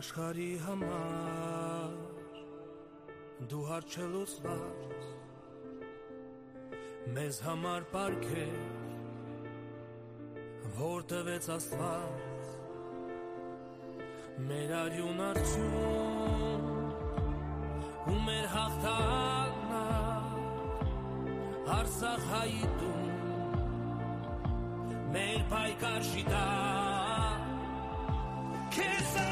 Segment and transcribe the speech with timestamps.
[0.00, 1.96] աշխարի համար
[3.50, 5.08] դու հարչելուցված
[7.16, 8.54] մեզ համար պարգև
[10.78, 12.46] որ տվեց աստված
[14.46, 16.64] մեր արյուն արդյուն
[18.14, 19.82] ու մեր հաղթանա
[21.76, 23.12] Արցախ հայի տուն
[25.18, 26.46] մեր պայքար շիտա
[28.78, 29.29] Քեզ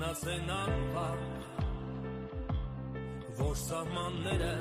[0.00, 1.24] կանգնած են անվախ
[3.40, 4.52] որ սահմանները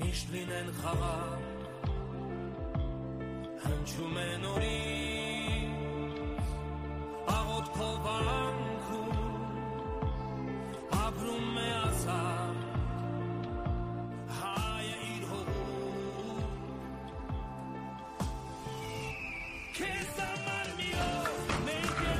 [0.00, 1.44] միշտ լինեն խաղաղ
[3.66, 5.76] հնչում են օրից
[7.36, 9.14] աղոթքով վանքում
[11.04, 12.58] ապրում է ասար
[14.42, 15.24] հայը իր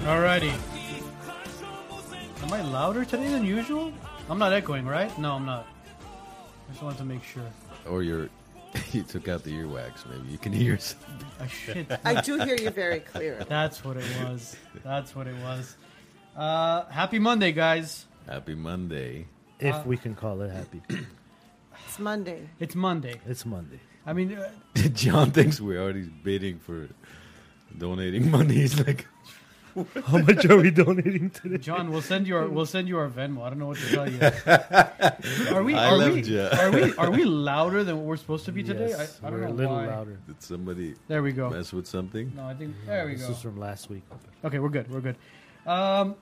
[0.08, 0.50] Alrighty.
[2.42, 3.92] Am I louder today than usual?
[4.30, 5.16] I'm not echoing, right?
[5.18, 5.66] No, I'm not.
[6.66, 7.42] I just wanted to make sure.
[7.86, 8.30] Or you're
[8.92, 10.08] you took out the earwax.
[10.08, 11.26] Maybe you can hear something.
[11.38, 11.86] I shit.
[12.06, 13.44] I do hear you very clear.
[13.50, 14.56] That's what it was.
[14.82, 15.76] That's what it was.
[16.34, 18.06] Uh, happy Monday, guys.
[18.26, 19.26] Happy Monday.
[19.60, 20.80] If Uh, we can call it happy.
[21.86, 22.48] It's Monday.
[22.60, 23.20] It's Monday.
[23.26, 23.80] It's Monday.
[24.06, 24.50] I mean, uh,
[24.94, 26.88] John thinks we're already bidding for
[27.76, 28.54] donating money.
[28.54, 29.06] He's like,
[30.06, 31.58] How much are we donating today?
[31.58, 33.42] John, we'll send you our we'll send you our Venmo.
[33.42, 34.18] I don't know what to tell you.
[35.54, 36.48] Are we I are loved we, ya.
[36.58, 38.88] are we are we louder than what we're supposed to be today?
[38.90, 39.86] Yes, I, I don't we're know a little why.
[39.86, 40.18] louder.
[40.26, 41.50] did somebody There we go.
[41.50, 42.32] mess with something?
[42.36, 43.32] No, I think there we this go.
[43.32, 44.02] is from last week.
[44.44, 44.90] Okay, we're good.
[44.90, 45.16] We're good.
[45.66, 46.14] Um,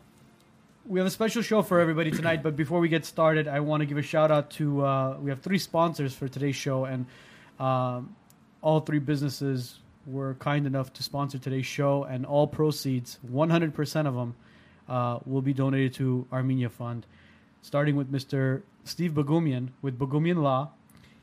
[0.87, 3.81] we have a special show for everybody tonight, but before we get started, I want
[3.81, 4.85] to give a shout out to.
[4.85, 7.07] Uh, we have three sponsors for today's show, and
[7.59, 8.15] um,
[8.63, 14.15] all three businesses were kind enough to sponsor today's show, and all proceeds, 100% of
[14.15, 14.35] them,
[14.89, 17.07] uh, will be donated to Armenia Fund.
[17.63, 18.63] Starting with Mr.
[18.85, 20.71] Steve Bagumian with Bagumian Law,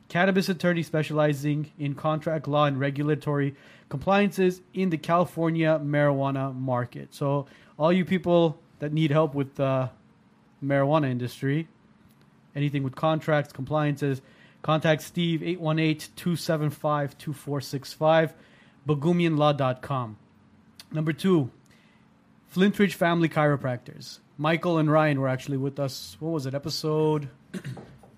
[0.08, 3.54] cannabis attorney specializing in contract law and regulatory
[3.88, 7.14] compliances in the California marijuana market.
[7.14, 7.46] So,
[7.78, 9.88] all you people that need help with the
[10.62, 11.68] marijuana industry,
[12.54, 14.20] anything with contracts, compliances,
[14.62, 18.32] contact Steve 818-275-2465,
[18.88, 20.16] bagumianlaw.com.
[20.92, 21.50] Number two,
[22.54, 24.20] Flintridge Family Chiropractors.
[24.38, 26.16] Michael and Ryan were actually with us.
[26.20, 26.54] What was it?
[26.54, 27.28] Episode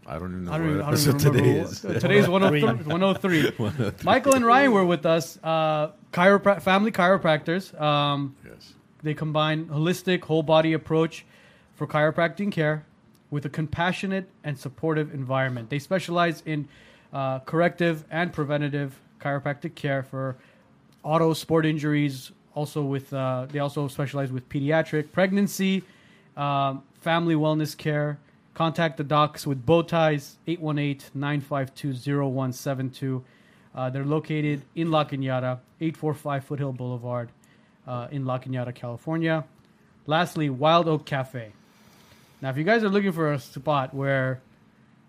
[0.07, 1.81] I don't even know I don't, what even, I don't even episode today what- is.
[1.81, 2.85] Today's 103.
[2.93, 3.93] 103.
[4.05, 5.39] Michael and Ryan were with us.
[5.43, 7.79] Uh, chiropra- family chiropractors.
[7.81, 8.75] Um, yes.
[9.03, 11.27] they combine holistic, whole body approach
[11.75, 12.87] for chiropractic care
[13.31, 15.71] with a compassionate and supportive environment.
[15.71, 16.69] They specialize in
[17.13, 20.37] uh, corrective and preventative chiropractic care for
[21.07, 22.33] auto sport injuries.
[22.55, 25.83] Also, with uh, they also specialize with pediatric pregnancy,
[26.37, 28.19] um, family wellness care.
[28.55, 33.23] Contact the docs with bow ties 818-952-0172.
[33.75, 37.29] Uh, they're located in La Cañada, 845 Foothill Boulevard
[37.87, 39.45] uh, in La Cañada, California.
[40.07, 41.53] Lastly, Wild Oak Cafe.
[42.41, 44.41] Now, if you guys are looking for a spot where,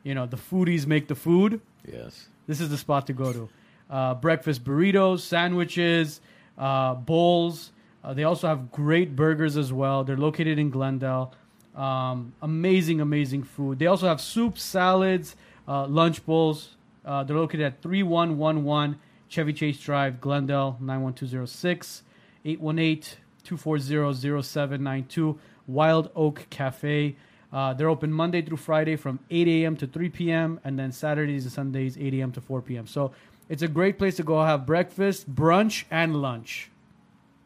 [0.03, 2.27] you know, the foodies make the food, Yes.
[2.47, 3.47] this is the spot to go to.
[3.89, 6.21] Uh, breakfast burritos, sandwiches,
[6.57, 7.71] uh, bowls.
[8.03, 10.03] Uh, they also have great burgers as well.
[10.03, 11.33] They're located in Glendale.
[11.75, 13.79] Um, amazing, amazing food.
[13.79, 15.35] They also have soups, salads,
[15.67, 16.75] uh, lunch bowls.
[17.05, 18.99] Uh, they're located at 3111
[19.29, 22.03] Chevy Chase Drive, Glendale, 91206,
[22.45, 25.37] 818-240-0792,
[25.67, 27.15] Wild Oak Cafe.
[27.51, 29.75] Uh, they're open Monday through Friday from 8 a.m.
[29.77, 30.59] to 3 p.m.
[30.63, 32.31] and then Saturdays and Sundays 8 a.m.
[32.33, 32.87] to 4 p.m.
[32.87, 33.11] So
[33.49, 36.69] it's a great place to go have breakfast, brunch, and lunch.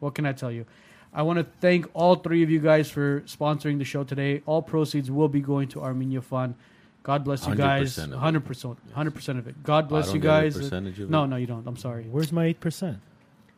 [0.00, 0.66] What can I tell you?
[1.14, 4.42] I want to thank all three of you guys for sponsoring the show today.
[4.46, 6.54] All proceeds will be going to Armenia Fund.
[7.02, 7.96] God bless you guys.
[7.98, 9.62] 100% 100%, 100% of it.
[9.62, 10.56] God bless don't you get guys.
[10.56, 11.26] percentage of no, it?
[11.28, 11.66] no, you don't.
[11.66, 12.04] I'm sorry.
[12.04, 12.98] Where's my eight percent?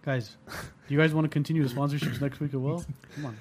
[0.03, 2.85] Guys, do you guys want to continue the sponsorships next week as well?
[3.15, 3.37] Come on.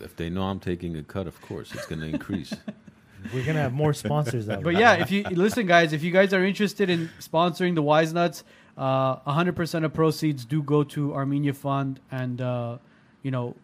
[0.00, 2.52] If they know I'm taking a cut, of course it's going to increase.
[3.32, 4.62] We're gonna have more sponsors out.
[4.64, 4.80] But there.
[4.80, 8.44] yeah, if you listen, guys, if you guys are interested in sponsoring the Wise Nuts,
[8.76, 12.78] uh, 100% of proceeds do go to Armenia Fund, and uh,
[13.22, 13.56] you know,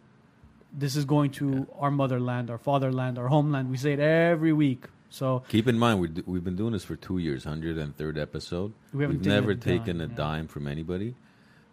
[0.73, 3.71] this is going to our motherland, our fatherland, our homeland.
[3.71, 4.87] We say it every week.
[5.11, 8.73] So Keep in mind, we d- we've been doing this for two years, 103rd episode.
[8.95, 10.15] We haven't We've taken a never dime, taken a yeah.
[10.15, 11.15] dime from anybody.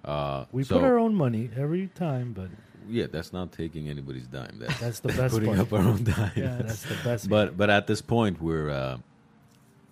[0.03, 2.49] Uh, we so, put our own money every time, but
[2.89, 4.57] Yeah, that's not taking anybody's dime.
[4.59, 5.59] That's that's the best putting part.
[5.59, 6.31] up our own dime.
[6.35, 7.29] yeah, That's the best.
[7.29, 8.97] But but at this point, we're uh,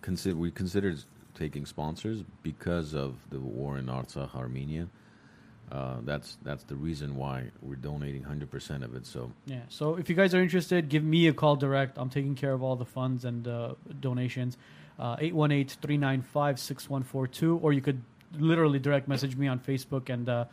[0.02, 1.00] consider we considered
[1.36, 4.88] taking sponsors because of the war in Artsakh, Armenia.
[5.72, 9.06] Uh, that's that's the reason why we're donating 100% of it.
[9.06, 9.60] So Yeah.
[9.70, 11.98] So if you guys are interested, give me a call direct.
[11.98, 14.58] I'm taking care of all the funds and uh, donations.
[14.98, 18.02] Uh, 818-395-6142 or you could
[18.40, 20.46] literally direct message me on Facebook and uh,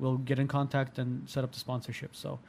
[0.00, 2.16] we'll get in contact and set up the sponsorship.
[2.16, 2.40] So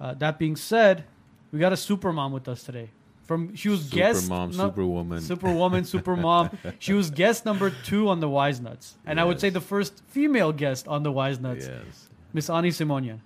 [0.00, 1.04] uh, that being said,
[1.52, 2.90] we got a super mom with us today.
[3.24, 5.20] From she was super guest mom, no- superwoman.
[5.20, 6.50] Superwoman, super mom.
[6.80, 10.02] She was guest number two on the Wise Nuts, and I would say the first
[10.08, 11.66] female guest on the Wise Nuts.
[11.68, 12.08] yes.
[12.32, 13.20] Miss Ani Simonian.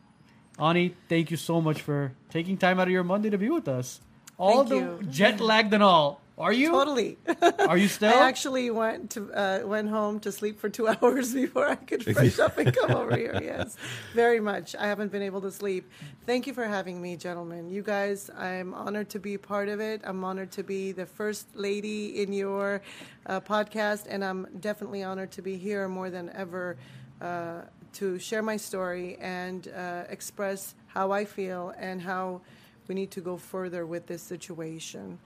[0.59, 3.67] Ani, thank you so much for taking time out of your Monday to be with
[3.69, 4.01] us.
[4.37, 5.11] All Thank the you.
[5.11, 6.21] jet lagged and all.
[6.37, 6.73] Are you?
[6.73, 7.17] Totally.
[7.61, 8.11] Are you still?
[8.11, 12.03] I actually went to uh, went home to sleep for two hours before I could
[12.03, 13.33] fresh up and come over here.
[13.45, 13.77] Yes,
[14.15, 14.75] very much.
[14.75, 15.89] I haven't been able to sleep.
[16.27, 17.69] Thank you for having me, gentlemen.
[17.69, 20.01] You guys, I'm honored to be part of it.
[20.03, 22.83] I'm honored to be the first lady in your
[23.27, 26.77] uh, podcast, and I'm definitely honored to be here more than ever
[27.21, 27.63] uh,
[27.95, 32.41] to share my story and uh, express how I feel and how
[32.89, 35.19] we need to go further with this situation.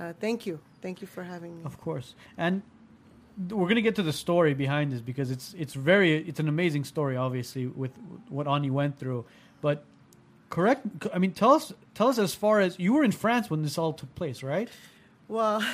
[0.00, 0.60] Uh, thank you.
[0.80, 1.64] Thank you for having me.
[1.64, 2.14] Of course.
[2.36, 2.62] And
[3.50, 6.84] we're gonna get to the story behind this because it's it's very it's an amazing
[6.84, 7.92] story, obviously, with
[8.28, 9.24] what Ani went through.
[9.60, 9.84] But
[10.50, 10.86] correct.
[11.12, 13.78] I mean, tell us tell us as far as you were in France when this
[13.78, 14.68] all took place, right?
[15.28, 15.64] Well,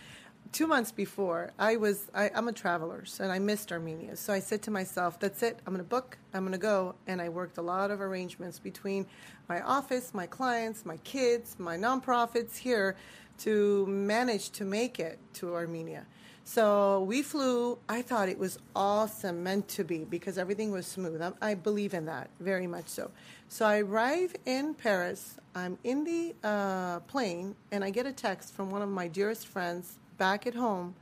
[0.52, 4.16] two months before, I was I, I'm a traveler, so- and I missed Armenia.
[4.16, 5.58] So I said to myself, "That's it.
[5.66, 6.18] I'm going to book.
[6.34, 9.06] I'm going to go." And I worked a lot of arrangements between
[9.48, 12.96] my office, my clients, my kids, my nonprofits here
[13.38, 16.06] to manage to make it to Armenia.
[16.44, 17.78] So we flew.
[17.90, 21.20] I thought it was awesome, meant to be, because everything was smooth.
[21.20, 23.10] I, I believe in that very much so.
[23.50, 25.36] So I arrive in Paris.
[25.54, 29.46] I'm in the uh, plane, and I get a text from one of my dearest
[29.46, 30.94] friends back at home.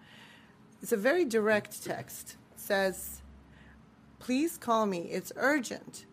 [0.82, 2.36] It's a very direct text.
[2.54, 3.22] It says,
[4.18, 5.08] "Please call me.
[5.12, 6.06] It's urgent."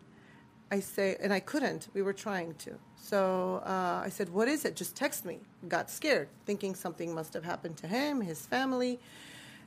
[0.71, 1.87] I say, and I couldn't.
[1.93, 2.71] We were trying to.
[3.03, 4.77] So uh, I said, What is it?
[4.77, 5.39] Just text me.
[5.67, 8.97] Got scared, thinking something must have happened to him, his family.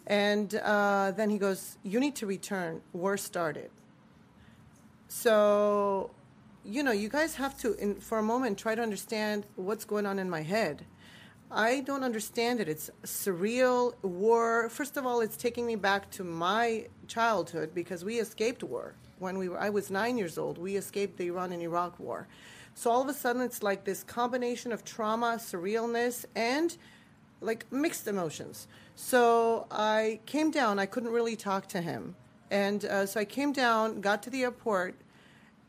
[0.06, 2.80] And uh, then he goes, You need to return.
[2.94, 3.70] War started.
[5.08, 6.10] So,
[6.64, 10.06] you know, you guys have to, in, for a moment, try to understand what's going
[10.06, 10.86] on in my head.
[11.50, 12.70] I don't understand it.
[12.70, 14.70] It's surreal war.
[14.70, 19.36] First of all, it's taking me back to my childhood because we escaped war when
[19.36, 19.60] we were.
[19.60, 20.56] I was nine years old.
[20.56, 22.26] We escaped the Iran and Iraq war.
[22.78, 26.76] So all of a sudden, it's like this combination of trauma, surrealness, and
[27.40, 28.68] like mixed emotions.
[28.96, 30.78] So I came down.
[30.78, 32.14] I couldn't really talk to him,
[32.50, 34.94] and uh, so I came down, got to the airport,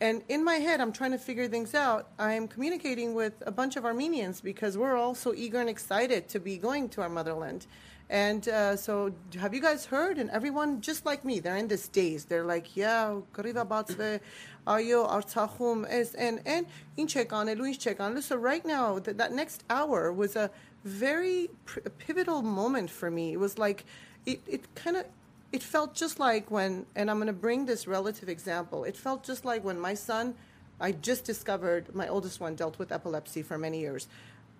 [0.02, 2.10] and in my head, I'm trying to figure things out.
[2.20, 6.42] I'm communicating with a bunch of Armenians because we're all so eager and excited to
[6.42, 7.68] be going to our motherland.
[8.10, 10.18] And uh, so, have you guys heard?
[10.18, 12.26] And everyone, just like me, they're in this daze.
[12.26, 14.20] They're like, yeah, Kariva Batsve,
[14.67, 16.67] այո, Արցախում is and and
[16.97, 18.23] ինչ եք անելու, ինչ չեք անելու.
[18.23, 20.51] So right now, th- that next hour was a
[20.85, 23.33] very pr- pivotal moment for me.
[23.33, 23.85] It was like,
[24.27, 25.07] it, it kind of
[25.53, 28.85] it felt just like when, and I'm going to bring this relative example.
[28.85, 30.35] It felt just like when my son,
[30.81, 34.09] I just discovered, my oldest one dealt with epilepsy for many years.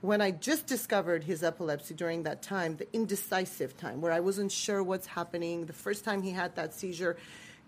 [0.03, 4.53] When I just discovered his epilepsy during that time, the indecisive time where I wasn't
[4.53, 7.17] sure what's happening, the first time he had that seizure,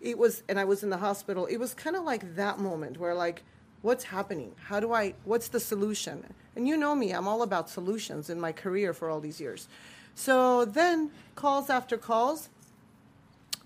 [0.01, 2.97] it was, and I was in the hospital, it was kind of like that moment
[2.97, 3.43] where, like,
[3.81, 4.53] what's happening?
[4.63, 6.23] How do I, what's the solution?
[6.55, 9.67] And you know me, I'm all about solutions in my career for all these years.
[10.15, 12.49] So then, calls after calls,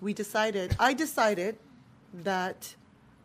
[0.01, 1.57] we decided, I decided
[2.13, 2.75] that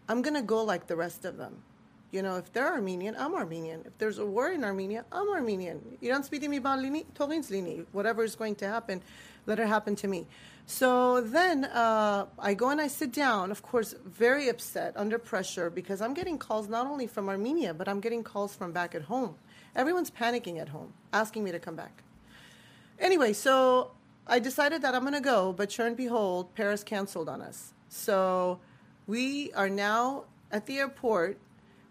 [0.08, 1.62] I'm going to go like the rest of them.
[2.10, 3.82] You know, if they're Armenian, I'm Armenian.
[3.84, 5.98] If there's a war in Armenia, I'm Armenian.
[6.00, 7.84] You don't speak to me about Lini.
[7.92, 9.02] Whatever is going to happen,
[9.44, 10.26] let it happen to me.
[10.70, 15.70] So then uh, I go and I sit down, of course, very upset, under pressure,
[15.70, 19.00] because I'm getting calls not only from Armenia, but I'm getting calls from back at
[19.00, 19.36] home.
[19.74, 22.02] Everyone's panicking at home, asking me to come back.
[22.98, 23.92] Anyway, so
[24.26, 27.72] I decided that I'm going to go, but sure and behold, Paris canceled on us.
[27.88, 28.60] So
[29.06, 31.38] We are now at the airport.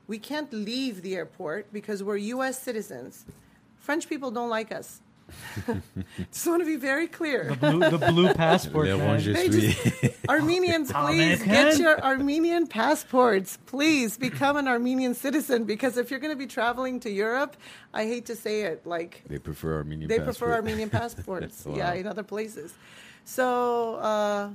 [0.05, 2.61] We can't leave the airport because we're U.S.
[2.61, 3.25] citizens.
[3.79, 5.01] French people don't like us.
[6.31, 7.49] Just want to be very clear.
[7.49, 8.87] The blue, the blue passport.
[8.87, 9.21] Man.
[9.33, 13.57] They just- Armenians, please get your Armenian passports.
[13.65, 17.57] Please become an Armenian citizen because if you're going to be traveling to Europe,
[17.93, 20.37] I hate to say it, like They prefer Armenian they passport.
[20.37, 21.65] prefer Armenian passports.
[21.69, 22.73] Yeah, in other places.
[23.25, 24.49] So uh,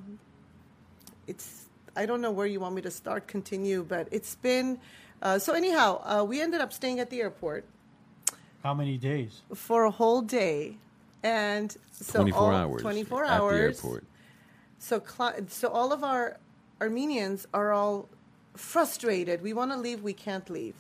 [1.27, 4.79] it's I don't know where you want me to start, continue, but it's been
[5.21, 5.53] uh, so.
[5.53, 7.65] Anyhow, uh, we ended up staying at the airport
[8.63, 9.43] How many days?
[9.55, 10.77] for a whole day,
[11.23, 12.83] and so 24 all, hours.
[12.83, 13.57] Twenty four at hours.
[13.57, 14.05] the airport.
[14.79, 16.39] So, cli- so all of our
[16.81, 18.09] Armenians are all
[18.57, 19.43] frustrated.
[19.43, 20.75] We want to leave, we can't leave.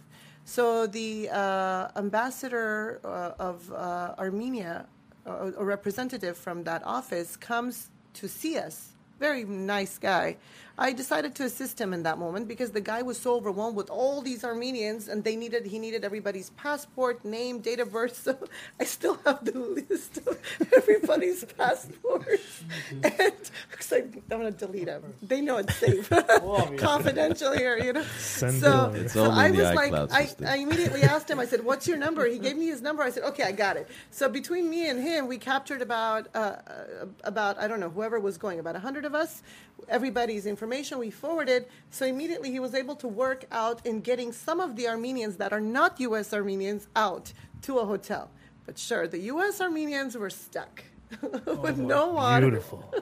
[0.44, 4.86] So the uh, ambassador uh, of uh, Armenia,
[5.26, 8.88] uh, a representative from that office, comes to see us.
[9.20, 10.36] Very nice guy.
[10.82, 13.88] I decided to assist him in that moment because the guy was so overwhelmed with
[13.88, 18.16] all these Armenians, and they needed he needed everybody's passport, name, date of birth.
[18.22, 18.36] So
[18.80, 20.36] I still have the list of
[20.76, 23.98] everybody's passports, and because I,
[24.30, 25.04] I'm going to delete them.
[25.22, 26.10] They know it's safe,
[26.78, 28.06] confidential here, you know.
[28.18, 28.92] Send so.
[28.96, 30.22] It's so I was like, I.
[30.44, 31.38] I immediately asked him.
[31.38, 33.04] I said, "What's your number?" He gave me his number.
[33.04, 36.38] I said, "Okay, I got it." So between me and him, we captured about uh,
[36.38, 39.44] uh, about I don't know whoever was going, about hundred of us.
[39.88, 41.66] Everybody's information we forwarded.
[41.90, 45.52] So immediately he was able to work out in getting some of the Armenians that
[45.52, 46.32] are not U.S.
[46.32, 48.30] Armenians out to a hotel.
[48.66, 49.60] But sure, the U.S.
[49.60, 50.84] Armenians were stuck
[51.20, 52.94] with oh, no water Beautiful.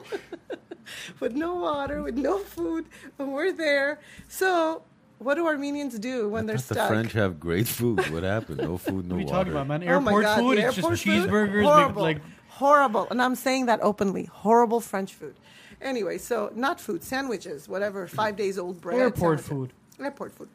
[1.21, 2.85] with no water, with no food,
[3.17, 3.99] and we're there.
[4.27, 4.83] So,
[5.19, 6.87] what do Armenians do when they're But the stuck?
[6.89, 7.99] French have great food.
[8.11, 8.57] What happened?
[8.57, 9.37] No food, no What are you water.
[9.37, 9.83] talking about, man?
[9.87, 10.57] Oh my Airport God, food?
[10.57, 11.29] the It's airport just food?
[11.29, 11.53] cheeseburgers.
[11.53, 14.25] big- Horrible, like horrible, and I'm saying that openly.
[14.25, 15.35] Horrible French food.
[15.81, 18.99] Anyway, so not food, sandwiches, whatever, five days old bread.
[18.99, 19.75] Airport sandwiches.
[19.99, 20.49] Airport food.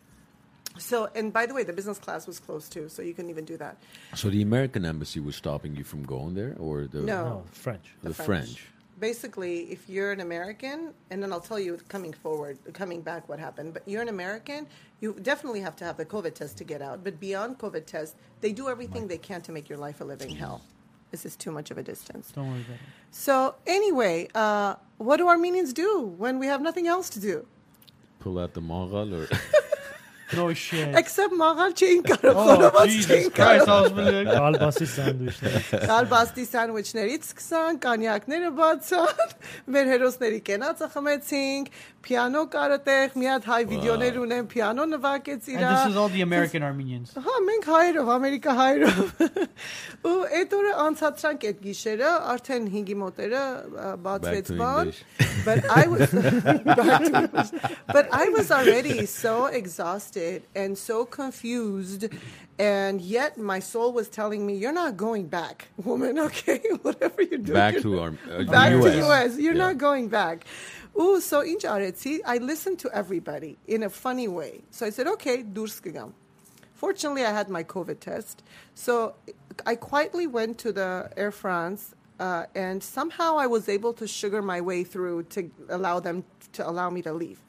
[0.79, 3.45] So, and by the way, the business class was closed too, so you couldn't even
[3.45, 3.79] do that.
[4.15, 7.25] So the American embassy was stopping you from going there, or the No.
[7.25, 7.95] No, French.
[8.03, 8.67] the French?
[8.99, 13.39] Basically, if you're an American, and then I'll tell you coming forward, coming back, what
[13.39, 13.75] happened.
[13.75, 14.67] But you're an American,
[15.01, 17.05] you definitely have to have the COVID test to get out.
[17.05, 20.35] But beyond COVID test, they do everything they can to make your life a living
[20.35, 20.63] hell.
[21.11, 22.33] This is too much of a distance.
[22.33, 22.81] don't worry about it.
[23.13, 27.47] So anyway, uh, what do Armenians do when we have nothing else to do?
[28.21, 29.29] Pull out the moral or
[30.35, 30.91] No shit.
[30.99, 35.59] Except մաղալ չէին կարող, խորոված չէին կարող։ Kalbasi sandwichler.
[35.87, 39.35] Կալբաստի սանդվիչներից սկսան, կանյակները բացան,
[39.77, 41.71] մեր հերոսների կենացը խմեցինք,
[42.07, 46.23] պիանո կարոտեղ, մի հատ հայ վիդեոներ ունեմ, պիանո նվագեց And this is իրա։ all the
[46.27, 47.15] American Armenians.
[47.15, 48.99] Հա, մենք հայերով, Ամերիկա հայերով։
[50.11, 53.45] Ու այդ օրը անցածրանք այդ գիշերը, արդեն 5-ի մոտերը
[54.07, 54.93] բացվեց բան։.
[55.47, 56.11] But I was
[56.67, 57.51] back to English.
[57.95, 60.16] But I was already so exhausted
[60.55, 62.07] and so confused
[62.59, 66.61] and yet my soul was telling me you're not going back, woman, okay?
[66.83, 67.53] Whatever you do.
[67.53, 68.85] back to our uh, back US.
[68.85, 69.39] to US.
[69.39, 69.67] You're Yeah.
[69.69, 70.47] not going back.
[70.99, 74.63] Ooh, so in Jaretsi, I listened to everybody in a funny way.
[74.71, 76.13] So I said, okay, durs kagam.
[76.75, 78.43] Fortunately, I had my COVID test.
[78.75, 79.15] So
[79.67, 84.41] I quietly went to the Air France, uh, and somehow I was able to sugar
[84.41, 87.41] my way through to allow them to allow me to leave.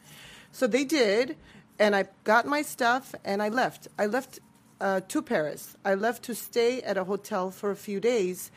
[0.52, 1.38] So they did,
[1.80, 3.88] and I got my stuff and I left.
[3.98, 4.40] I left
[4.80, 5.76] uh, to Paris.
[5.84, 8.52] I left to stay at a hotel for a few days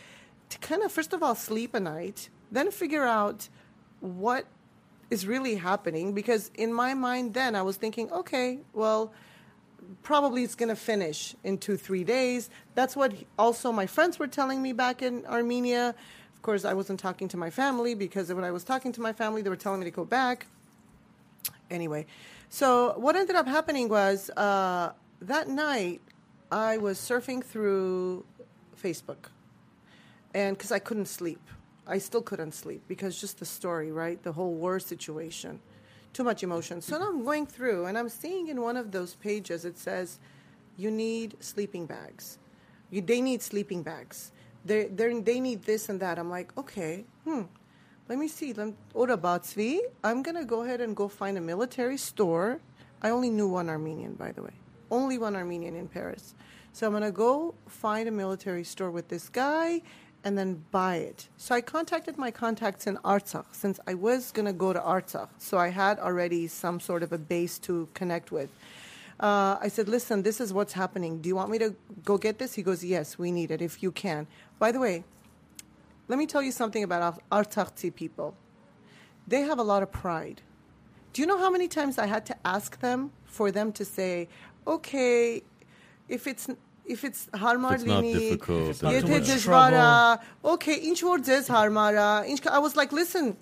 [0.50, 3.48] to kind of, first of all, sleep a night, then figure out
[4.00, 4.46] what
[5.10, 6.12] is really happening.
[6.12, 9.12] Because in my mind, then I was thinking, okay, well,
[10.02, 12.50] probably it's going to finish in two, three days.
[12.74, 15.94] That's what also my friends were telling me back in Armenia.
[16.34, 19.12] Of course, I wasn't talking to my family because when I was talking to my
[19.12, 20.46] family, they were telling me to go back.
[21.70, 22.06] Anyway,
[22.52, 24.92] so what ended up happening was uh,
[25.22, 26.00] that night
[26.50, 28.24] I was surfing through
[28.76, 29.30] Facebook,
[30.34, 31.40] and because I couldn't sleep,
[31.86, 34.20] I still couldn't sleep because just the story, right?
[34.20, 35.60] The whole war situation,
[36.12, 36.80] too much emotion.
[36.80, 40.18] So I'm going through, and I'm seeing in one of those pages it says,
[40.76, 42.38] "You need sleeping bags.
[42.90, 44.32] You, they need sleeping bags.
[44.64, 47.42] They they they need this and that." I'm like, okay, hmm.
[48.10, 48.52] Let me see.
[48.92, 49.78] Ora Batsvi.
[50.02, 52.58] I'm gonna go ahead and go find a military store.
[53.02, 54.50] I only knew one Armenian, by the way.
[54.90, 56.34] Only one Armenian in Paris.
[56.72, 59.82] So I'm gonna go find a military store with this guy
[60.24, 61.28] and then buy it.
[61.36, 65.28] So I contacted my contacts in Artsakh since I was gonna go to Artsakh.
[65.38, 68.50] So I had already some sort of a base to connect with.
[69.20, 71.20] Uh, I said, listen, this is what's happening.
[71.20, 72.54] Do you want me to go get this?
[72.54, 74.26] He goes, yes, we need it if you can.
[74.58, 75.04] By the way,
[76.10, 78.34] let me tell you something about Artsakhi people.
[79.28, 80.42] They have a lot of pride.
[81.12, 84.26] Do you know how many times I had to ask them for them to say,
[84.66, 85.44] "Okay,
[86.08, 86.48] if it's
[86.94, 87.74] if it's harmar
[90.54, 92.08] okay, inch harmara.
[92.58, 93.36] I was like, listen,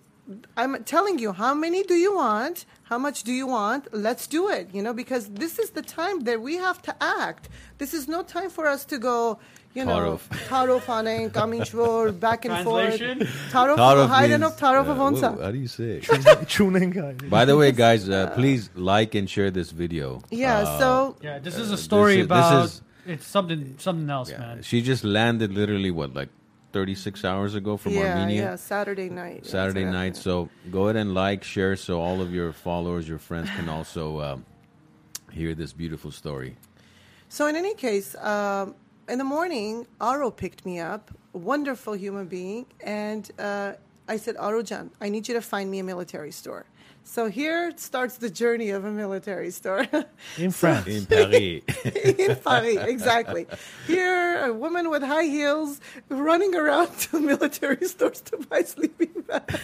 [0.57, 2.67] I'm telling you, how many do you want?
[2.83, 3.89] How much do you want?
[3.93, 7.49] Let's do it, you know, because this is the time that we have to act.
[7.79, 9.39] This is no time for us to go,
[9.75, 12.99] you know, Tarof coming through, back and forth.
[12.99, 15.43] Tarof, Tarof Hayden of Tarof uh, Avonsa.
[15.43, 16.01] How do you say?
[16.03, 17.31] it?
[17.31, 20.23] By the way, guys, uh, uh, please like and share this video.
[20.31, 22.65] Yeah, Uh, so Yeah, this is a uh, story this is- this about.
[22.65, 24.63] is- it's something something else, man.
[24.63, 26.29] she just landed literally what like
[26.75, 28.43] 36 hours ago from yeah, Armenia.
[28.43, 29.47] yeah, Saturday night.
[29.47, 30.15] Saturday night.
[30.15, 34.21] So go ahead and like, share, so all of your followers, your friends can also
[34.21, 34.45] um,
[35.33, 36.57] hear this beautiful story.
[37.31, 38.75] So in any case, um,
[39.09, 43.73] in the morning, Aro picked me up, wonderful human being, and uh,
[44.07, 46.67] I said, Aro-jan, I need you to find me a military store.
[47.05, 49.87] So here starts the journey of a military store
[50.37, 50.87] In France.
[50.87, 51.63] In Paris.
[51.85, 53.47] in Paris, exactly.
[53.87, 59.59] Here, a woman with high heels running around to military stores to buy sleeping bags.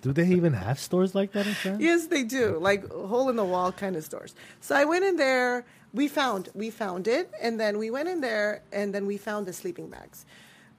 [0.00, 1.82] Do they even have stores like that in France?
[1.82, 2.58] Yes, they do.
[2.58, 4.34] Like hole in the wall kind of stores.
[4.60, 5.66] So I went in there.
[5.92, 9.46] We found we found it, and then we went in there, and then we found
[9.46, 10.24] the sleeping bags,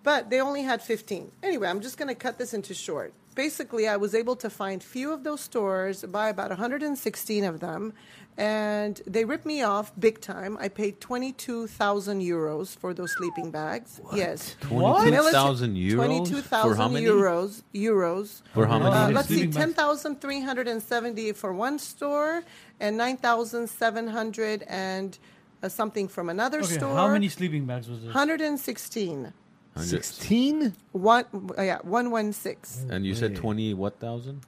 [0.04, 1.32] but they only had fifteen.
[1.44, 3.14] Anyway, I'm just going to cut this into short.
[3.36, 7.94] Basically, I was able to find few of those stores, buy about 116 of them,
[8.38, 10.58] and they ripped me off big time.
[10.60, 14.02] I paid 22,000 euros for those sleeping bags.
[14.14, 14.58] Yes.
[14.62, 15.96] 22,000 euros?
[15.96, 17.06] 22,000 For how many?
[17.06, 17.64] euros.
[17.74, 18.42] Euros.
[18.54, 18.94] For how many?
[18.96, 22.44] Uh, let's see, ten thousand three hundred and seventy for one store,
[22.82, 25.18] and nine thousand seven hundred and
[25.64, 26.94] uh, something from another Okay, store.
[26.96, 28.12] how many sleeping bags was this?
[28.12, 29.32] Hundred and sixteen.
[29.78, 30.74] 16?
[30.92, 31.24] One,
[31.58, 32.86] uh, yeah, one one six.
[32.90, 34.42] And you said 20 what thousand?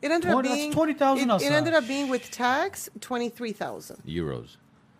[0.00, 3.52] It ended Twenty- up being 20,000 It, it ended up being with tax twenty three
[3.52, 4.02] thousand.
[4.06, 4.56] Euros.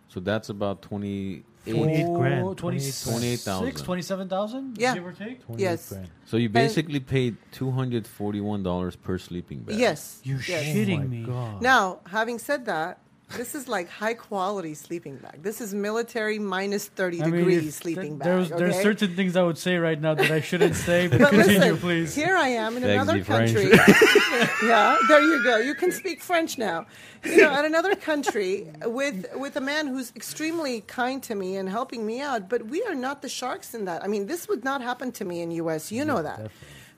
[0.09, 1.45] So that's about 28.
[1.65, 2.45] 28 grand.
[2.45, 3.83] Oh, 28,000.
[3.83, 4.77] 27,000?
[4.77, 4.93] Yeah.
[4.95, 5.43] Give or take?
[5.45, 5.89] 28 Yes.
[5.89, 6.09] grand.
[6.25, 9.77] So you basically paid $241 per sleeping bag.
[9.77, 10.19] Yes.
[10.23, 10.65] You yes.
[10.65, 11.23] shitting Oh me.
[11.23, 11.61] God.
[11.61, 12.99] Now, having said that,
[13.37, 15.43] this is like high quality sleeping bag.
[15.43, 18.27] This is military minus thirty I mean, degrees if- sleeping th- bag.
[18.27, 18.83] There's, there's okay?
[18.83, 21.77] certain things I would say right now that I shouldn't say, but, But continue, listen,
[21.77, 22.15] please.
[22.15, 23.71] here I am in Thanks, another country.
[24.63, 25.57] yeah, there you go.
[25.57, 26.85] You can speak French now.
[27.23, 31.69] You know, at another country with with a man who's extremely kind to me and
[31.69, 32.49] helping me out.
[32.49, 34.03] But we are not the sharks in that.
[34.03, 35.91] I mean, this would not happen to me in U.S.
[35.91, 36.51] You know that.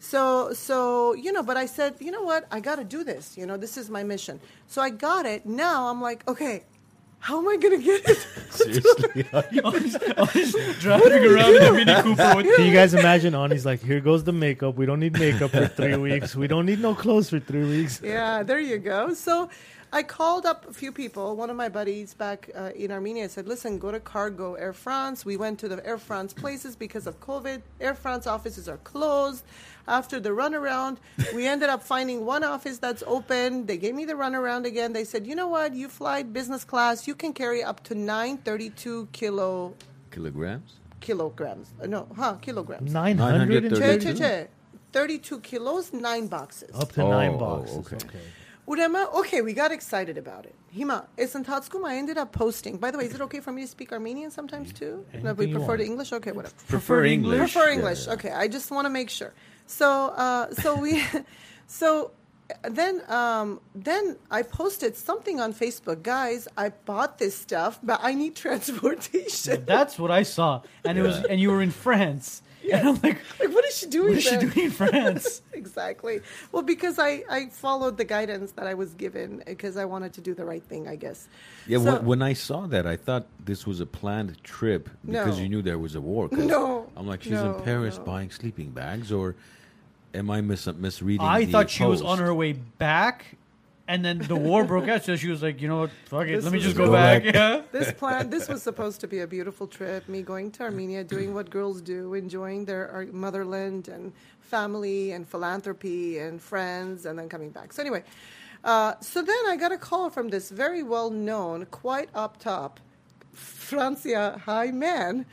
[0.06, 2.46] So so you know, but I said, you know what?
[2.52, 3.36] I got to do this.
[3.38, 4.40] You know, this is my mission.
[4.68, 5.46] So I got it.
[5.46, 6.64] Now I'm like, okay.
[7.20, 8.18] How am I gonna get it?
[8.52, 9.26] Seriously?
[9.34, 13.34] Ani's Driving around in a Mini Cooper with Can you guys imagine?
[13.34, 14.76] Ani's like, here goes the makeup.
[14.76, 16.36] We don't need makeup for three weeks.
[16.36, 18.00] We don't need no clothes for three weeks.
[18.04, 19.16] Yeah, there you go.
[19.16, 19.50] So
[19.92, 21.36] I called up a few people.
[21.36, 25.26] One of my buddies back uh, in Armenia said, listen, go to Cargo Air France.
[25.26, 27.62] We went to the Air France places because of COVID.
[27.80, 29.46] Air France offices are closed
[29.88, 30.98] after the runaround.
[31.34, 33.66] we ended up finding one office that's open.
[33.66, 34.94] They gave me the runaround again.
[34.94, 35.74] They said, you know what?
[35.74, 37.08] You fly business class.
[37.08, 39.74] You can carry up to 932 kilo.
[40.12, 40.74] Kilograms?
[41.00, 41.74] Kilograms.
[41.82, 42.36] Uh, no, huh?
[42.42, 42.92] Kilograms.
[42.94, 44.48] 932?
[44.92, 46.74] 32 kilos, nine boxes.
[46.74, 47.78] Up to oh, nine boxes.
[47.80, 47.98] okay.
[47.98, 48.20] okay.
[48.68, 50.56] Urema, okay, we got excited about it.
[50.76, 51.86] Hima, it's in Tatskum.
[51.86, 52.78] I ended up posting.
[52.78, 55.06] By the way, is it okay for me to speak Armenian sometimes too?
[55.22, 56.12] No, we prefer English?
[56.14, 56.56] Okay, whatever.
[56.68, 57.38] Prefer English.
[57.38, 58.08] Prefer English.
[58.08, 58.14] Yeah.
[58.14, 59.34] Okay, I just want to make sure.
[59.68, 61.04] So, uh, so we,
[61.68, 62.12] so
[62.70, 66.04] then, um, then I posted something on Facebook.
[66.04, 69.66] Guys, I bought this stuff, but I need transportation.
[69.66, 70.62] That's what I saw.
[70.84, 72.42] And it was and you were in France.
[72.74, 75.42] And I'm like, like, what is she doing what is she doing in France?
[75.54, 76.22] exactly.
[76.52, 80.22] Well, because I, I followed the guidance that I was given because I wanted to
[80.22, 81.28] do the right thing, I guess.
[81.68, 85.38] Yeah, So- when, when I saw that, I thought this was a planned trip because
[85.38, 85.44] No.
[85.44, 86.28] you knew there was a war.
[86.32, 88.04] No, I'm like, she's no, in Paris no.
[88.04, 89.36] buying sleeping bags, or
[90.14, 91.26] am I mis- misreading?
[91.26, 93.38] I the thought she was on her way back,
[93.88, 95.04] and then the war broke out.
[95.04, 95.92] So she was like, you know what?
[96.06, 96.36] Fuck it.
[96.36, 97.24] This Let me was- just Go go back.
[97.24, 97.34] back.
[97.36, 97.62] Yeah.
[97.72, 100.08] This plan, this was supposed to be a beautiful trip.
[100.10, 105.28] Me going to Armenia, doing what girls do, enjoying their our motherland and family and
[105.28, 107.74] philanthropy and friends, and then coming back.
[107.74, 108.04] So anyway,
[108.64, 112.80] uh, so then I got a call from this very well known, quite up top,
[113.34, 115.26] Francia high man,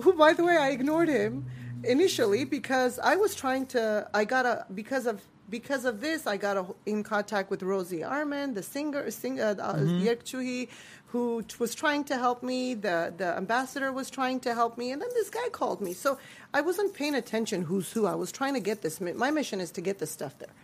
[0.00, 1.46] who, by the way, I ignored him
[1.84, 4.08] initially because I was trying to.
[4.14, 5.22] I got a because of.
[5.50, 9.54] Because of this, I got a, in contact with Rosy Armen, the singer, sing, uh,
[9.58, 10.68] uh, Chuhi,
[11.08, 12.74] who t- was trying to help me.
[12.74, 15.92] The the ambassador was trying to help me, and then this guy called me.
[15.92, 16.18] So
[16.52, 18.06] I wasn't paying attention who's who.
[18.06, 19.00] I was trying to get this.
[19.00, 20.54] My mission is to get this stuff there.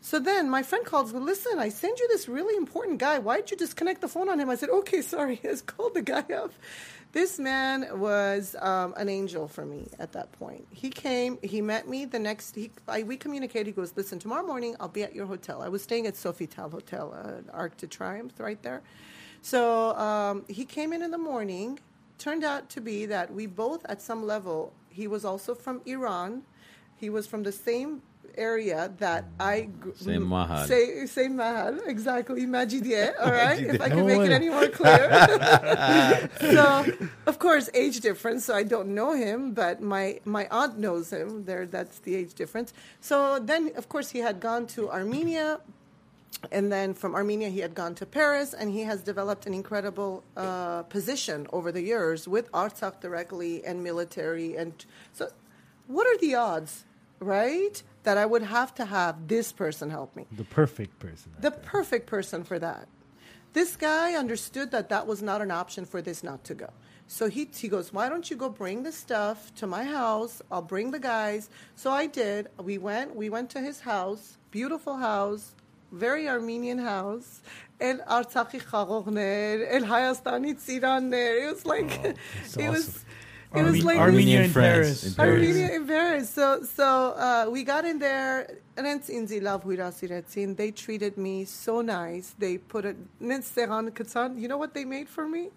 [0.00, 3.18] So then my friend calls, well, listen, I sent you this really important guy.
[3.18, 4.50] Why'd you disconnect the phone on him?
[4.50, 5.40] I said, okay, sorry.
[5.44, 6.52] I just called the guy up.
[7.12, 10.66] This man was um, an angel for me at that point.
[10.70, 13.66] He came, he met me the next, he, I, we communicated.
[13.66, 15.62] He goes, listen, tomorrow morning I'll be at your hotel.
[15.62, 18.82] I was staying at Sofitel Hotel, uh, Arc de Triomphe, right there.
[19.40, 21.78] So um, he came in in the morning.
[22.18, 26.42] Turned out to be that we both, at some level, he was also from Iran.
[26.96, 28.02] He was from the same
[28.36, 30.66] area that I Same mahal.
[30.66, 32.46] Say, same mahal, exactly.
[32.46, 33.60] Majidiyeh, all right?
[33.60, 35.08] if I No can make it any more clear.
[36.40, 36.86] so,
[37.26, 38.44] of course, age difference.
[38.44, 41.44] So I don't know him, but my my aunt knows him.
[41.44, 42.72] There, that's the age difference.
[43.00, 45.60] So then, of course, he had gone to Armenia,
[46.52, 50.22] and then from Armenia he had gone to Paris, and he has developed an incredible
[50.36, 54.56] uh, position over the years with Artsakh directly and military.
[54.56, 54.72] And
[55.12, 55.28] so,
[55.86, 56.84] what are the odds,
[57.20, 60.26] right, that I would have to have this person help me?
[60.30, 61.32] The perfect person.
[61.40, 62.86] the perfect person for that.
[63.52, 66.70] This guy understood that that was not an option for this not to go.
[67.08, 70.40] So he, he goes, Why don't you go bring the stuff to my house?
[70.52, 71.50] I'll bring the guys.
[71.74, 72.46] So I did.
[72.62, 75.54] We went, we went to his house, beautiful house,
[75.90, 77.42] very Armenian house.
[77.80, 78.60] El Artsakhi
[79.74, 81.42] El Hayastani Tsiranner.
[81.42, 83.04] It was like, oh, that's it was,
[83.56, 83.66] awesome.
[83.66, 85.04] it was like Armenia in Paris.
[85.06, 85.32] in Paris.
[85.34, 86.30] Armenia in Paris.
[86.30, 86.84] So, so
[87.16, 88.58] uh, we got in there.
[88.76, 90.56] Rents in Zilav Huirasiretzin.
[90.56, 92.34] They treated me so nice.
[92.38, 94.38] They put a Nens Seran Katsan.
[94.40, 95.48] You know what they made for me?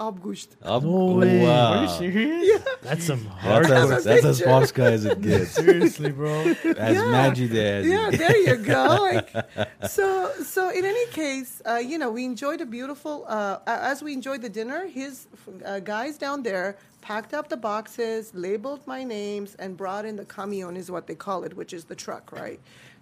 [0.00, 0.48] Abgusht.
[0.60, 1.40] Up- No way.
[1.44, 1.74] wow.
[1.74, 2.48] Are you serious?
[2.52, 2.72] Yeah.
[2.82, 3.96] That's some That's, hardcore.
[3.96, 4.50] as, that's as picture.
[4.50, 5.50] Polska as it gets.
[5.52, 6.32] Seriously, bro.
[6.76, 8.84] As Majid as Yeah, there you go.
[9.12, 9.30] Like,
[9.88, 13.24] so, so in any case, uh, you know, we enjoyed a beautiful.
[13.28, 15.28] Uh, as we enjoyed the dinner, his
[15.64, 20.24] uh, guys down there packed up the boxes, labeled my names, and brought in the
[20.24, 22.58] camion, is what they call it, which is the truck, right,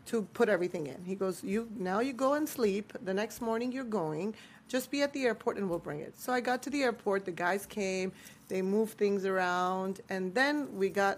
[0.07, 1.05] to put everything in.
[1.05, 2.93] He goes, "You now you go and sleep.
[3.05, 4.35] The next morning you're going.
[4.67, 7.25] Just be at the airport and we'll bring it." So I got to the airport.
[7.25, 8.11] The guys came.
[8.49, 11.17] They moved things around, and then we got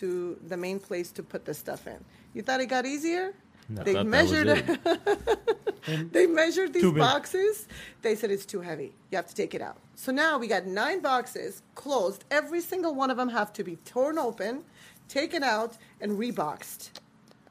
[0.00, 2.04] to the main place to put the stuff in.
[2.34, 3.32] You thought it got easier?
[3.70, 4.78] I They thought that was measured
[6.12, 7.66] they measured these boxes.
[8.02, 8.92] They said it's too heavy.
[9.10, 9.78] You have to take it out.
[9.94, 12.24] So now we got nine boxes closed.
[12.30, 14.64] Every single one of them have to be torn open,
[15.08, 16.90] taken out, and reboxed.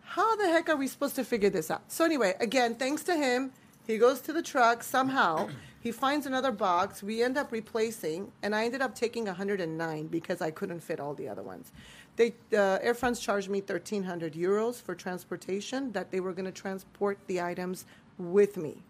[0.04, 1.92] How the heck are we supposed to figure this out?
[1.92, 3.52] So anyway, again, thanks to him,
[3.86, 5.50] he goes to the truck somehow.
[5.80, 7.02] He finds another box.
[7.02, 11.14] We end up replacing, and I ended up taking 109 because I couldn't fit all
[11.14, 11.72] the other ones.
[12.18, 15.92] They, uh, Air France charged me 1,300 euros for transportation.
[15.94, 17.86] That they were going to transport the items
[18.18, 18.82] with me.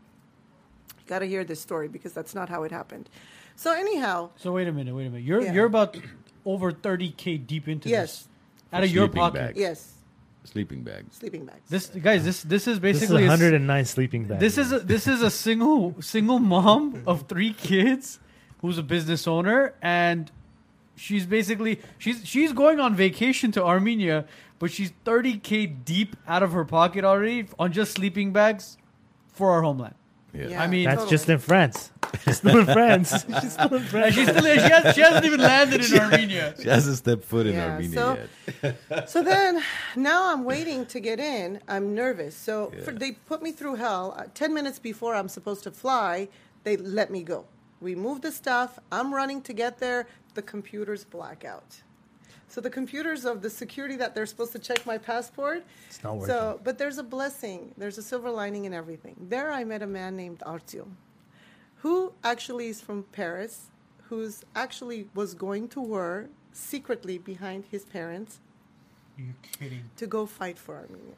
[1.08, 3.10] Got to hear this story because that's not how it happened.
[3.56, 5.26] So anyhow, So wait a minute, wait a minute.
[5.26, 5.54] You're Yeah.
[5.54, 5.98] you're about
[6.46, 8.24] over 30k deep into Yes.
[8.24, 8.28] this.
[8.74, 9.34] Out of your Sleeping pocket.
[9.40, 9.58] bag.
[9.58, 9.94] yes,
[10.44, 11.16] Sleeping bags.
[11.18, 11.70] sleeping bags.
[11.70, 14.40] This guys, this this is This is basically a s- 109 sleeping bags.
[14.42, 18.20] This is a, this is a single single mom of three kids
[18.62, 20.32] who's a business owner and
[20.98, 24.26] she's basically she's she's going on vacation to Armenia
[24.60, 28.78] but she's 30k deep out of her pocket already on just sleeping bags
[29.32, 29.94] for our homeland.
[30.34, 30.48] Yeah.
[30.50, 30.64] Yeah.
[30.64, 31.10] I mean That's Totally.
[31.12, 31.92] just in France.
[32.24, 33.10] She's still in France.
[33.42, 34.16] She's still in France.
[34.16, 36.56] she's still she, has, she hasn't even landed in Armenia.
[36.62, 38.18] She hasn't stepped foot in Yeah, Armenia so-
[38.64, 39.10] yet.
[39.10, 39.62] so then,
[39.96, 41.60] now I'm waiting to get in.
[41.68, 42.36] I'm nervous.
[42.36, 44.16] So for, they put me through hell.
[44.18, 46.30] Uh, Ten minutes before I'm supposed to fly,
[46.64, 47.46] they let me go.
[47.82, 48.80] We move the stuff.
[48.92, 50.08] I'm running to get there.
[50.38, 51.82] The computers black out.
[52.48, 55.64] So the computers of the security that they're supposed to check my passport.
[55.88, 56.28] It's not working.
[56.28, 57.74] So, but there's a blessing.
[57.76, 59.16] There's a silver lining in everything.
[59.20, 60.92] There, I met a man named Artyom,
[61.78, 63.72] who actually is from Paris,
[64.10, 68.40] who's actually was going to war secretly behind his parents
[69.18, 69.90] You kidding?
[69.96, 71.16] to go fight for Armenia.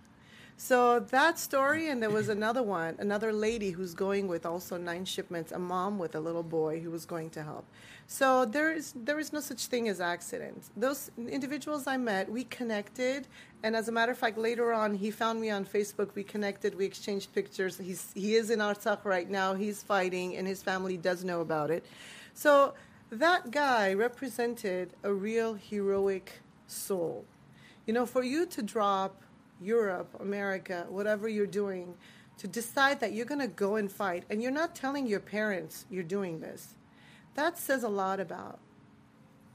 [0.62, 5.06] So that story, and there was another one, another lady who's going with also nine
[5.06, 7.66] shipments, a mom with a little boy who was going to help.
[8.08, 10.70] So there is there is no such thing as accidents.
[10.76, 13.26] Those individuals I met, we connected,
[13.64, 16.14] and as a matter of fact, later on, he found me on Facebook.
[16.14, 17.78] We connected, we exchanged pictures.
[17.78, 19.54] He's he is in Artsakh right now.
[19.54, 21.86] He's fighting, and his family does know about it.
[22.34, 22.74] So
[23.12, 27.24] that guy represented a real heroic soul.
[27.86, 29.24] You know, for you to drop
[29.62, 31.96] Europe, America, whatever you're doing,
[32.38, 35.86] to decide that you're going to go and fight, and you're not telling your parents
[35.90, 36.76] you're doing this,
[37.36, 38.60] that says a lot about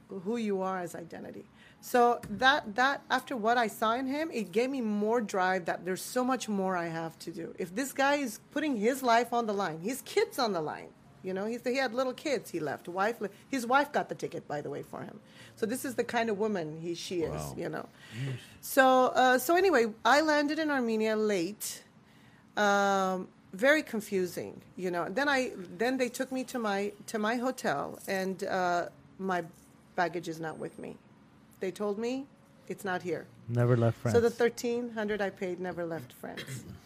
[0.09, 1.45] who you are as identity.
[1.81, 5.85] So that that after what I saw in him, it gave me more drive that
[5.85, 7.55] there's so much more I have to do.
[7.59, 10.89] If this guy is putting his life on the line, his kids on the line,
[11.25, 12.51] you know, he's, he had little kids.
[12.51, 13.17] He left wife.
[13.51, 15.19] His wife got the ticket, by the way, for him.
[15.57, 17.33] So this is the kind of woman he she is.
[17.33, 17.55] Wow.
[17.57, 17.89] You know.
[18.61, 21.83] So uh, so anyway, I landed in Armenia late,
[22.57, 24.61] um, very confusing.
[24.77, 25.09] You know.
[25.09, 29.43] Then I then they took me to my to my hotel, and uh, my
[29.97, 30.97] baggage is not with me.
[31.61, 32.27] They told me
[32.69, 33.27] it's not here.
[33.49, 34.15] Never left France.
[34.15, 36.65] So the thirteen hundred I paid never left France.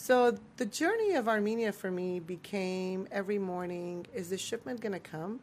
[0.00, 5.00] So the journey of Armenia for me became every morning: Is this shipment going to
[5.00, 5.40] come?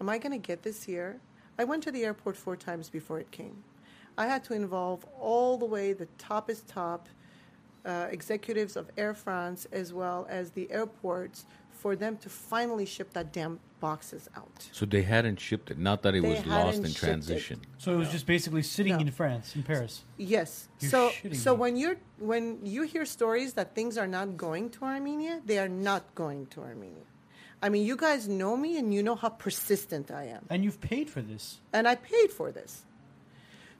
[0.00, 1.20] Am I going to get this here?
[1.58, 3.62] I went to the airport four times before it came.
[4.16, 7.06] I had to involve all the way the top is top
[7.84, 11.44] uh, executives of Air France as well as the airports
[11.82, 14.56] for them to finally ship that damn boxes out.
[14.78, 15.78] So they hadn't shipped it.
[15.78, 17.06] Not that it They was lost hadn't in shipped it.
[17.06, 17.58] transition.
[17.78, 19.00] So it was just basically sitting No.
[19.06, 19.94] in France, in Paris.
[20.16, 20.50] Yes.
[20.80, 21.60] You're so shitting so me.
[21.62, 21.96] when you're
[22.32, 26.40] when you hear stories that things are not going to Armenia, they are not going
[26.52, 27.06] to Armenia.
[27.64, 30.42] I mean, you guys know me and you know how persistent I am.
[30.50, 31.60] And you've paid for this.
[31.72, 32.72] And I paid for this.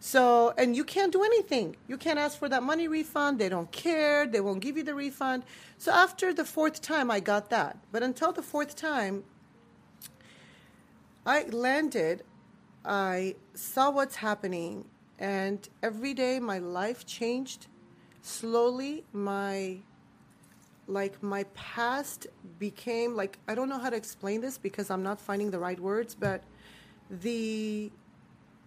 [0.05, 1.77] So, and you can't do anything.
[1.87, 3.39] You can't ask for that money refund.
[3.39, 4.27] They don't care.
[4.27, 5.45] They won't give you the refund.
[5.79, 7.79] So after the fourth time, I got that.
[7.93, 9.23] But until the fourth time,
[11.25, 12.25] I landed,
[12.85, 14.87] I saw what's happening,
[15.21, 17.69] and every day my life changed.
[18.23, 19.77] Slowly, my
[20.89, 22.27] like my past
[22.59, 25.79] became like I don't know how to explain this because I'm not finding the right
[25.79, 26.43] words, but
[27.09, 27.93] the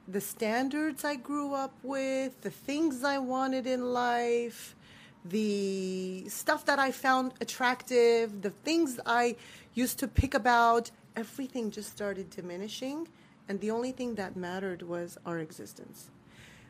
[0.08, 4.76] the standards I grew up with, the things I wanted in life,
[5.24, 9.36] the stuff that I found attractive, the things I
[9.74, 13.08] used to pick about, everything just started diminishing.
[13.50, 16.10] And the only thing that mattered was our existence.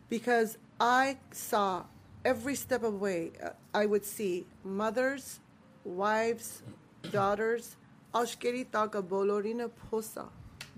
[0.10, 1.84] Because I saw
[2.24, 5.40] every step of the way, uh, I would see mothers,
[5.84, 6.64] wives,
[7.12, 7.76] daughters,
[8.14, 10.26] Ashkeri Taka Bolorina Posa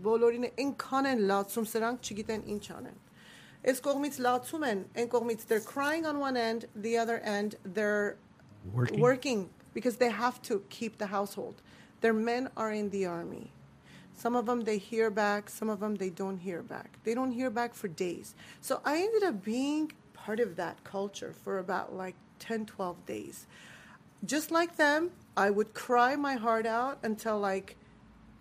[0.02, 3.00] բոլորինը ինքան են լացում սրանք չգիտեն ինչ անեն
[3.72, 8.16] այս կողմից լացում են այն կողմից they're crying on one end the other end they're
[8.72, 9.00] Working.
[9.00, 11.62] working because they have to keep the household
[12.00, 13.50] their men are in the army
[14.14, 17.32] some of them they hear back some of them they don't hear back they don't
[17.32, 21.94] hear back for days so i ended up being part of that culture for about
[21.94, 23.46] like 10 12 days
[24.24, 27.76] just like them, I would cry my heart out until like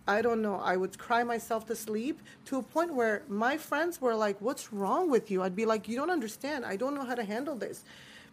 [0.07, 3.99] I don't know, I would cry myself to sleep to a point where my friends
[4.01, 6.65] were like, "What's wrong with you?" I'd be like, "You don't understand.
[6.65, 7.83] I don't know how to handle this."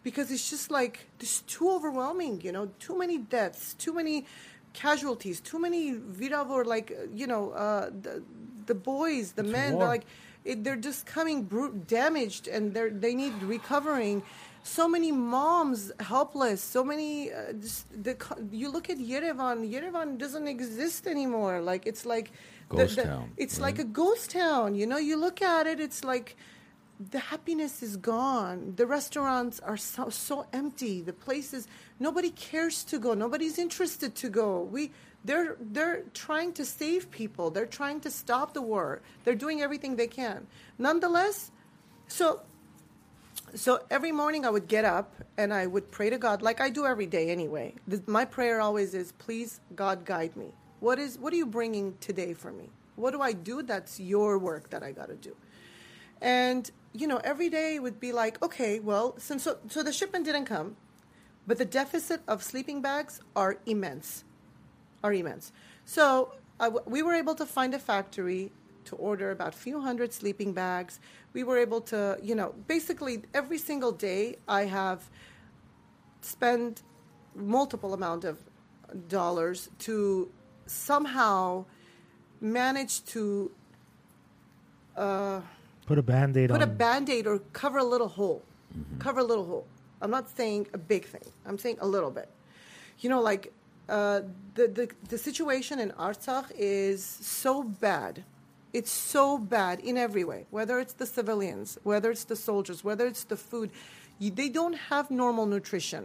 [0.03, 4.25] Because it's just like this too overwhelming, you know, too many deaths, too many
[4.73, 8.21] casualties, too many viravor like, you know, uh, the,
[8.67, 9.79] the boys, the It's men, war.
[9.79, 10.05] they're like
[10.43, 14.21] it, they're just coming bru- damaged and they they need recovering
[14.67, 18.13] so many moms helpless so many uh, just the
[18.51, 21.61] you look at yerevan yerevan doesn't exist anymore.
[21.61, 22.27] Like it's like
[22.69, 23.67] the- Ghost the- town, it's right?
[23.67, 26.35] like a ghost town you know you look at it it's like
[27.11, 28.73] the happiness is gone.
[28.77, 31.67] The restaurants are so, so empty the places
[31.99, 34.49] nobody cares to go nobody's interested to go.
[34.75, 34.91] We
[35.27, 39.95] they're they're trying to save people they're trying to stop the war they're doing everything
[39.95, 40.47] they can.
[40.79, 41.51] Nonetheless
[42.07, 42.41] so
[43.55, 46.69] so every morning I would get up and I would pray to God, like I
[46.69, 47.73] do every day anyway.
[47.87, 50.47] The, my prayer always is, "Please, God, guide me.
[50.81, 52.69] What is what are you bringing today for me?
[52.95, 53.63] What do I do?
[53.63, 55.35] That's your work that I got to do."
[56.21, 60.25] And you know, every day would be like, "Okay, well, since so, so the shipment
[60.25, 60.75] didn't come,
[61.47, 64.23] but the deficit of sleeping bags are immense,
[65.03, 65.51] are immense.
[65.85, 68.51] So I w- we were able to find a factory
[68.85, 70.99] to order about a few hundred sleeping bags.
[71.33, 75.09] We were able to, you know, basically every single day I have
[76.21, 76.83] spent
[77.35, 78.39] multiple amount of
[79.09, 80.29] dollars to
[80.65, 81.65] somehow
[82.41, 83.51] manage to
[85.85, 86.63] Put a band-aid put on.
[86.63, 88.41] a band-aid or cover a little hole.
[88.97, 89.67] Cover a little hole.
[90.01, 91.21] I'm not saying a big thing.
[91.45, 92.29] I'm saying a little bit.
[92.99, 93.51] You know like
[93.87, 94.21] uh,
[94.55, 98.23] the, the, the situation in artsakh is so bad
[98.77, 103.05] it's so bad in every way whether it's the civilians whether it's the soldiers whether
[103.11, 103.69] it's the food
[104.19, 106.03] you, they don't have normal nutrition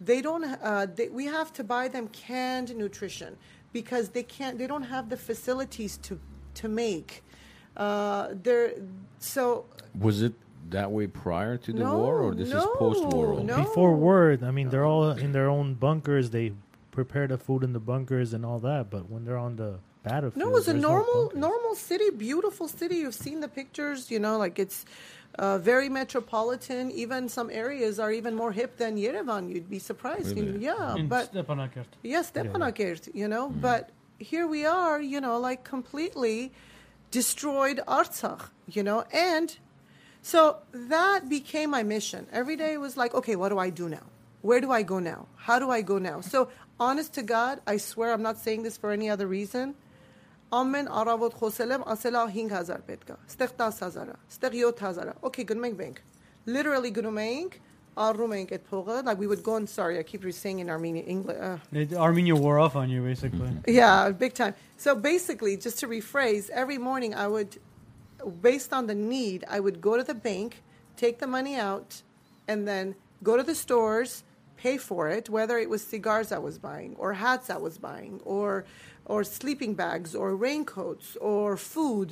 [0.00, 3.36] they don't uh, they, we have to buy them canned nutrition
[3.72, 6.18] because they can't they don't have the facilities to
[6.60, 7.22] to make
[7.76, 8.72] uh, they're
[9.18, 9.64] so
[9.98, 10.34] Was it
[10.70, 13.40] that way prior to the No, war, or this is post-war?
[13.40, 13.56] no.
[13.56, 16.30] Before word, I mean, they're all in their own bunkers.
[16.30, 16.52] They
[16.90, 18.90] prepare the food in the bunkers and all that.
[18.90, 21.38] But when they're on the battlefield, No, it's a there's normal, bunkers.
[21.38, 22.96] normal city, beautiful city.
[22.96, 24.84] You've seen the pictures, you know, like it's
[25.38, 26.90] uh, very metropolitan.
[26.90, 29.52] Even some areas are even more hip than Yerevan.
[29.52, 30.36] You'd be surprised.
[30.36, 30.58] Really?
[30.64, 31.86] Yeah, in but Stepanakert.
[32.02, 36.52] yes, Stepanakert, you know, but here we are, you know, like completely
[37.10, 39.56] destroyed Artsakh, you know, and
[40.22, 42.26] so that became my mission.
[42.32, 44.06] Every day was like, okay, what do I do now?
[44.42, 45.26] where do I go now?
[45.36, 46.22] How do I go now?
[46.22, 49.74] So, honest to God, I swear I'm not saying this for any other reason
[50.55, 55.15] Ամեն առավոտ խոսել եմ, ասել ա 5000 պետք է։ Ստեղ 10000 է, ստեղ 7000 է։
[55.29, 55.97] Okay, գնում ենք մենք։
[56.45, 57.57] Literally գնում ենք,
[58.05, 61.05] առնում ենք այդ փողը, like we would go and sorry, I keep saying in Armenian
[61.07, 61.37] English.
[61.39, 63.49] Uh, It- Armenia wore off on you, basically.
[63.67, 64.53] yeah, big time.
[64.77, 67.57] So basically, just to rephrase, every morning I would,
[68.41, 70.61] based on the need, I would go to the bank,
[70.97, 72.01] take the money out,
[72.47, 74.23] and then go to the stores,
[74.64, 78.20] pay for it, whether it was cigars I was buying, or hats I was buying,
[78.24, 78.64] or
[79.06, 82.08] or sleeping bags, or raincoats, or food.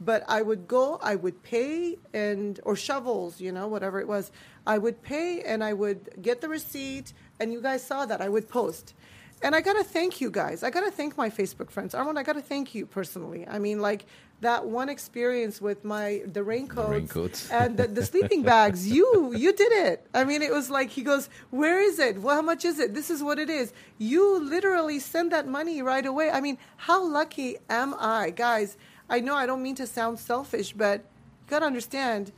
[0.00, 4.30] But I would go, I would pay, and or shovels, you know, whatever it was.
[4.74, 8.28] I would pay, and I would get the receipt, and you guys saw that I
[8.28, 8.94] would post.
[9.42, 10.62] And I gotta thank you guys.
[10.62, 11.94] I gotta thank my Facebook friends.
[11.94, 13.46] Armand, I gotta thank you personally.
[13.46, 14.06] I mean, like
[14.40, 17.50] that one experience with my the raincoats, raincoats.
[17.50, 18.86] and the, the sleeping bags.
[18.88, 20.06] You you did it.
[20.14, 22.20] I mean, it was like he goes, "Where is it?
[22.22, 22.94] Well, how much is it?
[22.94, 26.30] This is what it is." You literally send that money right away.
[26.30, 28.76] I mean, how lucky am I, guys?
[29.10, 32.32] I know I don't mean to sound selfish, but you gotta understand.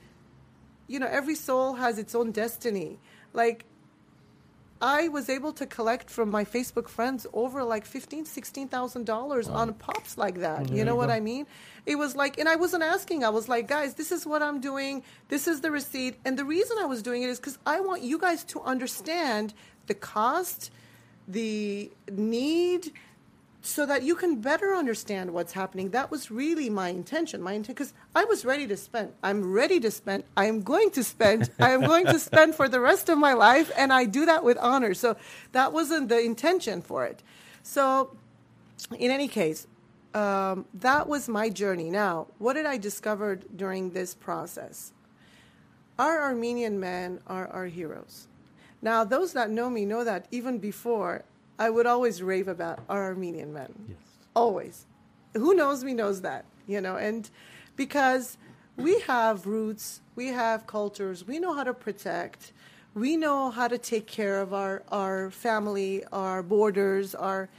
[0.86, 2.98] You know, every soul has its own destiny.
[3.32, 3.64] Like
[4.82, 9.48] I was able to collect from my Facebook friends over like fifteen, sixteen thousand dollars
[9.48, 10.70] on pops like that.
[10.70, 11.10] you know what.
[11.10, 11.46] I mean?
[11.86, 13.24] It was like, and I wasn't asking.
[13.24, 15.02] I was like, guys, this is what I'm doing.
[15.28, 18.02] This is the receipt, and the reason I was doing it is because I want
[18.02, 19.52] you guys to understand
[19.86, 20.70] the cost,
[21.28, 22.92] the need,
[23.62, 25.90] so that you can better understand what's happening.
[25.90, 27.42] That was really my intention.
[27.42, 29.12] My intent, because I was ready to spend.
[29.22, 30.24] I'm ready to spend.
[30.36, 31.50] I am going to spend.
[31.58, 34.44] I am going to spend for the rest of my life, and I do that
[34.44, 34.94] with honor.
[34.94, 35.16] So
[35.52, 37.22] that wasn't the intention for it.
[37.62, 38.16] So,
[38.98, 39.66] in any case,
[40.14, 41.90] um, that was my journey.
[41.90, 44.92] Now, what did I discover during this process?
[45.98, 48.26] Our Armenian men are our heroes.
[48.82, 51.24] Now, those that know me know that even before,
[51.60, 53.72] I would always rave about our Armenian men.
[53.86, 53.98] Yes.
[54.34, 54.86] Always.
[55.34, 57.28] Who knows me knows that, you know, and
[57.76, 58.38] because
[58.78, 62.52] we have roots, we have cultures, we know how to protect,
[62.94, 67.50] we know how to take care of our, our family, our borders, our.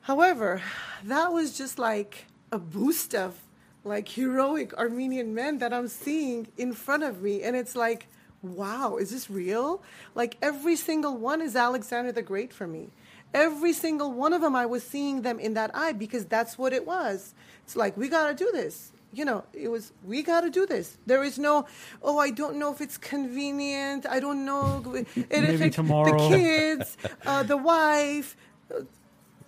[0.00, 0.62] However,
[1.04, 3.38] that was just like a boost of
[3.84, 7.42] like heroic Armenian men that I'm seeing in front of me.
[7.42, 8.06] And it's like,
[8.42, 9.82] wow, is this real?
[10.14, 12.88] Like every single one is Alexander the Great for me.
[13.32, 16.72] Every single one of them, I was seeing them in that eye because that's what
[16.72, 17.34] it was.
[17.64, 18.92] It's like, we got to do this.
[19.12, 20.96] You know, it was, we got to do this.
[21.06, 21.66] There is no,
[22.02, 24.06] oh, I don't know if it's convenient.
[24.06, 24.82] I don't know.
[25.16, 26.28] It Maybe affects tomorrow.
[26.28, 28.36] The kids, uh, the wife.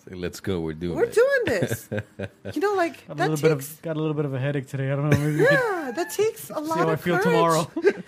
[0.05, 0.59] Say, let's go.
[0.59, 1.15] We're doing We're it.
[1.15, 1.89] doing this.
[2.55, 4.35] You know, like, Got a that little bit takes, of got a little bit of
[4.35, 4.91] a headache today.
[4.91, 5.17] I don't know.
[5.17, 7.25] Maybe we could yeah, that takes a lot see lot how I feel courage.
[7.25, 7.71] tomorrow.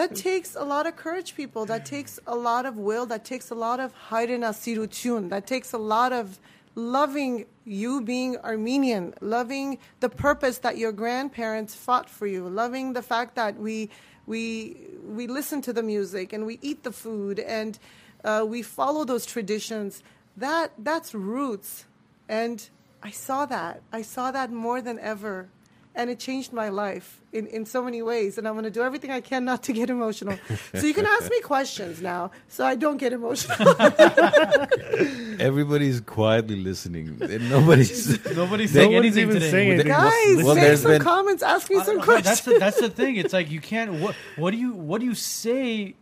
[0.00, 1.66] That takes a lot of courage, people.
[1.66, 3.04] That takes a lot of will.
[3.04, 5.28] That takes a lot of hayrena sirutun.
[5.28, 6.40] That takes a lot of
[6.74, 13.02] loving you being Armenian, loving the purpose that your grandparents fought for you, loving the
[13.02, 13.90] fact that we
[14.26, 14.74] we
[15.06, 17.78] we listen to the music and we eat the food and
[18.24, 20.02] uh, we follow those traditions.
[20.34, 21.84] That that's roots,
[22.26, 22.66] and
[23.02, 23.82] I saw that.
[23.92, 25.50] I saw that more than ever.
[25.92, 28.38] And it changed my life in, in so many ways.
[28.38, 30.38] And I'm going to do everything I can not to get emotional.
[30.74, 33.74] so you can ask me questions now so I don't get emotional.
[35.40, 37.18] Everybody's quietly listening.
[37.20, 38.24] And nobody's.
[38.36, 39.50] Nobody's saying one's anything even today.
[39.50, 39.88] saying anything.
[39.88, 41.42] Guys, Well, make some been- comments.
[41.42, 42.24] Ask me I- some I- questions.
[42.24, 43.16] That's the, that's the thing.
[43.16, 43.94] It's like you can't.
[43.94, 45.94] What what do you what do you say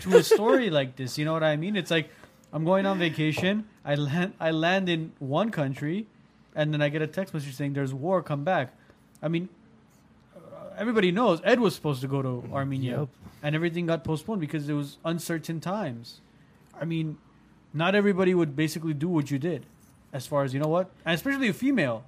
[0.00, 1.18] to a story like this?
[1.18, 1.76] You know what I mean?
[1.76, 2.08] It's like
[2.52, 3.66] I'm going on vacation.
[3.84, 6.06] I land I land in one country,
[6.54, 8.22] and then I get a text message saying there's war.
[8.22, 8.72] Come back.
[9.22, 9.48] I mean,
[10.36, 10.40] uh,
[10.76, 13.08] everybody knows Ed was supposed to go to Armenia, Yep.
[13.42, 16.20] and everything got postponed because it was uncertain times.
[16.80, 17.18] I mean,
[17.72, 19.66] not everybody would basically do what you did,
[20.12, 22.04] as far as you know what, and especially a female.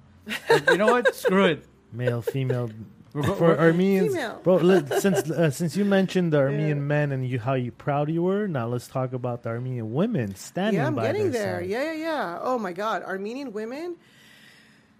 [0.49, 1.15] Like, you know what?
[1.23, 1.65] Screw it.
[1.91, 2.69] Male, female.
[3.11, 4.39] For Armenians, Female.
[4.43, 4.57] bro.
[4.57, 6.83] Let, since uh, since you mentioned the Armenian Yeah.
[6.83, 10.35] men and you how you proud you were, now let's talk about the Armenian women
[10.35, 11.59] standing yeah, I'm by getting their there.
[11.61, 11.69] side.
[11.71, 12.39] Yeah, yeah, yeah.
[12.39, 13.95] Oh my God, Armenian women.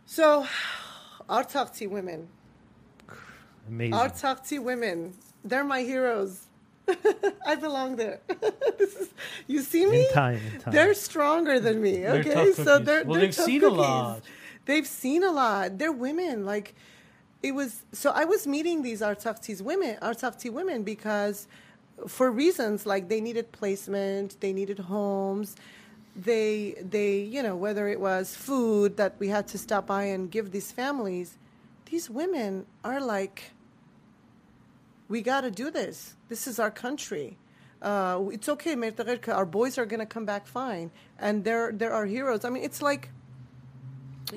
[0.07, 0.47] So,
[1.29, 2.27] Artsakti women.
[3.67, 3.93] Amazing.
[3.93, 5.13] Artsakti women.
[5.43, 6.47] They're my heroes.
[7.45, 8.19] I belong there.
[8.79, 9.09] this is,
[9.47, 10.07] you see me?
[10.07, 10.73] in time, in time.
[10.73, 11.97] They're stronger than me.
[11.97, 14.23] They're Okay, so they're Well, they're they've tough seen a lot.
[14.65, 15.77] They've seen a lot.
[15.77, 16.45] They're women.
[16.45, 16.73] Like
[17.43, 17.83] it was.
[17.91, 21.47] So I was meeting these Artsakti's women, Artsakti women, because
[22.07, 25.55] for reasons like they needed placement, they needed homes.
[26.15, 30.29] They they you know whether it was food that we had to stop by and
[30.29, 31.37] give these families.
[31.85, 33.51] These women are like
[35.07, 36.15] we got to do this.
[36.29, 37.37] This is our country.
[37.81, 38.75] uh, it's okay,
[39.27, 40.91] our boys are going to come back fine.
[41.17, 42.45] And they're, they're our heroes.
[42.45, 43.09] I mean, it's like,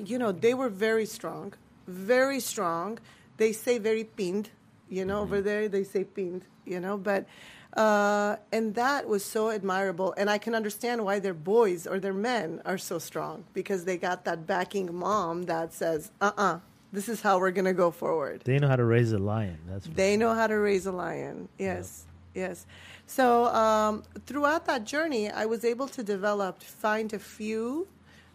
[0.03, 1.53] you know, they were very strong,
[1.87, 2.99] very strong.
[3.37, 4.49] They say very pinned,
[4.89, 7.25] you know, over there they say pinned, you know, but,
[7.73, 10.13] uh, and that was so admirable.
[10.17, 13.97] And I can understand why their boys or their men are so strong because they
[13.97, 16.59] got that backing mom that says, uh uh
[16.91, 18.43] this is how we're going to go forward.
[18.45, 19.57] They know how to raise a lion.
[19.67, 21.49] That's They know how to raise a lion.
[21.57, 22.05] Yes,
[22.35, 22.67] yes.
[23.07, 27.87] So um, throughout that journey, I was able to develop, find a few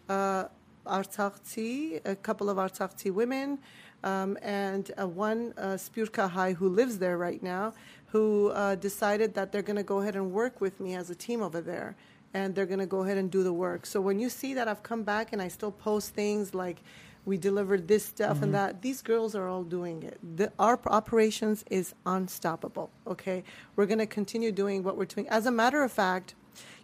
[0.09, 0.49] uh,
[0.85, 3.59] a couple of Artsakti women,
[4.03, 7.73] um, and uh, one uh, Spurka High who lives there right now,
[8.11, 11.15] who uh, decided that they're going to go ahead and work with me as a
[11.15, 11.95] team over there.
[12.33, 13.85] And they're going to go ahead and do the work.
[13.85, 16.77] So when you see that I've come back and I still post things like
[17.25, 20.19] we delivered this stuff and that, these girls are all doing it.
[20.37, 22.89] The, our operations is unstoppable.
[23.05, 23.43] Okay,
[23.75, 25.27] we're going to continue doing what we're doing.
[25.29, 26.35] As a matter of fact,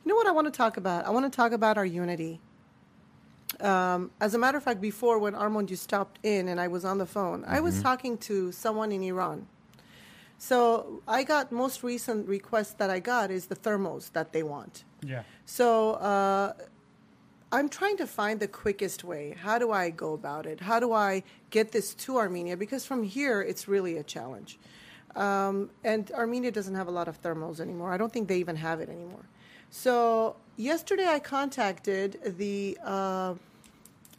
[0.03, 1.05] you know what I want to talk about?
[1.05, 2.39] I want to talk about our unity.
[3.59, 6.85] Um, as a matter of fact, before when Armand you stopped in and I was
[6.85, 9.47] on the phone, I was talking to someone in Iran.
[10.37, 14.83] So I got most recent request that I got is the thermos that they want.
[15.01, 15.23] Yeah.
[15.45, 16.53] So uh,
[17.51, 19.35] I'm trying to find the quickest way.
[19.39, 20.59] How do I go about it?
[20.59, 22.57] How do I get this to Armenia?
[22.57, 24.59] Because from here, it's really a challenge.
[25.15, 27.93] Um, and Armenia doesn't have a lot of thermals anymore.
[27.93, 29.25] I don't think they even have it anymore.
[29.69, 33.35] So yesterday, I contacted the uh,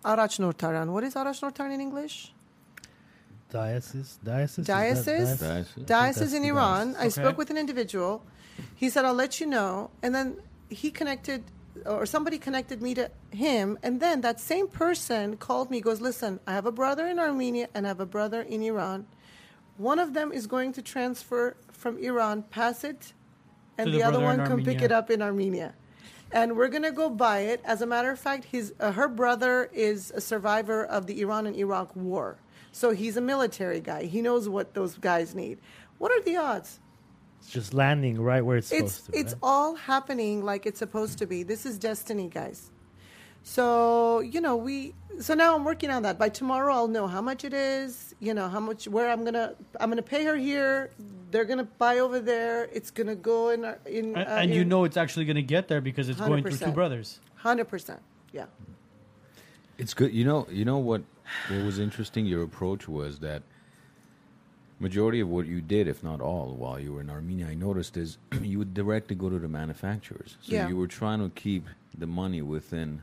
[0.05, 0.89] Arach Nortaran.
[0.89, 2.33] What is Arach Nortaran in English?
[3.57, 4.19] Diocese?
[4.23, 4.59] Diocese?
[4.59, 5.39] Is Diocese?
[5.41, 5.85] Diocese.
[5.87, 6.93] Diocese in Iran.
[6.93, 6.97] diocese.
[7.03, 7.23] I Okay.
[7.23, 8.23] spoke with an individual.
[8.75, 9.91] He said, I'll let you know.
[10.03, 10.37] And then
[10.69, 11.41] he connected,
[11.85, 13.79] or somebody connected me to him.
[13.83, 17.69] And then that same person called me, goes, Listen, I have a brother in Armenia
[17.75, 19.07] and I have a brother in Iran.
[19.77, 23.13] One of them is going to transfer from Iran, pass it,
[23.77, 25.75] and To the, the other one in can pick it up in Armenia.
[26.33, 27.61] And we're going to go buy it.
[27.65, 31.47] As a matter of fact, his, uh, her brother is a survivor of the Iran
[31.47, 32.39] and Iraq war.
[32.77, 34.05] So he's a military guy.
[34.05, 35.57] He knows what those guys need.
[35.97, 36.79] What are the odds?
[37.41, 39.19] It's just landing right where it's supposed It's to.
[39.19, 39.41] it's right?
[39.43, 41.43] all happening like it's supposed to be.
[41.43, 42.71] This is destiny, guys.
[43.45, 44.95] So you know we.
[45.21, 46.19] So now I'm working on that.
[46.19, 48.15] By tomorrow, I'll know how much it is.
[48.21, 50.91] You know how much where I'm gonna I'm gonna pay her here.
[51.31, 52.65] They're gonna buy over there.
[52.75, 54.17] It's gonna go in our- in.
[54.17, 56.59] And, uh, and you know it's actually going to get there because it's going through
[56.59, 57.21] two brothers.
[57.37, 58.01] Hundred percent.
[58.33, 58.47] Yeah.
[59.79, 60.13] It's good.
[60.13, 60.47] You know.
[60.51, 61.03] You know what?
[61.51, 62.27] What was interesting?
[62.27, 63.43] Your approach was that
[64.79, 67.97] majority of what you did, if not all, while you were in Armenia, I noticed
[67.97, 70.37] is you would directly go to the manufacturers.
[70.43, 70.69] So Yeah.
[70.69, 71.67] you were trying to keep
[71.97, 73.03] the money within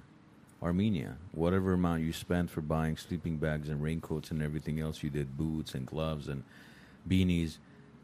[0.61, 1.17] Armenia.
[1.31, 5.37] Whatever amount you spent for buying sleeping bags and raincoats and everything else, you did
[5.37, 6.43] boots and gloves and
[7.09, 7.57] beanies.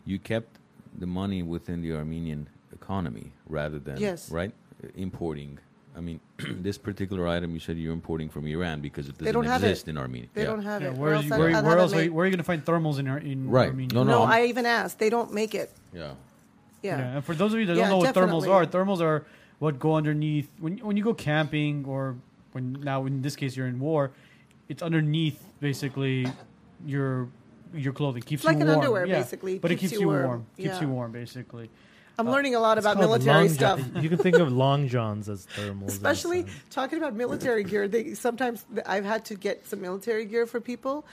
[0.06, 0.58] You kept
[0.98, 4.32] the money within the Armenian economy rather than Yes.
[4.32, 4.52] right
[4.96, 5.60] importing.
[5.96, 9.32] I mean, this particular item you said you're importing from Iran because it doesn't They
[9.32, 9.70] don't have it.
[9.70, 10.30] exist in Armenia.
[10.34, 10.48] They Yeah.
[10.48, 10.98] don't have Yeah, it.
[10.98, 12.38] where, Or is- else where, where have it else are you, where are you going
[12.38, 13.70] to find thermals in, Ar- in Right.
[13.70, 13.94] Armenia?
[13.94, 15.00] No, No, I'm- I even asked.
[15.00, 15.72] They don't make it.
[15.94, 16.14] Yeah.
[16.82, 17.16] Yeah.
[17.16, 19.26] And for those of you that Yeah, don't know what thermals are, thermals are
[19.60, 22.16] what go underneath when when you go camping or
[22.54, 24.12] when now in this case you're in war,
[24.70, 26.26] it's underneath basically
[26.86, 27.28] your
[27.74, 28.80] your clothing keeps It's like you an warm.
[28.80, 29.20] underwear, yeah.
[29.20, 29.60] basically.
[29.60, 30.26] but it Keeps keeps you you warm.
[30.26, 30.46] warm.
[30.58, 31.70] Keeps you warm basically.
[32.20, 33.80] I'm uh, learning a lot about military stuff.
[34.02, 35.88] You can think of long johns as thermals.
[35.88, 40.60] especially talking about military gear they sometimes i've had to get some military gear for
[40.60, 41.06] people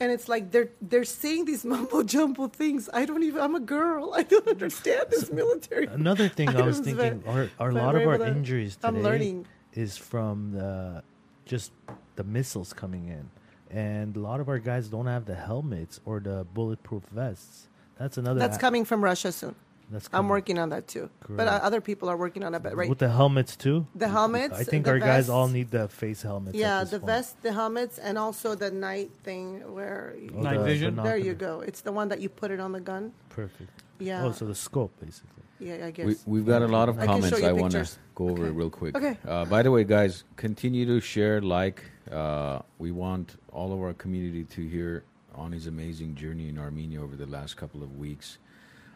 [0.00, 3.60] and it's like they're they're saying these mumbo jumbo things i don't even i'm a
[3.60, 7.82] girl i don't understand this military Another thing I was thinking, but- our, our but
[7.82, 11.02] lot of our to- injuries today i'm learning is from the
[11.44, 11.72] just
[12.16, 13.28] the missiles coming in,
[13.76, 17.68] and a lot of our guys don't have the helmets or the bulletproof vests.
[17.98, 18.38] That's another.
[18.40, 19.54] that's a- coming from russia soon
[19.90, 20.30] That's i'm coming.
[20.30, 22.98] working on that too but uh, other people are working on it but right with
[22.98, 23.86] the helmets too.
[23.94, 26.56] The helmets, I think the our guys all need the face helmets.
[26.56, 27.06] yeah the point.
[27.06, 30.96] vest the helmets and also the night thing where Oh, Night the vision?
[30.96, 33.70] there you go it's the one that you put it on the gun Perfect.
[33.98, 35.44] yeah Oh, so the scope basically.
[35.60, 37.52] yeah i guess We, we've got a lot of I can show comments you I
[37.52, 38.50] want to go over Okay.
[38.60, 38.96] real quick.
[38.96, 39.16] Okay.
[39.26, 41.82] Uh, by the way, guys, continue to share, like.
[42.12, 45.02] Uh, we want all of our community to hear
[45.34, 48.38] on his amazing journey in Armenia over the last couple of weeks.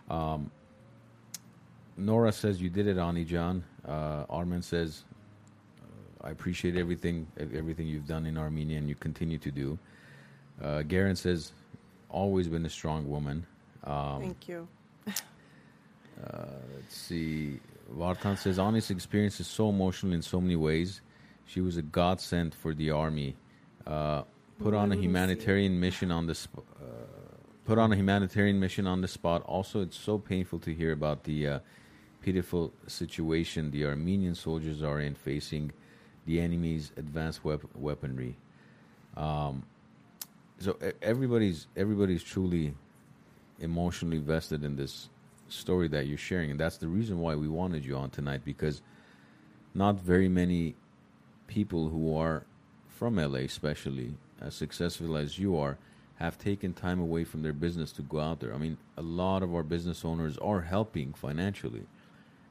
[0.09, 0.51] Um,
[1.99, 3.65] Nora says you did it, Ani John.
[3.87, 5.05] Uh, Armin says,
[5.83, 9.79] uh, I appreciate everything everything you've done in Armenia and you continue to do.
[10.63, 11.53] Uh, Garen says,
[12.09, 13.45] always been a strong woman.
[13.85, 14.69] Um, thank you
[15.07, 17.61] Let's see.
[17.95, 21.01] Vartan says, Ani's experience is so emotional in so many ways.
[21.47, 23.37] She was a godsend for the army.
[23.87, 24.23] Uh,
[24.59, 26.85] put on a humanitarian mission on the sp- uh,
[27.65, 29.43] put on a humanitarian mission on the spot.
[29.45, 31.59] Also, it's so painful to hear about the uh,
[32.23, 35.73] pitiful situation the Armenian soldiers are in, facing
[36.27, 38.37] the enemy's advanced wep- weaponry.
[39.17, 39.65] Um,
[40.61, 42.75] so everybody's everybody's truly
[43.61, 45.09] emotionally vested in this
[45.49, 48.83] story that you're sharing, and that's the reason why we wanted you on tonight because
[49.75, 50.75] not very many
[51.47, 52.45] people who are
[52.89, 55.79] from LA, especially as successful as you are,
[56.17, 58.53] have taken time away from their business to go out there.
[58.53, 61.87] I mean, a lot of our business owners are helping financially.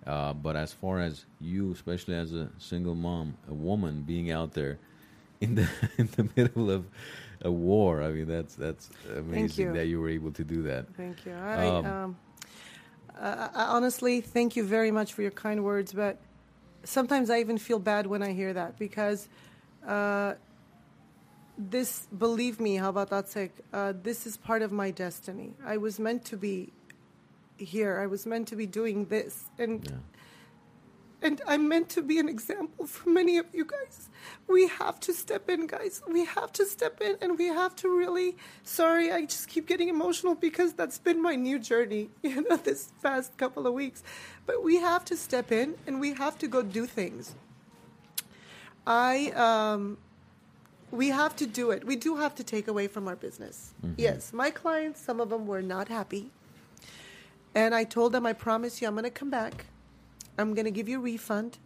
[0.08, 4.54] Uh, but as far as you, especially as a single mom, a woman being out
[4.54, 4.80] there
[5.42, 6.86] in the in the middle of
[7.42, 9.74] a war, I mean that's that's amazing you.
[9.74, 10.88] that you were able to do that.
[10.96, 11.34] Thank you.
[11.34, 12.18] I, Um, um,
[13.20, 16.18] I, honestly, thank you very much for your kind words, but
[16.84, 19.28] sometimes I even feel bad when I hear that because
[19.86, 20.34] uh,
[21.58, 25.54] this, believe me, how about that uh, this is part of my destiny.
[25.66, 26.72] I was meant to be
[27.58, 28.00] here.
[28.00, 29.98] I was meant to be doing this, and Yeah.
[31.22, 34.10] and I'm meant to be an example for many of you guys.
[34.48, 36.02] We have to step in, guys.
[36.08, 38.38] We have to step in and we have to really.
[38.64, 42.92] Sorry, I just keep getting emotional because that's been my new journey, you know, this
[43.02, 44.04] past couple of weeks.
[44.46, 47.36] But we have to step in and we have to go do things.
[48.86, 49.98] I, um,
[50.92, 51.84] we have to do it.
[51.86, 53.74] We do have to take away from our business.
[53.98, 56.32] Yes, my clients, some of them were not happy.
[57.58, 59.66] And I told them, I promise you, I'm going to come back.
[60.38, 61.58] I'm going to give you a refund.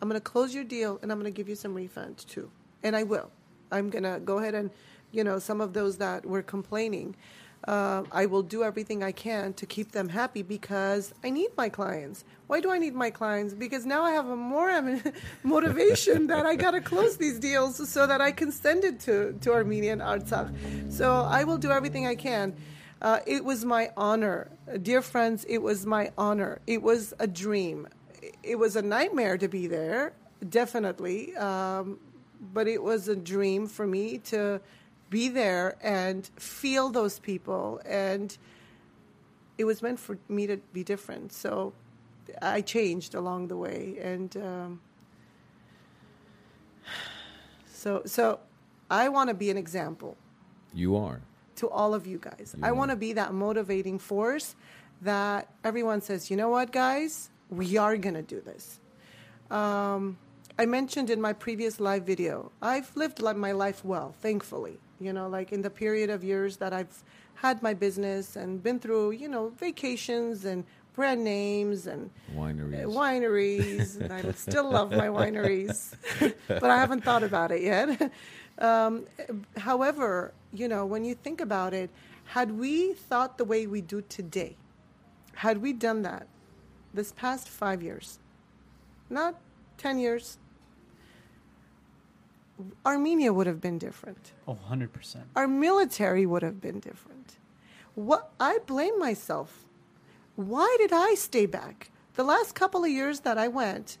[0.00, 2.48] I'm going to close your deal and I'm going to give you some refund too.
[2.84, 3.32] And I will.
[3.72, 4.70] I'm going to go ahead and,
[5.10, 7.16] you know, some of those that were complaining,
[7.66, 11.68] uh, I will do everything I can to keep them happy because I need my
[11.68, 12.24] clients.
[12.46, 13.54] Why do I need my clients?
[13.54, 14.70] Because now I have a more
[15.42, 19.36] motivation that I got to close these deals so that I can send it to,
[19.40, 20.92] to Armenia and Artsakh.
[20.92, 22.54] So I will do everything I can.
[23.04, 24.50] Uh, it was my honor.
[24.80, 26.62] Dear friends, it was my honor.
[26.66, 27.86] It was a dream.
[28.42, 30.14] It was a nightmare to be there,
[30.48, 31.36] definitely.
[31.36, 31.98] Um,
[32.54, 34.58] but it was a dream for me to
[35.10, 37.78] be there and feel those people.
[37.84, 38.34] And
[39.58, 41.34] it was meant for me to be different.
[41.34, 41.74] So
[42.40, 43.98] I changed along the way.
[44.00, 44.80] And um,
[47.70, 48.40] so, so
[48.90, 50.16] I want to be an example
[50.72, 51.20] You are.
[51.56, 52.54] To all of you guys.
[52.62, 54.54] I want to be that motivating force
[55.02, 58.80] that everyone says, you know what, guys, we are going to do this.
[59.50, 60.16] Um,
[60.58, 64.78] I mentioned in my previous live video, I've lived like my life well, thankfully.
[65.00, 67.02] You know, like in the period of years that I've
[67.34, 72.84] had my business and been through, you know, vacations and brand names and Wineries.
[72.84, 74.00] uh, wineries.
[74.00, 75.94] and I still love my wineries,
[76.48, 78.12] but I haven't thought about it yet.
[78.58, 79.06] Um,
[79.56, 81.90] however, you know, when you think about it,
[82.26, 84.56] had we thought the way we do today,
[85.34, 86.26] had we done that
[86.92, 88.18] this past five years,
[89.10, 89.34] not
[89.78, 90.38] 10 years,
[92.86, 95.16] Armenia would have been different Oh, 100%.
[95.34, 97.36] our military would have been different.
[97.96, 99.64] What I blame myself.
[100.36, 101.90] Why did I stay back?
[102.14, 103.98] The last couple of years that I went,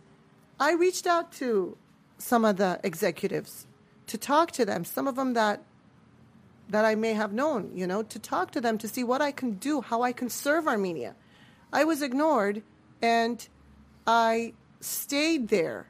[0.58, 1.76] I reached out to
[2.18, 3.66] some of the executives
[4.06, 5.62] to talk to them, some of them that
[6.68, 9.32] that I may have known, you know, to talk to them to see what I
[9.32, 11.14] can do, how I can serve Armenia.
[11.72, 12.62] I was ignored
[13.02, 13.46] and
[14.06, 15.86] I stayed there.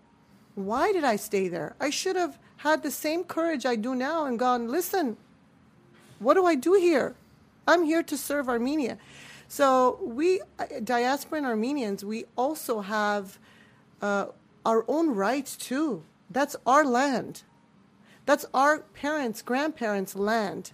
[0.57, 1.77] Why did I stay there?
[1.81, 5.17] I should have had the same courage I do now and gone, listen,
[6.19, 7.15] what do I do here?
[7.69, 8.99] I'm here to serve Armenia.
[9.49, 13.39] So we, uh, diasporan Armenians, we also have
[14.01, 14.27] uh,
[14.65, 16.03] our own rights too.
[16.31, 17.43] That's our land.
[18.27, 20.73] That's our parents, grandparents' land.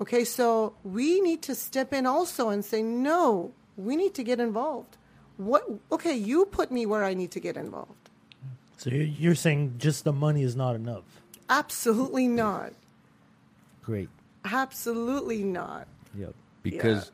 [0.00, 4.40] Okay, so we need to step in also and say, no, we need to get
[4.40, 4.96] involved.
[5.36, 5.64] What?
[5.92, 8.10] Okay, you put me where I need to get involved.
[8.76, 11.04] So you're, you're saying just the money is not enough?
[11.48, 12.72] Absolutely not.
[13.82, 14.08] Great.
[14.44, 15.88] Absolutely not.
[16.16, 16.34] Yep.
[16.62, 17.10] because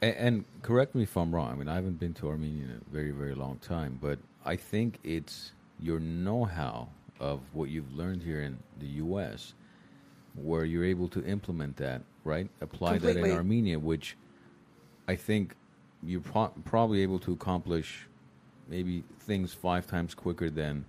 [0.00, 2.70] and, and correct me if i'm wrong i mean i haven't been to armenia in
[2.70, 6.88] a very very long time but i think it's your know-how
[7.20, 9.54] of what you've learned here in the us
[10.34, 14.16] where you're able to implement that right apply that in armenia which
[15.08, 15.54] i think
[16.02, 18.06] you're pro- probably able to accomplish
[18.68, 20.84] maybe things five times quicker than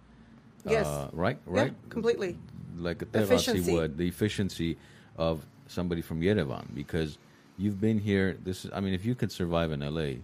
[0.66, 0.86] Yes.
[0.86, 2.38] uh, right Yeah, right completely.
[2.78, 3.74] like a Efficiency.
[3.74, 4.78] would, the efficiency
[5.18, 7.18] of somebody from Yerevan because
[7.58, 8.38] you've been here.
[8.44, 10.20] This is, I mean, if you could survive in LA,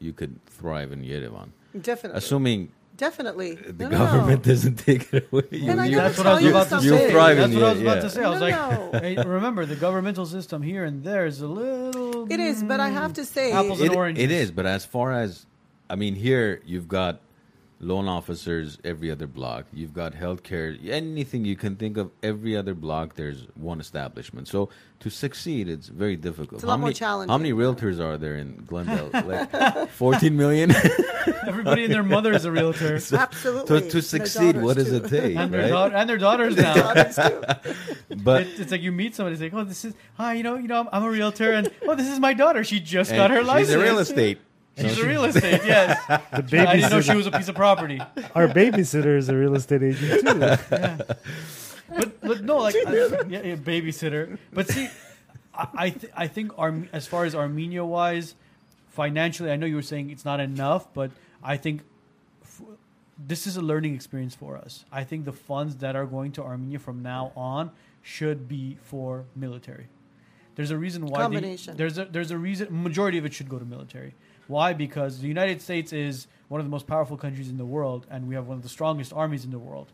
[0.00, 1.48] you could thrive in Yerevan.
[1.80, 2.16] Definitely.
[2.18, 3.54] Assuming Definitely.
[3.56, 4.52] the No, no, government no.
[4.52, 5.42] doesn't take it away.
[5.50, 7.12] You, And I you- gotta That's what I was about to You'll say.
[7.12, 8.00] That's what I was about yeah.
[8.02, 8.22] to say.
[8.22, 8.98] I was No, like, no.
[9.00, 12.30] hey, remember, the governmental system here and there is a little.
[12.32, 14.22] It is, but I have to say, Apples it, and oranges.
[14.24, 15.44] it is, but as far as
[15.90, 17.20] I mean, here you've got
[17.84, 19.66] loan officers every other block.
[19.72, 22.10] You've got healthcare, anything you can think of.
[22.22, 24.48] Every other block, there's one establishment.
[24.48, 24.70] So
[25.00, 26.54] to succeed, it's very difficult.
[26.54, 27.30] It's a lot how more many, challenging.
[27.30, 29.10] How many realtors are there in Glendale?
[29.24, 30.72] like 14 million.
[31.46, 33.80] Everybody and their mother is a realtor, Absolutely.
[33.82, 34.96] to, to succeed, what does too.
[34.96, 35.36] it take?
[35.36, 35.68] and their right?
[35.70, 36.74] daughter, and their daughters now.
[36.74, 37.18] Daughters.
[38.16, 40.56] But It- it's like you meet somebody, it's like, oh, this is hi, you know,
[40.56, 42.64] you know, I'm, I'm a realtor, and oh, this is my daughter.
[42.64, 43.68] She just got her and license.
[43.68, 44.38] she's a real estate.
[44.78, 45.60] She's a real estate.
[45.64, 48.00] Yes, The I didn't know she was a piece of property.
[48.34, 51.14] our babysitter is a real estate agent too.
[51.88, 52.92] But, but no, like I,
[53.28, 54.38] yeah, yeah, babysitter.
[54.52, 54.88] But see,
[55.54, 58.34] I I, th- I think Arm- as far as Armenia wise,
[58.90, 61.10] financially, I know you were saying it's not enough, but
[61.42, 61.82] I think
[62.42, 62.62] f-
[63.18, 64.84] this is a learning experience for us.
[64.90, 67.70] I think the funds that are going to Armenia from now on
[68.02, 69.86] should be for military.
[70.56, 71.76] There's a reason why the- Combination.
[71.76, 74.14] there's a there's a reason majority of it should go to military.
[74.46, 74.72] Why?
[74.72, 78.28] Because the United States is one of the most powerful countries in the world, and
[78.28, 79.88] we have one of the strongest armies in the world.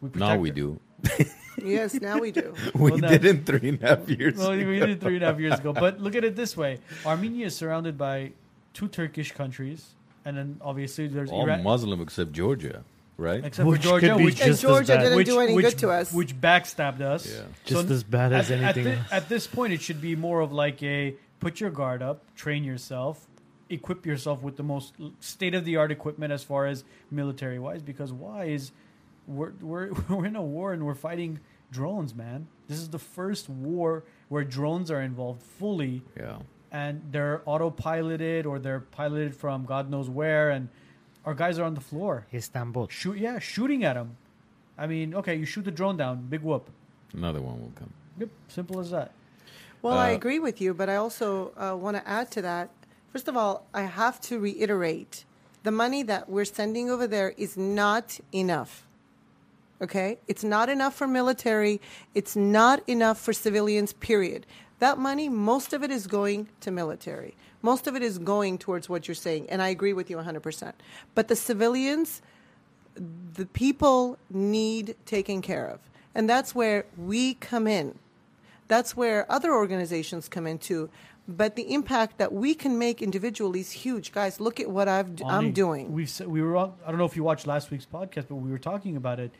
[0.00, 0.54] We Now we her.
[0.54, 0.80] do.
[1.64, 2.54] Yes, now we do.
[2.74, 4.36] We Well, now- did in three and a half years.
[4.36, 5.72] Well, we did three and a half years ago.
[5.72, 8.32] But look at it this way: Armenia is surrounded by
[8.74, 9.94] two Turkish countries,
[10.26, 12.84] and then obviously there's All Iraq, Muslim except Georgia,
[13.16, 13.42] right?
[13.42, 15.02] except Which for Georgia, could be which, And Just as Georgia bad.
[15.02, 16.12] didn't which, do any which, good to us.
[16.12, 17.26] which backstabbed us.
[17.26, 17.40] Yeah.
[17.64, 19.12] Just as bad as at, anything At, thi- else.
[19.12, 22.64] at this point, it should be more of like a put your guard up, train
[22.64, 23.26] yourself,
[23.70, 27.82] equip yourself with the most state of the art equipment as far as military wise.
[27.82, 28.72] Because why is
[29.26, 31.40] we're we're we're in a war and we're fighting
[31.72, 32.46] drones, man.
[32.68, 36.38] This is the first war where drones are involved fully Yeah.
[36.72, 40.68] and they're autopiloted or they're piloted from God knows where, and
[41.24, 42.88] our guys are on the floor, Istanbul.
[42.88, 44.16] shoot, yeah, shooting at them.
[44.78, 46.70] I mean, okay, you shoot the drone down, big whoop.
[47.12, 47.92] Another one will come.
[48.18, 49.10] Yep, simple as that.
[49.82, 52.70] Well, I Uh, agree with you, but I also uh, want to add to that.
[53.16, 55.24] First of all, I have to reiterate
[55.62, 58.86] the money that we're sending over there is not enough.
[59.80, 60.18] Okay?
[60.28, 61.80] It's not enough for military,
[62.14, 64.44] it's not enough for civilians, period.
[64.80, 67.34] That money, most of it is going to military.
[67.62, 70.74] Most of it is going towards what you're saying, and I agree with you 100%.
[71.14, 72.20] But the civilians,
[73.32, 75.80] the people need taken care of.
[76.14, 77.98] And that's where we come in.
[78.68, 80.90] That's where other organizations come in too.
[81.28, 84.12] But the impact that we can make individually is huge.
[84.12, 85.92] Guys, look at what I've, Ani, I'm doing.
[85.92, 88.36] We've s- we were on, I don't know if you watched last week's podcast, but
[88.36, 89.32] we were talking about it.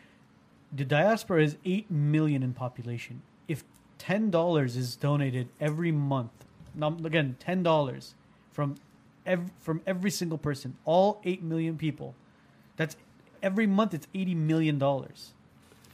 [0.73, 3.23] The diaspora is eight million in population.
[3.47, 3.63] If
[3.99, 6.33] ten dollars is donated every month,
[6.75, 8.15] now again ten dollars
[8.51, 8.75] from
[9.25, 12.17] ev- from every single person, all eight million people,
[12.77, 12.97] that's
[13.45, 13.95] every month.
[13.95, 15.35] It's eighty million dollars.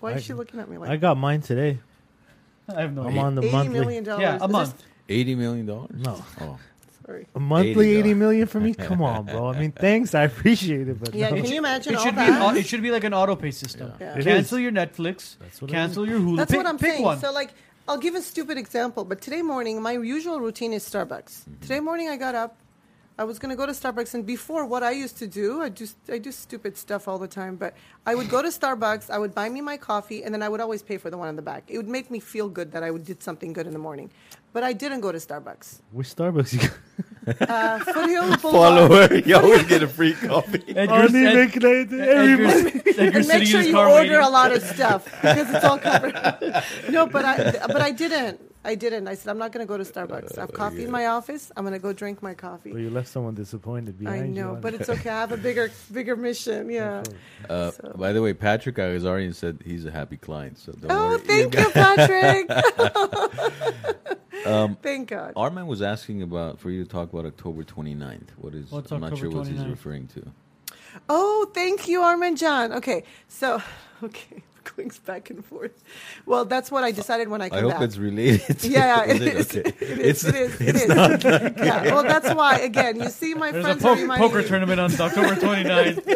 [0.01, 1.81] Why I- is she looking at me like I got mine today.
[2.75, 3.21] I have no I'm idea.
[3.23, 3.79] on the 80 monthly.
[3.81, 4.23] million dollars?
[4.23, 4.83] Yeah, a Is this- month.
[5.09, 5.91] Eighty million dollars?
[5.95, 6.23] No.
[6.41, 6.59] Oh,
[7.05, 7.27] Sorry.
[7.35, 7.99] A monthly $80.
[7.99, 8.75] eighty million for me?
[8.89, 9.49] Come on, bro.
[9.49, 10.15] I mean, thanks.
[10.15, 11.37] I appreciate it, but Yeah, no.
[11.37, 12.57] can you imagine It all should be an, that?
[12.57, 13.93] it should be like an auto pay system.
[14.01, 14.17] Yeah.
[14.19, 14.63] It Cancel is.
[14.63, 15.37] your Netflix.
[15.41, 16.37] That's what it cancel your Hulu.
[16.37, 17.03] That's pick, what I'm pick saying.
[17.03, 17.19] One.
[17.19, 17.51] So, like,
[17.89, 21.41] I'll give a stupid example, but today morning, my usual routine is Starbucks.
[21.43, 21.61] Mm-hmm.
[21.63, 22.57] Today morning, I got up.
[23.23, 25.69] I was going to go to Starbucks, and before, what I used to do, I
[25.69, 27.55] just I do stupid stuff all the time.
[27.55, 30.49] But I would go to Starbucks, I would buy me my coffee, and then I
[30.49, 31.63] would always pay for the one in the back.
[31.69, 34.11] It would make me feel good that I would did something good in the morning.
[34.53, 35.83] But I didn't go to Starbucks.
[35.93, 36.73] Which Starbucks
[37.27, 40.63] Uh, Foothill follower, you always get a free coffee.
[40.77, 42.87] Edgar's, Only Ed- make it every Edgar's, month.
[42.99, 44.17] Edgar's and make sure you order waiting.
[44.17, 46.15] a lot of stuff because it's all covered.
[46.91, 48.41] no, but I but I didn't.
[48.65, 49.09] I didn't.
[49.09, 50.39] I said I'm not going to go to Starbucks.
[50.39, 51.51] I have coffee in my office.
[51.57, 52.71] I'm going to go drink my coffee.
[52.71, 54.43] Well, you left someone disappointed I behind you.
[54.43, 55.11] know, on but it's okay.
[55.11, 56.71] I have a bigger bigger mission.
[56.71, 57.03] Yeah.
[57.51, 60.59] Uh, So- By the way, Patrick Agazarian said he's a happy client.
[60.59, 61.19] So don't Oh, worry.
[61.21, 62.47] thank you, Patrick.
[64.47, 65.35] Um, thank God.
[65.35, 68.31] Arman was asking about for you to talk about October 29th.
[68.37, 68.71] What is?
[68.71, 69.71] What's I'm not sure October what he's 29th?
[69.71, 70.23] referring to.
[71.09, 72.73] Oh, thank you, Armin John.
[72.73, 73.63] Okay, so
[74.03, 74.43] okay,
[74.77, 75.83] going back and forth.
[76.27, 77.59] Well, that's what I decided when I came back.
[77.59, 77.83] I hope back.
[77.83, 78.59] it's related.
[78.61, 79.57] to- Yeah, is it is.
[79.57, 79.71] Okay.
[79.81, 80.25] It is.
[80.25, 80.61] It's, it is.
[80.61, 81.85] It it's not like yeah.
[81.95, 82.59] Well, that's why.
[82.59, 85.35] Again, you see, my There's a friends are po- reminding poker me- tournament on October
[85.35, 86.07] 29th.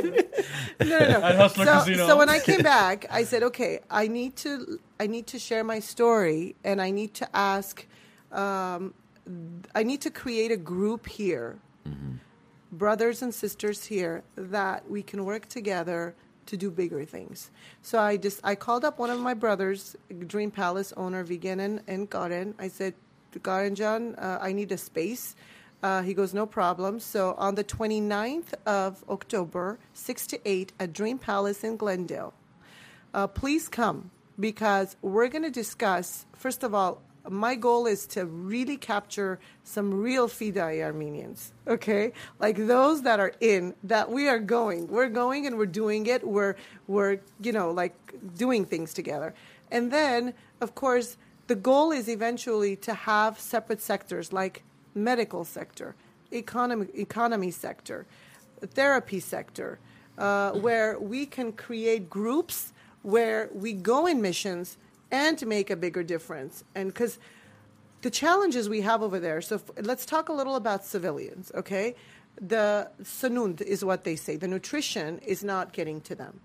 [0.80, 1.22] no, no, no.
[1.22, 2.06] At Hustler so, Casino.
[2.06, 5.64] so when I came back, I said, okay, I need to, I need to share
[5.64, 7.86] my story, and I need to ask,
[8.36, 8.94] um,
[9.74, 11.58] I need to create a group here,
[12.70, 16.14] brothers and sisters here, that we can work together
[16.46, 17.50] to do bigger things.
[17.82, 22.10] So I just, I called up one of my brothers, Dream Palace owner, Vegan and
[22.10, 22.54] Karen.
[22.58, 22.94] I said,
[23.42, 25.34] Karen John, uh, I need a space.
[25.82, 27.00] Uh, he goes, no problem.
[27.00, 32.32] So on the 29th of October, 6 to 8 at Dream Palace in Glendale,
[33.12, 38.26] uh, please come because we're going to discuss, first of all, my goal is to
[38.26, 42.12] really capture some real Fidai Armenians, okay?
[42.38, 44.86] Like those that are in, that we are going.
[44.88, 46.26] We're going and we're doing it.
[46.26, 46.56] We're,
[46.86, 47.94] we're you know, like
[48.36, 49.34] doing things together.
[49.70, 51.16] And then, of course,
[51.46, 54.62] the goal is eventually to have separate sectors like
[54.94, 55.94] medical sector,
[56.32, 58.06] economy, economy sector,
[58.60, 59.78] therapy sector,
[60.18, 62.72] uh, where we can create groups
[63.02, 64.78] where we go in missions
[65.10, 66.64] and to make a bigger difference.
[66.74, 67.18] And because
[68.02, 71.94] the challenges we have over there, so f- let's talk a little about civilians, okay?
[72.40, 74.36] The sanund is what they say.
[74.36, 76.40] The nutrition is not getting to them.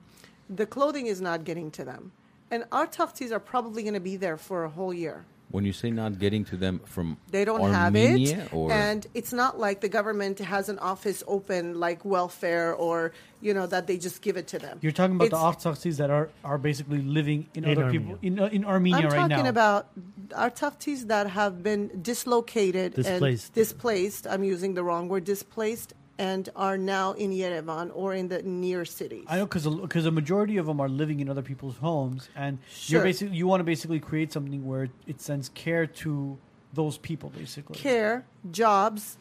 [0.49, 2.11] The clothing is not getting to them.
[2.49, 5.25] And our tufties are probably going to be there for a whole year.
[5.51, 9.05] When you say not getting to them from They don't Armenia have it, or and
[9.13, 13.87] it's not like the government has an office open like welfare or you know that
[13.87, 14.79] they just give it to them.
[14.81, 17.99] You're talking about It's- the Artsaksis that are, are basically living in, In other Armenia.
[17.99, 19.87] people in uh, in Armenia I'm right talking about
[20.35, 23.47] our tufties that have been dislocated Displaced.
[23.47, 24.27] and displaced.
[24.27, 28.85] I'm using the wrong word, displaced, and are now in Yerevan or in the near
[28.85, 29.25] cities.
[29.27, 32.59] I know because because a majority of them are living in other people's homes, and
[32.85, 36.37] you're basically you want to basically create something where it sends care to
[36.73, 37.75] those people, basically.
[37.75, 39.17] Care, jobs.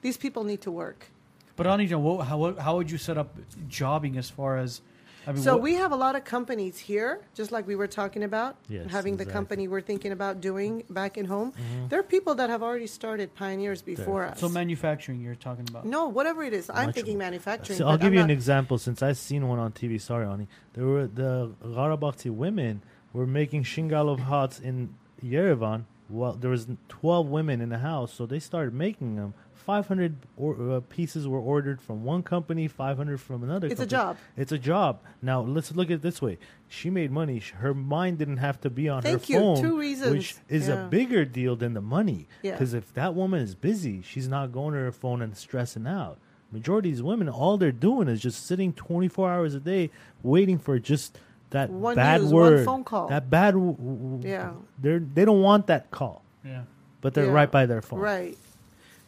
[0.00, 1.10] These people need to work.
[1.54, 3.36] But Anija, what, how how would you set up
[3.68, 4.80] jobbing as far as?
[5.28, 7.86] I mean, So what- we have a lot of companies here, just like we were
[7.86, 11.52] talking about, Yes, having the company we're thinking about doing back in home.
[11.52, 11.88] Mm-hmm.
[11.88, 14.40] There are people that have already started pioneers before us.
[14.40, 15.84] so manufacturing you're talking about.
[15.84, 17.76] no, whatever it is, I'm Much thinking manufacturing.
[17.78, 20.00] So I'll give I'm you an example since I've seen one on TV.
[20.00, 20.48] Sorry, Ani.
[20.72, 22.80] There were the Gharabakti women
[23.12, 25.84] were making shingalov hats in Yerevan.
[26.08, 29.34] Well, there was 12 women in the house, so they started making them.
[29.68, 33.66] 500 or, uh, pieces were ordered from one company, 500 from another.
[33.68, 34.16] It's a job.
[34.34, 35.00] It's a job.
[35.20, 36.38] Now let's look at it this way:
[36.68, 37.38] she made money.
[37.58, 39.38] Her mind didn't have to be on Thank her you.
[39.38, 40.10] phone, Two reasons.
[40.12, 40.86] which is Yeah.
[40.86, 42.28] a bigger deal than the money.
[42.42, 42.52] Yeah.
[42.52, 46.16] Because if that woman is busy, she's not going to her phone and stressing out.
[46.50, 49.90] Majority of these women, all they're doing is just sitting 24 hours a day,
[50.22, 51.18] waiting for just
[51.50, 53.08] that One bad news, one word, phone call.
[53.08, 53.52] that bad.
[53.52, 54.52] W- w- Yeah.
[54.80, 56.62] They're they don't want that call, Yeah.
[57.02, 57.32] but they're Yeah.
[57.32, 58.00] right by their phone.
[58.00, 58.38] Right.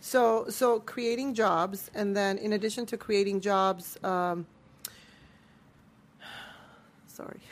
[0.01, 4.47] So, so creating jobs, and then in addition to creating jobs, um,
[7.07, 7.41] sorry.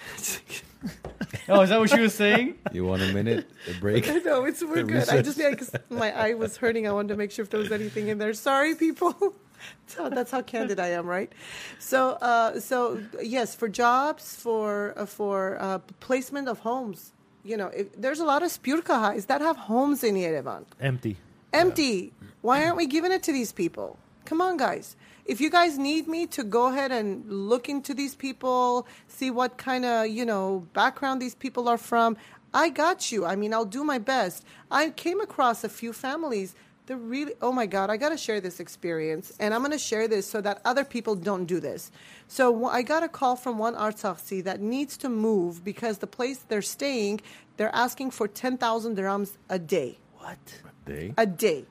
[1.48, 2.56] Oh, is that what she was saying?
[2.72, 4.06] you want a minute a break?
[4.24, 5.08] no, it's we're The good.
[5.08, 6.86] I just yeah, 'cause my eye was hurting.
[6.86, 8.32] I wanted to make sure if there was anything in there.
[8.34, 9.34] Sorry, people.
[9.86, 11.32] so that's how candid I am, right?
[11.78, 17.12] So, uh, so yes, for jobs, for uh, for uh, placement of homes.
[17.44, 20.64] You know, if, there's a lot of spurkahais that have homes in Yerevan.
[20.80, 21.16] Empty.
[21.52, 22.12] Empty.
[22.42, 23.98] Why aren't we giving it to these people?
[24.26, 24.96] Come on, guys.
[25.24, 29.56] If you guys need me to go ahead and look into these people, see what
[29.56, 32.16] kind of, you know, background these people are from,
[32.52, 33.24] I got you.
[33.24, 34.44] I mean, I'll do my best.
[34.70, 36.54] I came across a few families.
[36.86, 39.32] They're really, oh my God, I got to share this experience.
[39.40, 41.90] And I'm going to share this so that other people don't do this.
[42.26, 46.38] So I got a call from one Artsakhi that needs to move because the place
[46.48, 47.20] they're staying,
[47.56, 50.62] they're asking for 10,000 drams a day What?
[50.88, 51.14] day.
[51.16, 51.64] A day.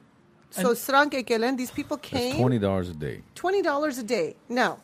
[0.50, 2.38] So Sran Kekelen, these people came.
[2.38, 3.22] Twenty dollars a day.
[3.36, 4.36] Twenty dollars a day.
[4.48, 4.80] Now,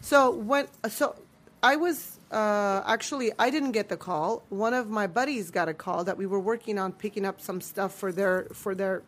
[0.00, 1.16] so when so
[1.62, 4.42] I was uh, actually I didn't get the call.
[4.50, 7.60] One of my buddies got a call that we were working on picking up some
[7.60, 9.02] stuff for their for their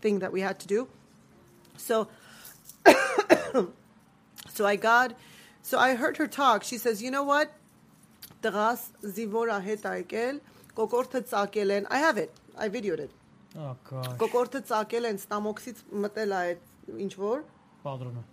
[0.00, 0.88] thing that we had to do.
[1.76, 2.08] So,
[4.48, 5.16] so I got,
[5.62, 6.64] so I heard her talk.
[6.64, 7.52] She says, you know what?
[11.90, 12.32] I have it.
[12.58, 13.10] I videoed it.
[13.54, 16.44] Կոկորտը ծակել են ստամոքսից մտել է
[17.06, 17.42] ինչ որ
[17.84, 18.28] պատրոնը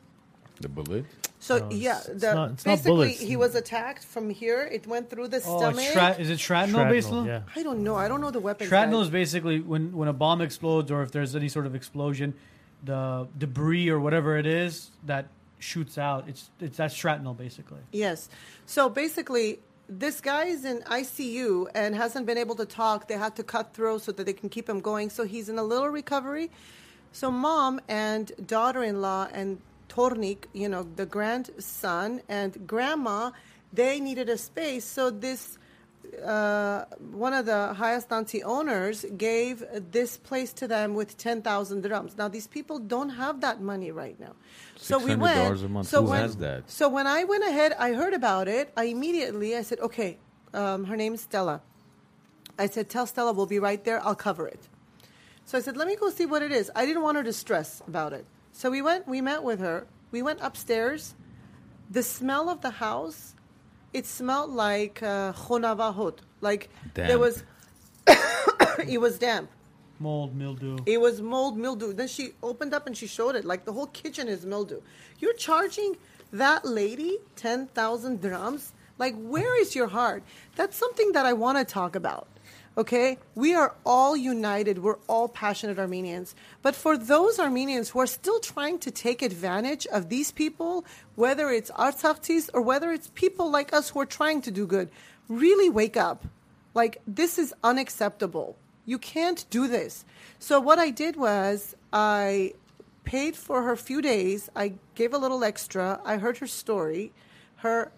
[0.59, 1.05] The bullet?
[1.39, 3.21] So no, yeah, the, not, basically bullets.
[3.21, 4.67] he was attacked from here.
[4.69, 6.19] It went through the oh, stomach.
[6.19, 7.27] is it shrapnel, shrapnel basically?
[7.27, 7.41] Yeah.
[7.55, 7.95] I don't know.
[7.95, 8.67] I don't know the weapon.
[8.67, 12.33] Shrapnel is basically when when a bomb explodes or if there's any sort of explosion,
[12.83, 15.27] the debris or whatever it is that
[15.59, 16.27] shoots out.
[16.27, 17.79] It's it's that shrapnel basically.
[17.93, 18.27] Yes.
[18.65, 19.59] So basically,
[19.89, 23.07] this guy is in ICU and hasn't been able to talk.
[23.07, 25.09] They had to cut through so that they can keep him going.
[25.09, 26.51] So he's in a little recovery.
[27.11, 29.59] So mom and daughter-in-law and
[29.89, 33.31] Tornik, you know, the grandson and grandma,
[33.73, 34.85] they needed a space.
[34.85, 35.57] So this
[36.25, 42.17] uh, one of the Hayastanti owners gave this place to them with 10,000 drams.
[42.17, 44.33] Now, these people don't have that money right now.
[44.81, 45.61] So we went.
[45.61, 45.87] a month.
[45.87, 46.69] So Who when, has that?
[46.71, 48.71] So when I went ahead, I heard about it.
[48.77, 50.17] I immediately, I said, okay,
[50.53, 51.61] um, her name is Stella.
[52.57, 54.03] I said, tell Stella we'll be right there.
[54.05, 54.67] I'll cover it.
[55.45, 56.71] So I said, let me go see what it is.
[56.75, 58.25] I didn't want her to stress about it.
[58.53, 59.85] So we went, we met with her.
[60.11, 61.13] We went upstairs.
[61.91, 63.35] The smell of the house,
[63.93, 66.19] it smelled like uh, khonavahot.
[66.41, 67.43] Like there was
[68.87, 69.49] it was damp.
[69.99, 70.77] Mold, mildew.
[70.85, 71.93] It was mold mildew.
[71.93, 73.43] Then she opened up and she showed it.
[73.43, 74.81] Like the whole kitchen is mildew.
[75.19, 75.97] You're charging
[76.31, 78.73] that lady 10,000 drams?
[78.97, 80.23] Like, where is your heart?
[80.55, 82.27] That's something that I want to talk about.
[82.77, 83.17] Okay?
[83.35, 84.79] We are all united.
[84.79, 86.35] We're all passionate Armenians.
[86.61, 90.85] But for those Armenians who are still trying to take advantage of these people,
[91.15, 94.89] whether it's Artsaktis or whether it's people like us who are trying to do good,
[95.27, 96.25] really wake up.
[96.73, 98.55] Like, this is unacceptable.
[98.91, 99.93] You can't do this.
[100.39, 102.53] So, what I did was I
[103.03, 104.49] paid for her few days.
[104.55, 105.85] I gave a little extra.
[106.11, 107.11] I heard her story.
[107.57, 107.91] Her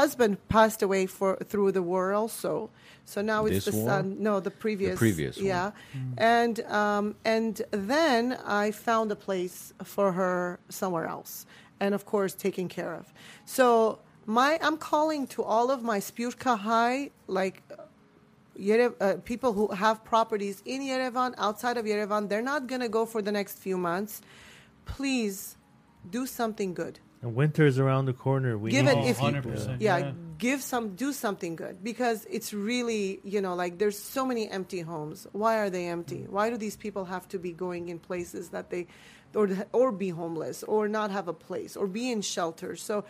[0.00, 2.70] husband passed away for through the war also.
[3.04, 3.88] So now it's This the war?
[3.88, 4.16] son.
[4.28, 4.92] No, the previous.
[4.92, 5.46] The previous one.
[5.46, 5.70] Yeah,
[6.18, 11.46] and um, and then I found a place for her somewhere else,
[11.80, 13.12] and of course taken care of.
[13.44, 17.62] So my I'm calling to all of my Spurka High like
[18.58, 22.88] Yere- uh, people who have properties in Yerevan, outside of Yerevan, they're not going to
[22.88, 24.20] go for the next few months.
[24.84, 25.56] Please
[26.08, 26.98] do something good.
[27.20, 28.56] And winter is around the corner.
[28.56, 29.80] We Give need it if you- 100%.
[29.80, 30.12] Yeah, Yeah.
[30.38, 34.80] give some, do something good because it's really, you know, like there's so many empty
[34.82, 35.26] homes.
[35.32, 36.26] Why are they empty?
[36.28, 38.86] Why do these people have to be going in places that they,
[39.34, 42.80] or or be homeless, or not have a place, or be in shelters?
[42.82, 43.04] So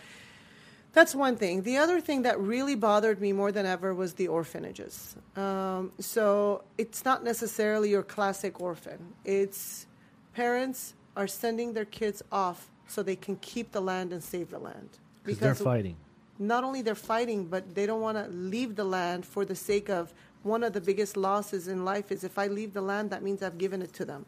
[0.92, 1.62] that's one thing.
[1.62, 5.16] The other thing that really bothered me more than ever was the orphanages.
[5.36, 9.14] Um, so it's not necessarily your classic orphan.
[9.24, 9.86] It's
[10.34, 14.58] parents are sending their kids off so they can keep the land and save the
[14.58, 14.88] land.
[15.24, 15.96] Because they're fighting.
[16.38, 19.90] not only they're fighting, but they don't want to leave the land for the sake
[19.90, 23.22] of one of the biggest losses in life is if I leave the land, that
[23.22, 24.24] means I've given it to them.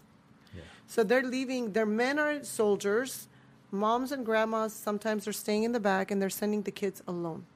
[0.54, 0.62] Yeah.
[0.86, 1.72] So they're leaving.
[1.72, 3.28] Their men are soldiers.
[3.72, 7.46] Moms and grandmas sometimes are staying in the back, and they're sending the kids alone.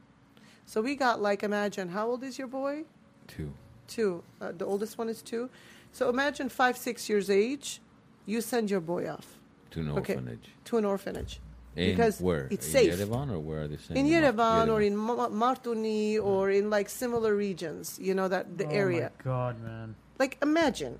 [0.66, 2.84] So we got like imagine how old is your boy?
[3.26, 3.52] Two.
[3.88, 4.22] Two.
[4.40, 5.50] Uh, the oldest one is two.
[5.92, 7.80] So imagine five, six years age.
[8.26, 9.26] You send your boy off
[9.72, 10.14] To an Okay.
[10.14, 10.48] orphanage.
[10.64, 11.40] to an orphanage
[11.76, 12.48] In because where?
[12.50, 12.94] it's in safe.
[12.94, 14.34] Yerevan or where are they sending them off?
[14.34, 18.70] Yerevan or in Ma- Martuni or in like similar regions, you know that the oh
[18.70, 19.10] area.
[19.18, 19.94] My God, man.
[20.18, 20.98] Like imagine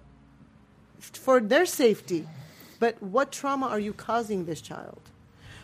[0.98, 2.26] for their safety,
[2.78, 5.00] but what trauma are you causing this child?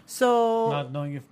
[0.07, 1.23] So, Not knowing if.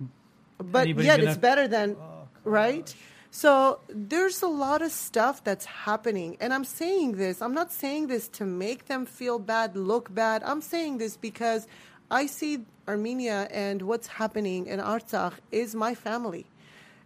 [0.57, 2.93] but yet it's better than Oh, right?
[3.31, 6.37] So there's a lot of stuff that's happening.
[6.39, 10.41] And I'm saying this, I'm not saying this to make them feel bad, look bad.
[10.43, 11.67] I'm saying this because
[12.09, 16.47] I see Armenia and what's happening in Artsakh is my family.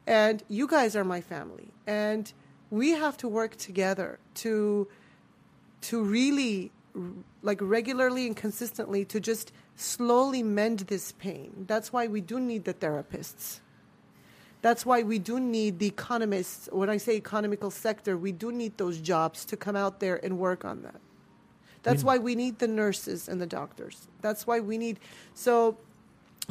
[0.07, 1.67] And you guys are my family.
[1.85, 2.31] And
[2.69, 4.87] we have to work together to
[5.81, 6.71] to really
[7.41, 11.65] like regularly and consistently to just slowly mend this pain.
[11.67, 13.59] That's why we do need the therapists.
[14.61, 16.69] That's why we do need the economists.
[16.71, 20.37] When I say economical sector, we do need those jobs to come out there and
[20.37, 21.01] work on that.
[21.81, 22.05] That's mm.
[22.05, 24.07] why we need the nurses and the doctors.
[24.21, 24.99] That's why we need.
[25.33, 25.77] So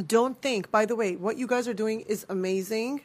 [0.06, 3.00] don't think, by the way, what you guys are doing is amazing.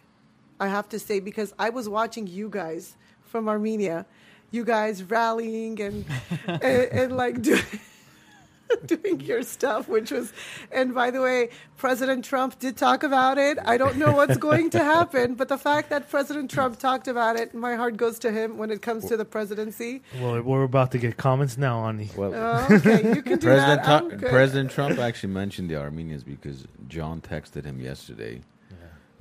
[0.59, 4.05] I have to say, because I was watching you guys from Armenia,
[4.51, 6.05] you guys rallying and,
[6.47, 7.61] and, and like doing.
[8.85, 10.33] doing your stuff, which was,
[10.73, 13.57] and by the way, President Trump did talk about it.
[13.63, 17.37] I don't know what's going to happen, but the fact that President Trump talked about
[17.37, 20.01] it, my heart goes to him when it comes to the presidency.
[20.19, 22.09] Well, we're about to get comments now, Ani.
[22.17, 24.03] Well, Uh, okay, you can do President, that.
[24.03, 24.25] I'm Trump.
[24.25, 28.41] President Trump actually mentioned the Armenians because John texted him yesterday.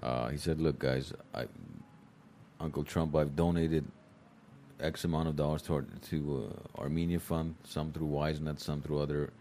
[0.02, 1.46] Uh, he said, "Look, guys, I,
[2.60, 3.84] Uncle Trump, I've donated
[4.80, 9.32] X amount of dollars to, to uh, Armenia Fund, some through WiseNet, some through other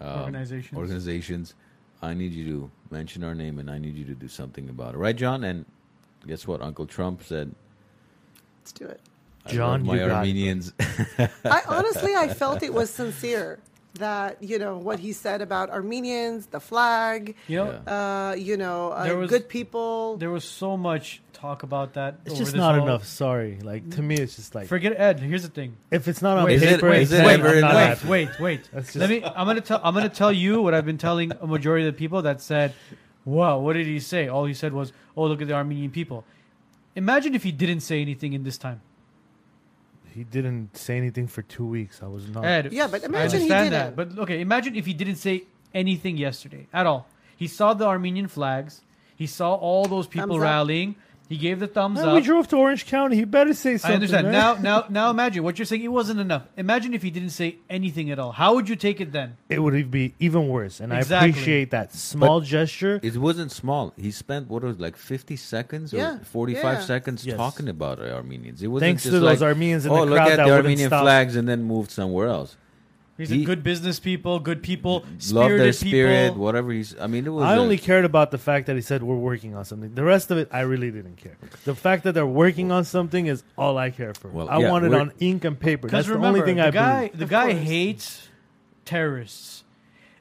[0.00, 0.78] um, Organizations.
[0.78, 1.54] Organizations.
[2.02, 4.94] I need you to mention our name, and I need you to do something about
[4.94, 5.44] it, right, John?
[5.44, 5.64] And
[6.26, 6.60] guess what?
[6.62, 7.54] Uncle Trump said,
[8.60, 9.00] Let's do it.
[9.46, 10.12] I John, my you got it.
[10.12, 10.72] Armenians."
[11.44, 13.58] I honestly, I felt it was sincere.
[14.00, 18.90] That you know what he said about Armenians, the flag, You know, uh, you know,
[18.90, 20.16] uh, There was- good people.
[20.16, 22.16] there was so much talk about that.
[22.24, 23.04] It's over just this not whole- enough.
[23.04, 23.58] Sorry.
[23.62, 25.20] Like to me, it's just like Forget Ed.
[25.20, 25.76] Here's the thing.
[25.90, 27.70] if it's not on Wait, is it- paper, is it's it like, ever I'm not
[27.72, 27.98] enough?
[28.00, 28.08] happy.
[28.08, 28.68] Wait, wait, wait.
[28.72, 29.22] That's Let me.
[29.24, 29.80] I'm gonna tell.
[29.84, 32.72] I'm gonna tell you what I've been telling a majority of the people that said,
[33.24, 36.24] "Wow, what did he say?" All he said was, "Oh, look at the Armenian people."
[36.96, 38.80] Imagine if he didn't say anything in this time.
[40.14, 42.00] He didn't say anything for two weeks.
[42.02, 42.44] I was not.
[42.44, 43.96] Ed, Yeah, but I imagine he understand didn't.
[43.96, 44.14] that.
[44.16, 47.08] But okay, imagine if he didn't say anything yesterday at all.
[47.36, 48.82] He saw the Armenian flags.
[49.16, 50.94] He saw all those people rallying,
[51.28, 52.14] He gave the thumbs Man, up.
[52.14, 53.16] we drove to Orange County.
[53.16, 53.92] He better say something.
[53.92, 54.24] I understand.
[54.26, 54.32] man.
[54.32, 55.82] Now, now, now, imagine what you're saying.
[55.82, 56.42] It wasn't enough.
[56.58, 58.32] Imagine if he didn't say anything at all.
[58.32, 59.36] How would you take it then?
[59.48, 60.80] it would be even worse.
[60.80, 61.26] And Exactly.
[61.28, 63.00] I appreciate that small gesture.
[63.02, 63.94] It wasn't small.
[63.96, 66.84] He spent what was like fifty seconds or Yeah, forty-five yeah.
[66.84, 67.36] seconds Yes.
[67.38, 68.62] talking about Armenians.
[68.62, 70.44] It wasn't Thanks just to those like, Armenians in oh, the look crowd at that
[70.44, 71.02] the wouldn't Armenian stop.
[71.04, 72.56] flags and then moved somewhere else.
[73.16, 76.42] He He- said good business people, good people, Love their spirit, people.
[76.42, 76.98] whatever he's.
[77.00, 77.44] I mean, it was.
[77.44, 79.94] I a- only cared about the fact that he said we're working on something.
[79.94, 81.36] The rest of it, I really didn't care.
[81.64, 84.28] The fact that they're working on something is all I care for.
[84.28, 85.86] Well, I yeah, want it on ink and paper.
[85.86, 87.18] Because That's the only thing the I guy, believe.
[87.18, 87.64] the Of guy course.
[87.64, 88.28] hates
[88.84, 89.64] terrorists,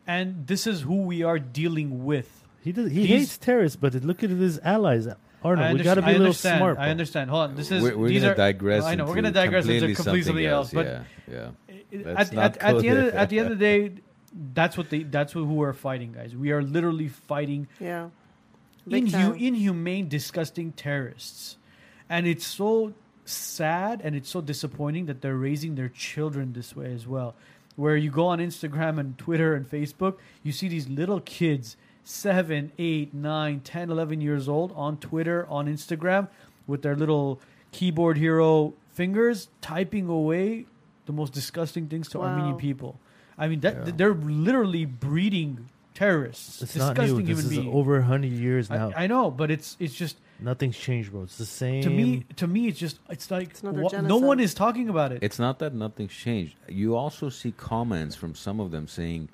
[0.08, 2.44] and this is who we are dealing with.
[2.62, 5.08] He does, he He's- hates terrorists, but look at his allies.
[5.44, 6.78] Arnold, we got to be I a little understand, smart.
[6.80, 7.30] I understand.
[7.30, 8.86] Hold on, this is we're, we're these gonna are, digress.
[8.86, 11.50] I know we're gonna digress into completely completely something else, but yeah, yeah.
[11.94, 13.92] At, Let's not at, at the end of, at the end of the day,
[14.54, 16.36] that's what they that's what, who we're fighting, guys.
[16.36, 18.10] We are literally fighting Yeah.
[18.90, 21.58] Inhu- inhumane, disgusting terrorists,
[22.10, 22.94] and it's so
[23.26, 27.36] sad and it's so disappointing that they're raising their children this way as well.
[27.78, 32.72] Where you go on Instagram and Twitter and Facebook, you see these little kids, seven,
[32.78, 36.28] eight, nine, 10, 11 years old, on Twitter, on Instagram,
[36.68, 37.40] with their little
[37.72, 40.66] keyboard hero fingers typing away
[41.06, 42.26] the most disgusting things to Wow.
[42.28, 43.00] Armenian people.
[43.38, 43.94] I mean, that Yeah.
[43.96, 47.04] they're literally breeding terrorists, It's not new.
[47.22, 47.70] This human is beings.
[47.76, 48.92] over 100 years now.
[48.96, 51.24] I, I know, but it's it's just Nothing's changed, bro.
[51.24, 51.84] It's the same.
[51.84, 54.90] to me to me it's just it's like It's another wha- no one is talking
[54.90, 55.20] about it.
[55.22, 56.56] It's not that nothing's changed.
[56.68, 59.30] You also see comments from some of them saying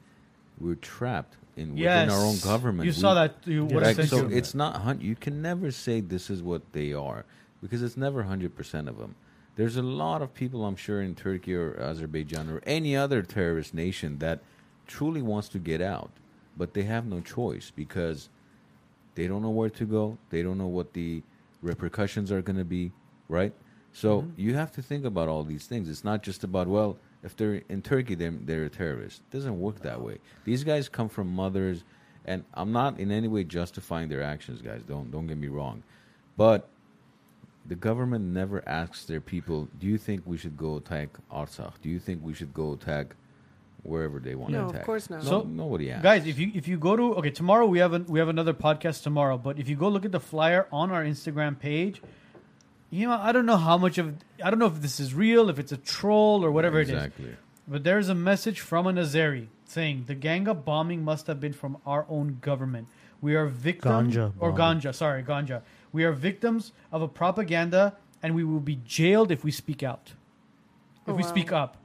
[0.59, 2.86] we're trapped in yes, within our own government.
[2.86, 3.36] You We- saw that.
[3.45, 4.36] You, what I Like, so you.
[4.36, 7.26] it's not hun- you can never say this is what they are
[7.61, 9.15] because it's never 100% of them
[9.60, 13.74] there's a lot of people i'm sure in turkey or azerbaijan or any other terrorist
[13.74, 14.39] nation that
[14.88, 16.12] truly wants to get out
[16.57, 18.30] but they have no choice because
[19.16, 20.18] they don't know where to go.
[20.30, 21.24] They don't know what the
[21.62, 22.91] repercussions are going to be
[23.28, 23.53] right?
[23.93, 24.41] So Mm-hmm.
[24.43, 25.89] you have to think about all these things.
[25.89, 29.22] It's not just about well if they're in turkey they're, they're a terrorist.
[29.30, 30.20] It doesn't work that way.
[30.45, 31.84] These guys come from mothers
[32.26, 34.84] and i'm not in any way justifying their actions guys.
[34.84, 35.84] Don't don't get me wrong.
[36.38, 36.70] But
[37.66, 41.89] the government never asks their people do you think we should go attack artsakh do
[41.89, 43.16] you think we should go attack
[43.84, 44.82] wherever they want No, to attack?
[44.82, 45.24] of course not.
[45.24, 47.93] No- So, nobody asks guys, if you if you go to okay tomorrow we have
[47.93, 50.91] an, we have another podcast tomorrow, but if you go look at the flyer on
[50.91, 52.01] our Instagram page,
[52.89, 55.49] you know I don't know how much of I don't know if this is real,
[55.49, 56.95] if it's a troll or whatever it is.
[56.95, 57.36] exactly
[57.68, 61.78] But there's a message from an Azeri saying the Ganga bombing must have been from
[61.86, 62.88] our own government.
[63.22, 64.82] We are victims Ganja or bombing.
[64.82, 65.62] ganja, sorry, ganja.
[65.91, 70.13] We are victims of a propaganda and we will be jailed if we speak out.
[71.05, 71.29] If Oh, we wow.
[71.29, 71.77] speak up.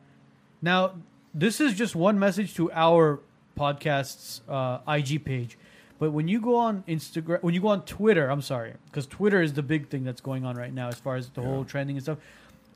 [0.61, 0.94] Now,
[1.32, 3.20] this is just one message to our
[3.59, 5.57] podcast's uh, IG page.
[5.98, 9.40] But when you go on Instagram, when you go on Twitter, I'm sorry, because Twitter
[9.40, 11.96] is the big thing that's going on right now as far as the whole trending
[11.96, 12.18] and stuff.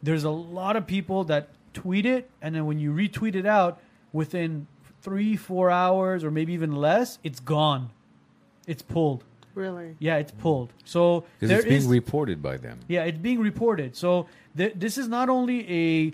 [0.03, 3.81] There's a lot of people that tweet it, and then when you retweet it out,
[4.13, 4.69] within
[5.03, 7.91] three, four hours, or maybe even less, it's gone.
[8.67, 9.25] It's pulled.
[9.63, 9.97] Really?
[9.99, 10.71] Yeah, it's pulled.
[10.85, 13.91] So because it's being is- reported by them yeah, it's being reported.
[13.97, 14.09] So
[14.57, 16.13] th- this is not only a,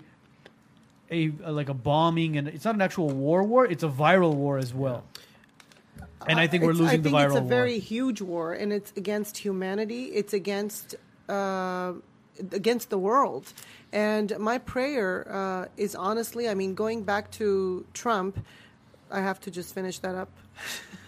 [1.17, 3.39] a a like a bombing, and it's not an actual war.
[3.43, 3.63] War.
[3.73, 5.01] It's a viral war as well.
[6.27, 7.49] And I think we're Uh, It's- losing I the think viral it's a war.
[7.61, 10.03] very huge war, and it's against humanity.
[10.19, 10.95] It's against
[11.29, 11.93] uh,
[12.61, 13.45] against the world.
[13.93, 17.47] And my prayer uh, is honestly, I mean, going back to
[17.93, 18.33] Trump,
[19.11, 20.31] I have to just finish that up.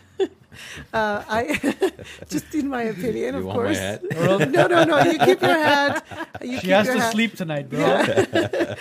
[0.93, 1.73] uh, I
[2.29, 3.77] just in my opinion, You of want my course.
[3.77, 4.03] hat?
[4.51, 4.99] no, no, no.
[5.03, 6.05] You keep your hat.
[6.41, 7.11] You she keep has your to hat.
[7.13, 8.03] sleep tonight, bro.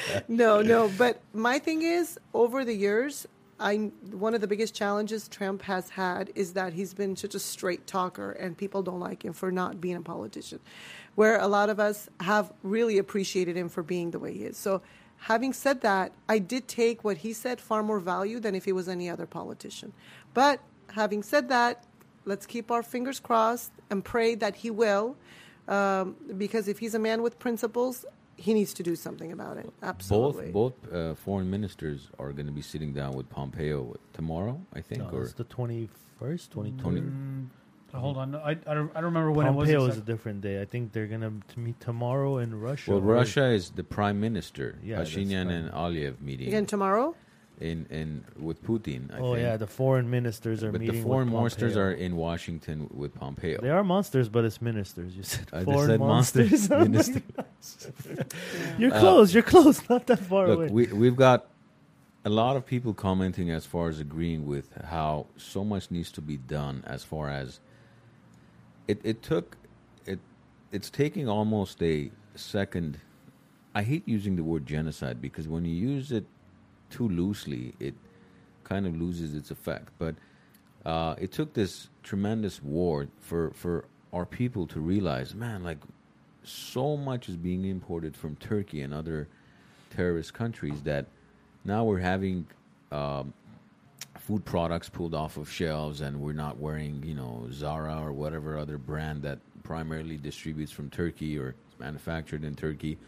[0.28, 0.90] No, no.
[0.96, 3.26] But my thing is, over the years,
[3.58, 3.76] I
[4.12, 7.86] one of the biggest challenges Trump has had is that he's been such a straight
[7.86, 10.60] talker, and people don't like him for not being a politician.
[11.14, 14.58] Where a lot of us have really appreciated him for being the way he is.
[14.58, 14.82] So,
[15.16, 18.72] having said that, I did take what he said far more value than if he
[18.72, 19.94] was any other politician.
[20.34, 20.60] But
[20.96, 21.84] having said that,
[22.24, 25.16] let's keep our fingers crossed and pray that he will,
[25.68, 28.04] um, because if he's a man with principles,
[28.36, 29.70] he needs to do something about it.
[29.82, 30.50] Absolutely.
[30.50, 34.80] both both uh, foreign ministers are going to be sitting down with pompeo tomorrow i
[34.88, 35.88] think No, or it's the 21st,
[36.20, 36.78] 22nd.
[36.84, 37.46] Twenty- Mm,
[37.94, 39.94] hold on, I, I, don't, I don't remember when Pompeo it was.
[39.94, 40.60] is a different day.
[40.60, 42.90] I think they're gonna meet tomorrow in Russia.
[42.90, 47.14] well russia is the prime minister Yeah, that's Pashinyan and aliyev meeting Again tomorrow?
[47.60, 49.42] In in with putin I Oh think.
[49.44, 50.96] yeah, the foreign ministers are but meeting.
[50.96, 55.16] the foreign ministers are in washington with pompeo They are monsters, but it's ministers.
[55.16, 56.68] You said I foreign said monsters.
[56.70, 57.20] monsters.
[57.38, 58.78] Oh.
[58.78, 59.34] You're uh, close.
[59.34, 59.88] You're close.
[59.88, 60.64] Not that far away.
[60.66, 61.46] Look, we, we've got
[62.24, 66.20] a lot of people commenting as far as agreeing with how so much needs to
[66.20, 67.60] be done as far as
[68.86, 69.56] it, it took
[70.06, 70.18] it
[70.72, 72.98] it's taking almost a second.
[73.74, 76.24] I hate using the word genocide because when you use it
[76.90, 77.94] too loosely, it
[78.64, 79.88] kind of loses its effect.
[79.98, 80.14] But
[80.84, 85.78] uh, it took this tremendous war for for our people to realize, man, like
[86.42, 89.28] so much is being imported from Turkey and other
[89.90, 91.06] terrorist countries that
[91.64, 92.46] now we're having
[92.92, 93.32] um,
[94.18, 98.56] food products pulled off of shelves and we're not wearing, you know, Zara or whatever
[98.56, 102.98] other brand that primarily distributes from Turkey or is manufactured in Turkey.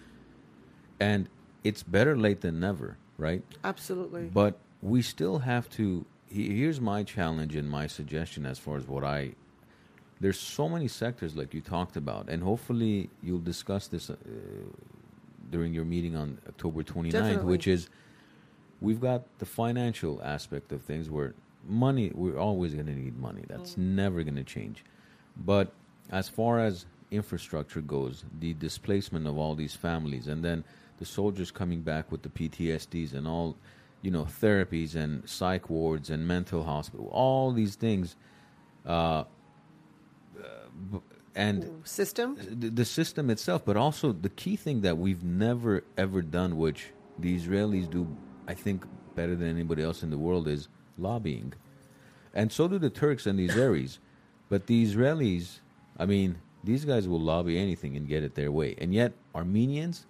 [1.01, 1.29] And
[1.63, 3.43] it's better late than never, right?
[3.65, 4.31] Absolutely.
[4.33, 6.07] But we still have to.
[6.31, 9.33] Here's my challenge and my suggestion as far as what I.
[10.21, 14.17] There's so many sectors like you talked about, and hopefully you'll discuss this uh,
[15.51, 17.45] during your meeting on October 29th, Definitely.
[17.45, 17.89] which is
[18.81, 21.35] we've got the financial aspect of things where
[21.67, 23.45] money, we're always going to need money.
[23.49, 24.85] That's never going to change.
[25.37, 25.73] But
[26.11, 30.65] as far as infrastructure goes, the displacement of all these families, and then
[30.99, 33.57] the soldiers coming back with the PTSDs and all,
[34.03, 38.17] you know, therapies and psych wards and mental hospital, all these things,
[38.87, 39.25] uh,
[40.39, 40.99] uh,
[41.35, 42.37] and System.
[42.37, 46.89] the, the system itself, but also the key thing that we've never ever done, which
[47.19, 48.17] the Israelis do,
[48.49, 48.85] I think,
[49.15, 51.53] better than anybody else in the world, is lobbying,
[52.35, 53.99] and so do the Turks and the Azeris.
[54.49, 55.61] But the Israelis,
[55.99, 60.07] I mean, these guys will lobby anything and get it their way, and yet Armenians,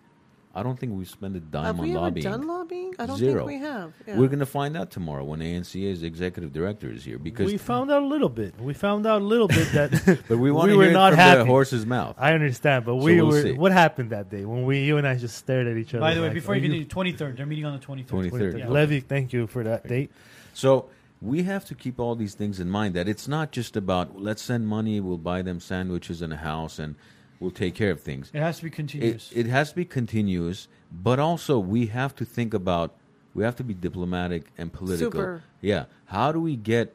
[0.59, 2.25] I don't think we've spent a dime Have on we ever lobbying.
[2.25, 2.95] done lobbying?
[2.99, 3.47] I don't Zero.
[3.47, 3.93] think we have.
[4.07, 4.17] Yeah.
[4.19, 7.47] We're going to find out tomorrow when ANCA's executive director is here because.
[7.47, 8.61] we found out a little bit.
[8.61, 11.39] We found out a little bit that but we want to were not from happy.
[11.39, 12.17] the horse's mouth.
[12.19, 13.43] I understand, but So we we'll were.
[13.43, 13.53] see.
[13.53, 16.01] What happened that day when we, you and I, just stared at each other?
[16.01, 17.37] By the way, like, before are you continue, 23rd.
[17.37, 18.31] They're meeting on the 23rd.
[18.31, 18.59] 23rd.
[18.59, 18.69] Yeah.
[18.69, 20.11] Levy, thank you for that date.
[20.55, 20.89] So
[21.21, 24.43] we have to keep all these things in mind that it's not just about let's
[24.43, 26.95] send money, we'll buy them sandwiches and a house, and
[27.41, 28.31] we'll take care of things.
[28.35, 29.33] It has to be It, continuous.
[29.35, 32.95] it has to be continuous, but also we have to think about
[33.35, 35.11] we have to be diplomatic and political.
[35.13, 35.45] Super.
[35.61, 35.85] Yeah.
[36.07, 36.95] How do we get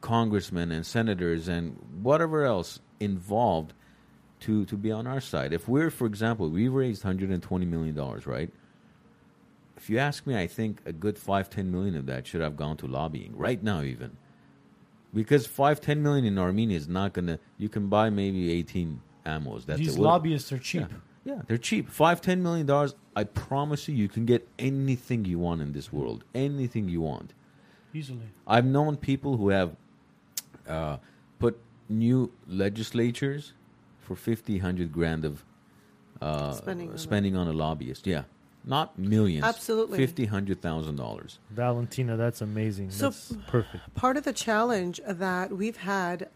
[0.00, 3.72] congressmen and senators and whatever else involved
[4.40, 5.52] to, to be on our side?
[5.52, 7.94] If we're, for example, we raised $120 million,
[8.24, 8.50] right?
[9.76, 12.56] If you ask me, I think a good five, ten million of that should have
[12.56, 14.16] gone to lobbying right now, even
[15.16, 17.38] because five, ten million in Armenia is not gonna.
[17.56, 19.64] You can buy maybe eighteen ammos.
[19.64, 20.00] That's These it.
[20.00, 20.88] Lobbyists are cheap.
[21.24, 21.88] Yeah, yeah, they're cheap.
[21.90, 22.94] Five, ten million dollars.
[23.16, 26.24] I promise you, you can get anything you want in this world.
[26.34, 27.32] Anything you want.
[27.94, 28.28] Easily.
[28.46, 29.74] I've known people who have
[30.68, 30.98] uh,
[31.38, 31.58] put
[31.88, 33.54] new legislatures
[33.98, 35.44] for 50, 100 grand of
[36.20, 38.06] uh, Spending spending on a lobbyist.
[38.06, 38.24] Yeah,
[38.66, 39.44] not millions.
[39.44, 39.96] Absolutely.
[39.98, 41.38] fifty, hundred thousand dollars.
[41.50, 42.90] Valentina, that's amazing.
[42.90, 43.94] So- that's perfect.
[43.94, 46.28] part of the challenge that we've had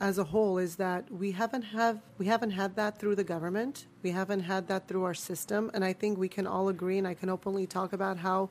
[0.00, 3.86] as a whole is that we haven't have we haven't had that through the government.
[4.02, 7.06] We haven't had that through our system, and I think we can all agree, and
[7.08, 8.50] I can openly talk about how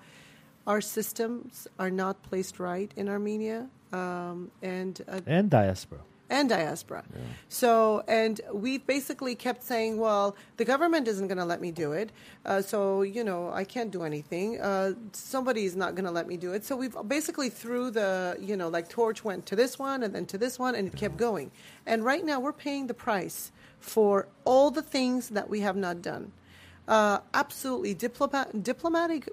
[0.65, 5.99] our systems are not placed right in Armenia, um, and uh, And diaspora.
[6.29, 7.03] And diaspora.
[7.49, 11.93] So, and we've basically kept saying, well, the government isn't going to let me do
[11.93, 12.11] it.
[12.45, 14.59] Uh, so, you know, I can't do anything.
[14.59, 16.65] Uh, somebody's not going to let me do it.
[16.65, 20.25] So we've basically threw the, you know, like torch went to this one and then
[20.27, 21.51] to this one and it kept going.
[21.85, 26.01] And right now we're paying the price for all the things that we have not
[26.01, 26.31] done.
[26.87, 29.27] Uh, absolutely, diplomat, diplomatic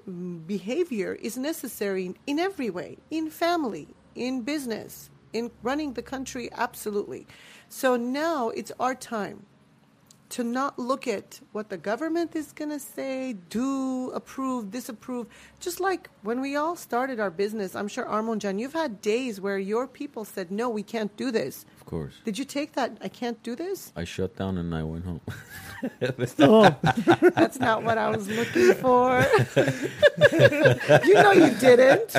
[0.46, 7.26] behavior is necessary in every way, in family, in business, in running the country, absolutely.
[7.68, 9.44] So now it's our time
[10.30, 15.26] to not look at what the government is going to say, do, approve, disapprove.
[15.60, 19.40] Just like when we all started our business, I'm sure Armon Jan, you've had days
[19.40, 21.66] where your people said, no, we can't do this.
[21.84, 22.14] Of course.
[22.24, 23.92] Did you take that, I can't do this?
[23.94, 25.20] I shut down and I went home.
[26.38, 26.74] Oh,
[27.34, 29.20] That's not what I was looking for.
[31.04, 32.16] you know you didn't.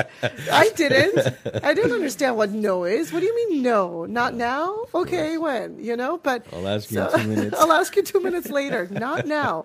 [0.52, 1.18] I didn't.
[1.64, 3.12] I didn't understand what no is.
[3.12, 4.04] What do you mean no?
[4.06, 4.84] Not now?
[4.94, 5.82] Okay, when?
[5.82, 7.56] You know, but I'll ask you so- two minutes.
[7.58, 8.88] I'll ask you two minutes later.
[8.90, 9.64] Not now.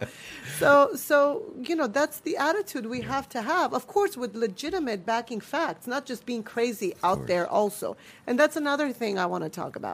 [0.57, 3.73] So so you know that's the attitude we have to have.
[3.73, 7.47] Of course, with legitimate backing facts, not just being crazy out there.
[7.47, 7.97] Also,
[8.27, 9.90] and that's another thing I want to talk about.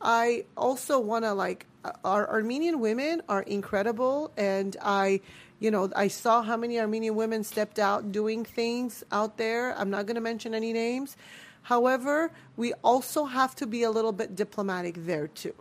[0.00, 1.66] I also want to like
[2.04, 5.20] our Armenian women are incredible, and I,
[5.60, 9.76] you know, I saw how many Armenian women stepped out doing things out there.
[9.78, 11.16] I'm not going to mention any names.
[11.62, 15.54] However, we also have to be a little bit diplomatic there too.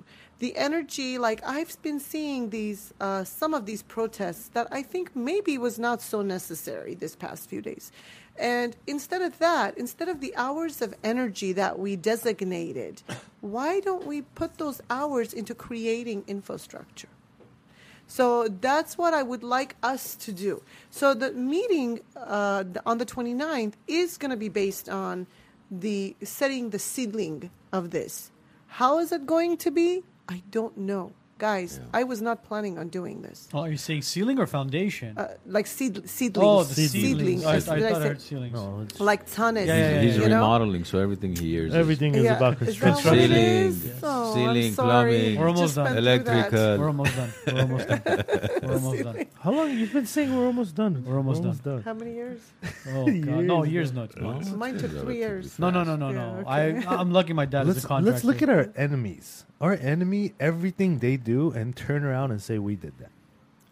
[0.43, 5.15] the energy, like I've been seeing these, uh, some of these protests that I think
[5.15, 7.93] maybe was not so necessary this past few days.
[8.37, 13.03] And instead of that, instead of the hours of energy that we designated,
[13.41, 17.09] why don't we put those hours into creating infrastructure?
[18.07, 20.61] So that's what I would like us to do.
[20.89, 25.27] So the meeting uh, on the 29th is going to be based on
[25.71, 28.31] the setting the seedling of this.
[28.67, 30.03] How is it going to be?
[30.27, 31.13] I don't know.
[31.43, 31.99] Guys, Yeah.
[31.99, 33.37] I was not planning on doing this.
[33.53, 35.09] Oh, are you saying ceiling or foundation?
[35.17, 36.47] Uh, like seed, seedlings.
[36.49, 37.41] oh, the seedlings.
[37.41, 37.43] seedlings.
[37.43, 38.53] I, I Did thought I say- heard ceilings.
[38.53, 39.67] No, Like tennis.
[39.67, 40.23] Yeah, yeah, yeah, He's yeah.
[40.23, 40.35] you know?
[40.43, 41.75] remodeling, so everything he hears.
[41.75, 43.13] everything is Yeah, about is that what construction.
[43.19, 43.91] it Ceiling, is?
[44.03, 45.37] Oh, ceiling, plumbing.
[45.39, 45.83] We're almost done.
[45.83, 46.53] went through that.
[46.53, 46.77] electrical.
[46.79, 47.31] We're almost done.
[47.45, 48.01] We're almost done.
[48.63, 49.25] We're almost done.
[49.43, 50.93] How long you've been saying we're almost done?
[51.05, 51.81] We're almost done.
[51.83, 52.39] How many years?
[52.95, 54.09] Oh god, no Years years not.
[54.17, 54.49] Months.
[54.63, 55.59] Mine took three years.
[55.59, 56.27] No, no, no, no, no.
[56.47, 57.33] I I'm lucky.
[57.33, 58.11] My dad is a contractor.
[58.11, 59.43] let's look at our enemies.
[59.63, 63.11] Our enemy, everything they do, and turn around and say we did that.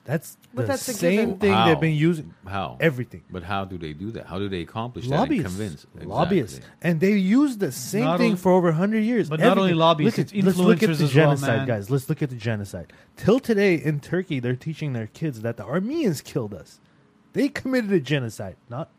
[0.05, 1.38] That's But the that's a same given.
[1.39, 1.65] thing How?
[1.68, 2.34] they've been using.
[2.47, 2.77] How?
[2.80, 3.23] Everything.
[3.30, 4.26] But how do they do that?
[4.26, 5.15] How do they accomplish that?
[5.19, 6.89] lobbyists, And convince lobbyists, Exactly.
[6.89, 9.30] and they use the same Not thing only- for over hundred years.
[9.30, 9.80] but not only Everything.
[9.80, 11.68] lobbyists, Look at- it's let's look at influencers the as well, genocide, man.
[11.68, 11.89] guys.
[11.91, 12.93] Let's look at the genocide.
[13.18, 16.80] Till today in Turkey, they're teaching their kids that the Armenians killed us.
[17.34, 18.89] They committed a genocide, not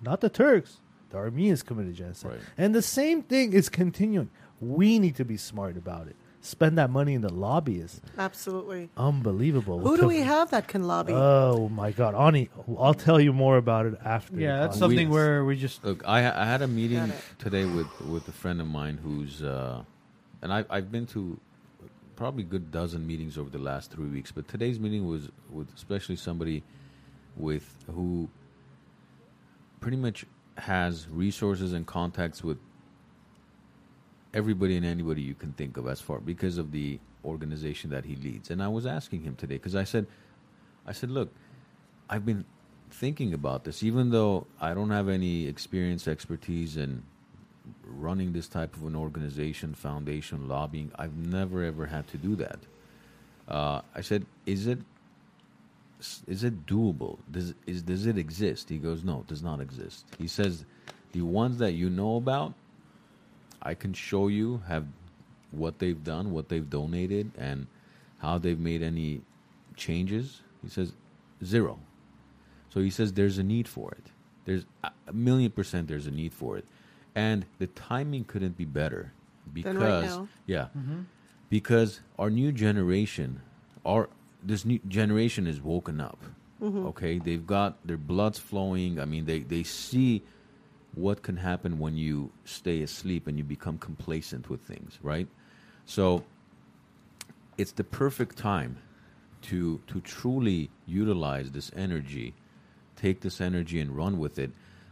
[0.00, 0.78] not the Turks.
[1.10, 2.40] The Armenians committed genocide, Right.
[2.56, 4.30] and the same thing is continuing.
[4.62, 6.14] We need to be smart about it.
[6.40, 8.00] Spend that money in the lobbyists.
[8.18, 8.90] Absolutely.
[8.96, 9.78] Unbelievable.
[9.80, 11.12] Who do we have that can lobby?
[11.12, 12.48] Oh my God, Ani!
[12.78, 14.36] I'll tell you more about it after.
[14.40, 14.78] Yeah, that's podcast.
[14.80, 17.14] something We- where we just Look, I I had a meeting it.
[17.38, 19.82] today with with a friend of mine who's, uh,
[20.42, 21.38] and I I've been to
[22.16, 25.72] probably a good dozen meetings over the last three weeks, but today's meeting was with
[25.74, 26.62] especially somebody
[27.36, 28.28] with who
[29.80, 30.24] pretty much
[30.58, 32.58] has resources and contacts with
[34.34, 38.16] everybody and anybody you can think of as far because of the organization that he
[38.16, 38.50] leads.
[38.50, 40.06] And I was asking him today because I said,
[40.86, 41.30] I said, look,
[42.08, 42.44] I've been
[42.90, 47.02] thinking about this, even though I don't have any experience, expertise in
[47.86, 50.90] running this type of an organization, foundation, lobbying.
[50.96, 52.58] I've never ever had to do that.
[53.48, 54.78] Uh, I said, is it
[56.26, 57.18] is it doable?
[57.30, 58.68] Does is does it exist?
[58.68, 60.04] He goes, no, it does not exist.
[60.18, 60.64] He says,
[61.12, 62.54] the ones that you know about,
[63.62, 64.86] I can show you have
[65.50, 67.66] what they've done, what they've donated, and
[68.18, 69.20] how they've made any
[69.76, 70.42] changes.
[70.62, 70.92] He says
[71.44, 71.78] zero.
[72.70, 74.06] So he says there's a need for it.
[74.44, 76.64] There's a a million percent there's a need for it,
[77.14, 79.12] and the timing couldn't be better
[79.52, 80.28] because Than right now.
[80.46, 81.00] yeah, mm-hmm.
[81.50, 83.40] because our new generation,
[83.84, 84.08] our
[84.42, 86.18] this new generation is woken up.
[86.62, 86.86] Mm-hmm.
[86.86, 88.98] Okay, they've got their blood's flowing.
[89.00, 90.22] I mean, they they see
[90.94, 95.26] what can happen when you stay asleep and you become complacent with things, right?
[95.86, 96.24] So
[97.58, 98.76] it's the perfect time
[99.42, 102.34] to to truly utilize this energy,
[102.96, 104.50] take this energy and run with it,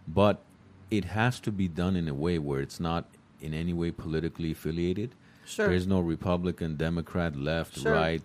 [0.09, 0.43] but
[0.91, 3.05] it has to be done in a way where it's not
[3.41, 5.15] in any way politically affiliated.
[5.47, 5.69] Sure.
[5.69, 7.93] There's no Republican, Democrat, left, Sure.
[7.93, 8.23] right.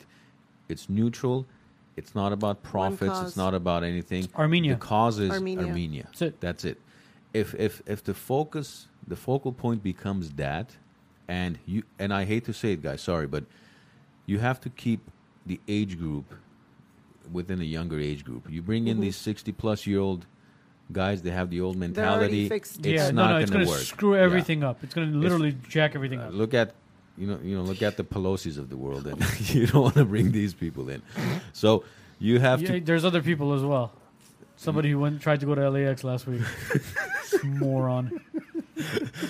[0.68, 1.46] It's neutral.
[1.96, 3.20] It's not about profits.
[3.22, 4.28] It's not about anything.
[4.36, 4.74] Armenia.
[4.74, 5.68] The cause is Armenia.
[5.68, 6.04] Armenia.
[6.06, 6.42] That's it.
[6.42, 6.82] That's it.
[7.42, 10.68] If if if the focus, the focal point becomes that,
[11.28, 13.44] and you and I hate to say it, guys, sorry, but
[14.26, 15.02] you have to keep
[15.46, 16.26] the age group
[17.38, 18.50] within a younger age group.
[18.50, 20.26] You bring in these sixty plus year old
[20.92, 22.48] guys, they have the old mentality.
[22.48, 22.78] fixed.
[22.86, 23.86] It's yeah, not no, no, it's gonna gonna work.
[23.86, 24.22] screw Yeah.
[24.28, 24.78] everything up.
[24.84, 26.34] It's gonna literally jack everything Uh, up.
[26.34, 26.74] look at
[27.18, 29.20] you know you know look at the Pelosi's of the world, and
[29.56, 31.02] you don't want to bring these people in.
[31.54, 31.84] So
[32.20, 33.92] you have Yeah, to there's other people as well.
[34.58, 36.42] Somebody who went tried to go to LAX last week.
[37.44, 38.20] Moron.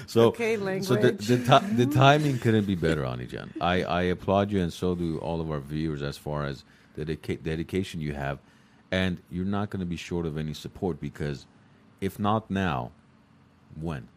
[0.07, 3.49] So, Okay, so the the, ti- the timing couldn't be better, Anijan.
[3.61, 6.63] I, I applaud you, and so do all of our viewers as far as
[6.95, 8.39] the dedica- dedication you have.
[8.91, 11.45] And you're not going to be short of any support because
[12.01, 12.91] if not now,
[13.79, 14.07] when?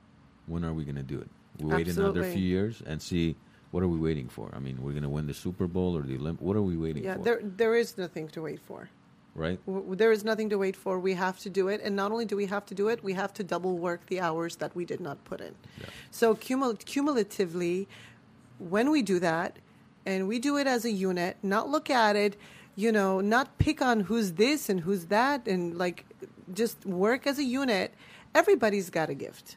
[0.46, 1.28] When are we going to do it?
[1.58, 3.36] We wait another few years and see
[3.70, 4.50] what are we waiting for?
[4.54, 6.40] I mean, we're going to win the Super Bowl or the Olymp.
[6.40, 7.18] What are we waiting Yeah, for?
[7.18, 8.88] Yeah, there there is nothing to wait for.
[9.38, 9.58] Right?
[9.66, 10.98] W- There is nothing to wait for.
[10.98, 13.12] We have to do it, and not only do we have to do it, we
[13.14, 15.54] have to double work the hours that we did not put in.
[16.10, 17.88] So cumul- cumulatively,
[18.58, 19.58] when we do that,
[20.04, 22.36] and we do it as a unit, not look at it,
[22.76, 26.04] you know, not pick on who's this and who's that, and like
[26.54, 27.92] just work as a unit.
[28.34, 29.56] Everybody's got a gift.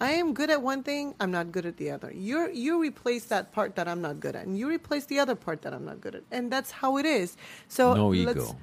[0.00, 1.14] I am good at one thing.
[1.20, 2.12] I'm not good at the other.
[2.12, 5.34] You you replace that part that I'm not good at, and you replace the other
[5.36, 7.36] part that I'm not good at, and that's how it is.
[7.68, 8.56] So No ego.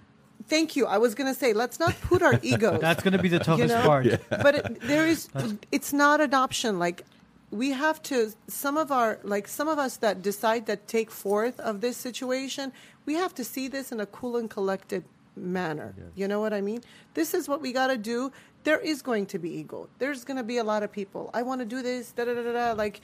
[0.47, 0.85] Thank you.
[0.85, 2.79] I was going to say, let's not put our egos.
[2.81, 3.85] That's gonna be the toughest you know?
[3.85, 4.07] part.
[4.29, 5.29] But it, there is,
[5.71, 6.79] it's not an option.
[6.79, 7.05] Like
[7.51, 11.59] we have to some of our like some of us that decide that take forth
[11.59, 12.71] of this situation
[13.05, 15.03] we have to see this in a cool and collected
[15.35, 16.81] manner you know what i mean
[17.13, 18.31] this is what we got to do
[18.63, 21.41] there is going to be ego there's going to be a lot of people i
[21.41, 23.01] want to do this da da da da da like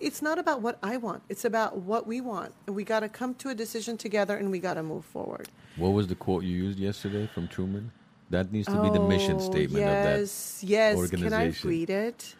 [0.00, 3.08] it's not about what i want it's about what we want and we got to
[3.08, 6.42] come to a decision together and we got to move forward What was the quote
[6.44, 7.90] you used yesterday from Truman?
[8.30, 11.70] That needs to be the mission Oh, statement yes yes can i organization.
[11.70, 12.34] read it.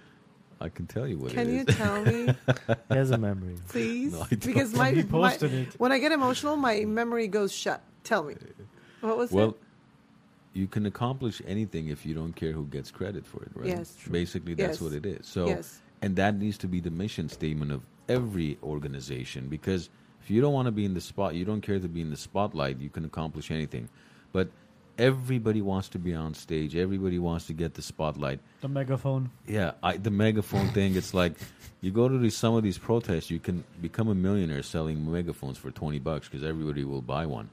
[0.60, 1.38] I can tell you what it is.
[1.38, 2.34] can you tell me
[2.88, 3.56] He has a memory.
[3.68, 4.12] please?
[4.14, 4.46] No, I don't.
[4.46, 5.68] because my, He my posted it.
[5.78, 7.80] when I get emotional, my memory goes shut.
[8.04, 8.34] Tell me,
[9.02, 9.34] what was it?
[9.36, 9.56] well, it?
[10.54, 13.68] you can accomplish anything if you don't care who gets credit for it, right?
[13.68, 13.94] Yes.
[14.00, 14.12] True.
[14.12, 14.80] Basically, that's Yes.
[14.80, 15.26] what it is.
[15.26, 15.82] So, Yes.
[16.02, 19.90] And that needs to be the mission statement of every organization because
[20.22, 22.10] if you don't want to be in the spot, you don't care to be in
[22.10, 23.88] the spotlight, you can accomplish anything.
[24.32, 24.48] But
[24.98, 26.74] everybody wants to be on stage.
[26.74, 28.40] Everybody wants to get the spotlight.
[28.60, 29.30] The megaphone.
[29.46, 30.96] Yeah, I, the megaphone thing.
[30.96, 31.34] It's like
[31.80, 35.58] you go to these, some of these protests, you can become a millionaire selling megaphones
[35.58, 37.50] for twenty bucks because everybody will buy one.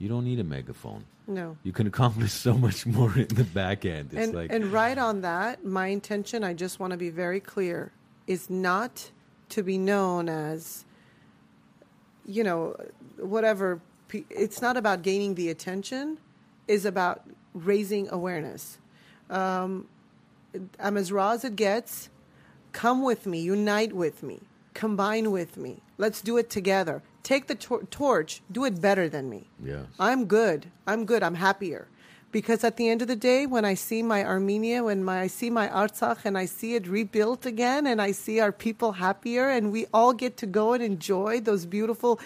[0.00, 1.04] You don't need a megaphone.
[1.28, 1.56] No.
[1.62, 4.10] You can accomplish so much more in the back end.
[4.12, 7.38] It's And like and right on that, my intention, I just want to be very
[7.38, 7.92] clear,
[8.26, 9.10] is not
[9.50, 10.84] to be known as,
[12.26, 12.74] you know,
[13.18, 13.80] whatever.
[14.30, 16.18] It's not about gaining the attention.
[16.66, 17.22] Is about
[17.52, 18.78] raising awareness.
[19.28, 19.86] Um,
[20.78, 22.08] I'm as raw as it gets.
[22.72, 24.40] Come with me, unite with me,
[24.74, 25.82] combine with me.
[25.98, 27.02] Let's do it together.
[27.22, 29.48] Take the tor- torch, do it better than me.
[29.62, 29.82] yeah.
[29.98, 30.66] I'm good.
[30.86, 31.22] I'm good.
[31.22, 31.88] I'm happier.
[32.32, 35.26] Because at the end of the day, when I see my Armenia, when my, I
[35.26, 39.48] see my Artsakh and I see it rebuilt again and I see our people happier
[39.48, 42.20] and we all get to go and enjoy those beautiful,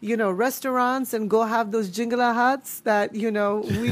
[0.00, 3.88] you know, restaurants and go have those jingala huts that, you know, we,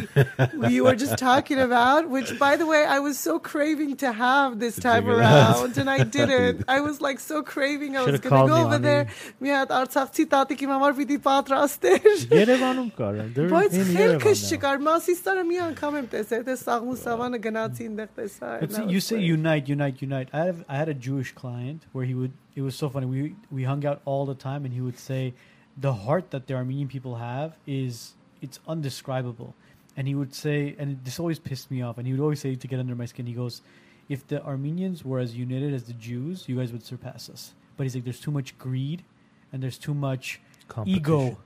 [0.59, 4.59] we were just talking about, which by the way, I was so craving to have
[4.59, 5.61] this time jingala huts.
[5.61, 6.65] around and I didn't.
[6.69, 7.97] I was like so craving.
[7.97, 8.83] I was Should've going to called go me, over honey.
[8.83, 9.07] there.
[9.41, 12.27] میاد Artsakh-تی تاتی که مامار بیدی پاتراستش.
[12.31, 13.33] Yerevanim کارن.
[13.35, 14.51] They're باید in خیلی Yerevan کش now.
[14.51, 18.23] چکار ما سیستان میان کامم تسه تس ساغمو سوان گناتین دخته
[18.61, 20.29] But see, you say unite, unite, unite.
[20.33, 22.33] I have I had a Jewish client where he would.
[22.55, 23.07] It was so funny.
[23.07, 25.35] We we hung out all the time, and he would say,
[25.78, 29.54] the heart that the Armenian people have is it's undescribable.
[29.96, 31.98] And he would say, and this always pissed me off.
[31.98, 33.62] And he would always say to get under my skin, he goes,
[34.10, 37.54] if the Armenians were as united as the Jews, you guys would surpass us.
[37.76, 39.04] But he's like, there's too much greed,
[39.52, 40.40] and there's too much
[40.86, 41.38] ego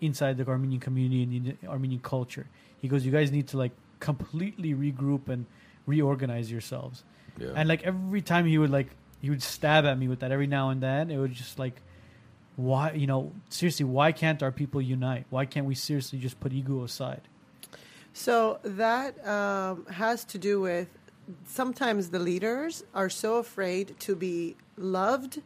[0.00, 2.46] inside the Armenian community and the Armenian culture.
[2.80, 5.46] He goes, you guys need to like completely regroup and
[5.86, 7.04] reorganize yourselves.
[7.38, 7.48] Yeah.
[7.54, 8.88] And like every time he would like
[9.20, 11.10] he would stab at me with that every now and then.
[11.10, 11.80] It would just like
[12.58, 15.26] why you know seriously why can't our people unite?
[15.30, 17.22] Why can't we seriously just put ego aside?
[18.12, 20.88] So that um, has to do with
[21.46, 25.40] sometimes the leaders are so afraid to be loved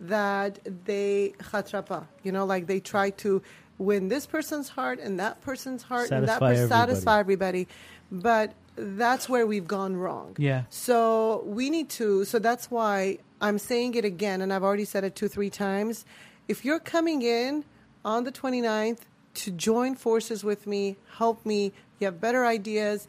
[0.00, 3.42] that they chatrapa, you know, like they try to
[3.78, 6.90] win this person's heart and that person's heart and that Satisfy person everybody.
[6.90, 7.68] satisfy everybody.
[8.12, 10.36] But that's where we've gone wrong.
[10.38, 10.64] Yeah.
[10.70, 15.04] So we need to, so that's why I'm saying it again, and I've already said
[15.04, 16.04] it two, three times.
[16.48, 17.66] If you're coming in
[18.06, 19.00] on the 29th
[19.34, 23.06] to join forces with me, help me, you have better ideas,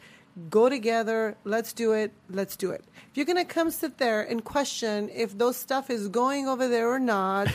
[0.50, 4.22] go together, let's do it, let's do it if you're going to come sit there
[4.22, 7.48] and question if those stuff is going over there or not,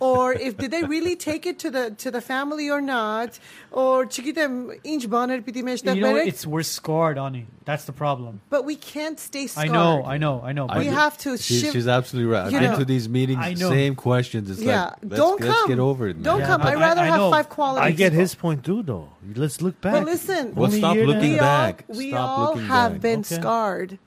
[0.00, 3.38] or if did they really take it to the to the family or not,
[3.72, 7.46] or chiquita inch bonnet piti mesh You know, it's we're scarred, Ani.
[7.64, 8.40] That's the problem.
[8.50, 9.68] But we can't stay scarred.
[9.68, 10.66] I know, I know, I know.
[10.66, 11.36] we I have to.
[11.36, 12.46] She, she's absolutely right.
[12.46, 14.50] I've been to these meetings, same questions.
[14.50, 15.68] It's yeah, like, don't let's come.
[15.68, 16.16] get over it.
[16.16, 16.22] Man.
[16.22, 16.62] Don't yeah, come.
[16.62, 17.86] I'd rather I, have five qualities.
[17.86, 19.08] I get his point too, though.
[19.34, 19.92] Let's look back.
[19.92, 21.84] But listen, well, stop looking back.
[21.88, 23.00] All, we stop all have back.
[23.02, 23.34] been okay.
[23.36, 23.98] scarred.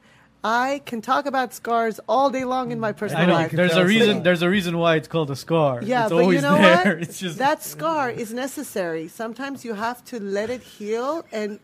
[0.43, 3.33] I can talk about scars all day long in my personal I know.
[3.33, 3.51] life.
[3.51, 4.23] There's a reason.
[4.23, 5.81] There's a reason why it's called a scar.
[5.81, 6.95] Yeah, it's but always you know there.
[6.95, 7.01] what?
[7.03, 9.07] It's just that scar is necessary.
[9.07, 11.59] Sometimes you have to let it heal, and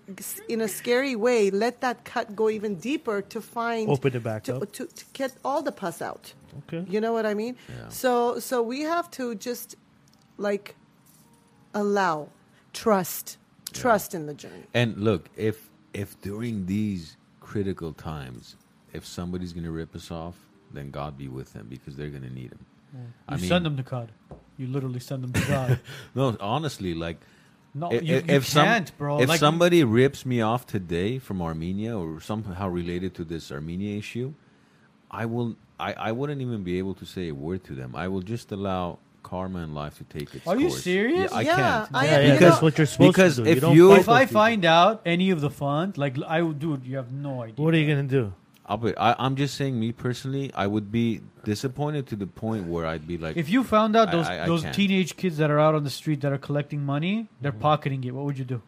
[0.47, 4.43] in a scary way, let that cut go even deeper to find Open it back
[4.43, 4.71] to, up.
[4.71, 6.33] to, to get all the pus out.
[6.59, 6.85] Okay.
[6.89, 7.57] You know what I mean?
[7.67, 7.89] Yeah.
[7.89, 9.75] So so we have to just
[10.37, 10.75] like
[11.73, 12.29] allow,
[12.71, 13.37] trust,
[13.73, 14.63] trust in the journey.
[14.73, 18.55] And look, if if during these critical times,
[18.93, 20.35] if somebody's going to rip us off,
[20.71, 22.59] then God be with them because they're going to need him.
[22.93, 24.11] you I mean, send them to God.
[24.57, 25.79] You literally send them to God.
[26.15, 27.17] no, honestly, like
[27.73, 29.19] No, i- you, you if can't, bro.
[29.21, 33.97] If like, somebody rips me off today from Armenia or somehow related to this Armenia
[33.97, 34.33] issue,
[35.09, 35.55] I will.
[35.79, 37.95] I, I wouldn't even be able to say a word to them.
[37.95, 40.83] I will just allow karma and life to take its Are you course.
[40.83, 41.31] serious?
[41.31, 41.89] Yeah, I Yeah, can't.
[41.93, 43.49] I- yeah, you know- that's what you're supposed Because to do.
[43.49, 44.33] if you you- if I people.
[44.41, 47.63] find out any of the funds, like I would, dude, you have no idea.
[47.63, 48.33] what are you gonna do?
[48.69, 52.67] I'll be, I, I'm just saying, me personally, I would be disappointed to the point
[52.67, 54.75] where I'd be like, If you found out I- those I- I those can't.
[54.75, 57.61] teenage kids that are out on the street that are collecting money, they're Mm-hmm.
[57.61, 58.61] pocketing it, what would you do?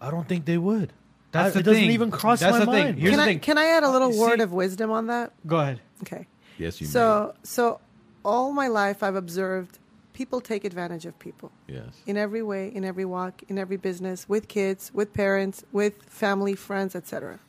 [0.00, 0.92] I don't think they would.
[1.32, 1.90] That's I- the it doesn't thing.
[1.90, 2.84] even cross That's my the thing.
[2.84, 2.98] mind.
[2.98, 3.40] Here's can the I thing.
[3.40, 5.32] can I add a little See- word of wisdom on that?
[5.46, 5.80] Go ahead.
[6.02, 6.26] Okay.
[6.58, 7.80] yes, you So so
[8.24, 9.78] all my life I've observed
[10.12, 11.74] people take advantage of people may.
[11.74, 12.00] Yes.
[12.06, 16.54] in every way, in every walk, in every business, with kids, with parents, with family,
[16.54, 17.40] friends, etc.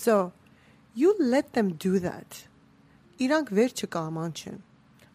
[0.00, 0.32] So
[0.94, 2.48] you let them do that.
[3.18, 4.32] İrank ver çıkarman.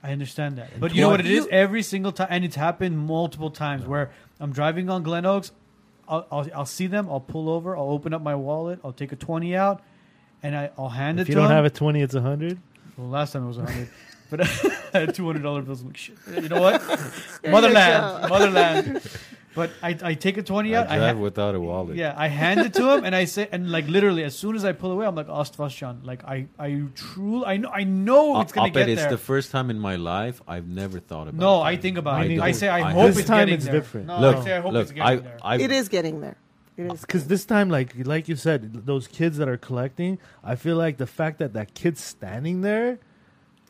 [0.03, 0.67] I understand that.
[0.81, 1.45] But you know What what it is?
[1.45, 4.07] you- Every single time, and it's happened multiple times where
[4.39, 5.51] I'm driving on Glenoaks,
[6.07, 9.11] I'll, I'll, I'll see them, I'll pull over, I'll open up my wallet, I'll take
[9.11, 9.81] a 20 out,
[10.43, 11.23] and I, I'll hand it.
[11.23, 12.57] If you don't have a twenty, it's a hundred.
[12.97, 13.89] Well, last time it was a 100.
[14.29, 14.41] but
[14.93, 15.81] I had $200 bills.
[15.81, 16.15] I'm like, shit.
[16.43, 16.81] You know what?
[17.49, 18.29] motherland.
[18.29, 19.01] Motherland.
[19.55, 20.89] But I, I take a 20 out.
[20.89, 21.95] I I drive ha- without a wallet.
[21.95, 24.65] yeah, I hand it to him, and I say, and like literally, as soon as
[24.65, 26.05] I pull away, I'm like, Ostfashan.
[26.05, 29.17] Like, I, I truly, I know, I know it's gonna I'll bet get it's the
[29.17, 31.39] first time in my life I've never thought about.
[31.39, 31.65] no, that.
[31.67, 32.29] I think about I it.
[32.35, 32.41] don't.
[32.41, 33.73] I say, I, I hope This it's time getting it's there.
[33.73, 34.07] different.
[34.07, 35.37] No, Look, I say, I hope look, it's getting I, there.
[35.41, 36.35] I, it is getting there.
[36.77, 37.01] It is.
[37.01, 40.97] Because this time, like like you said, those kids that are collecting, I feel like
[40.97, 42.99] the fact that that kid's standing there,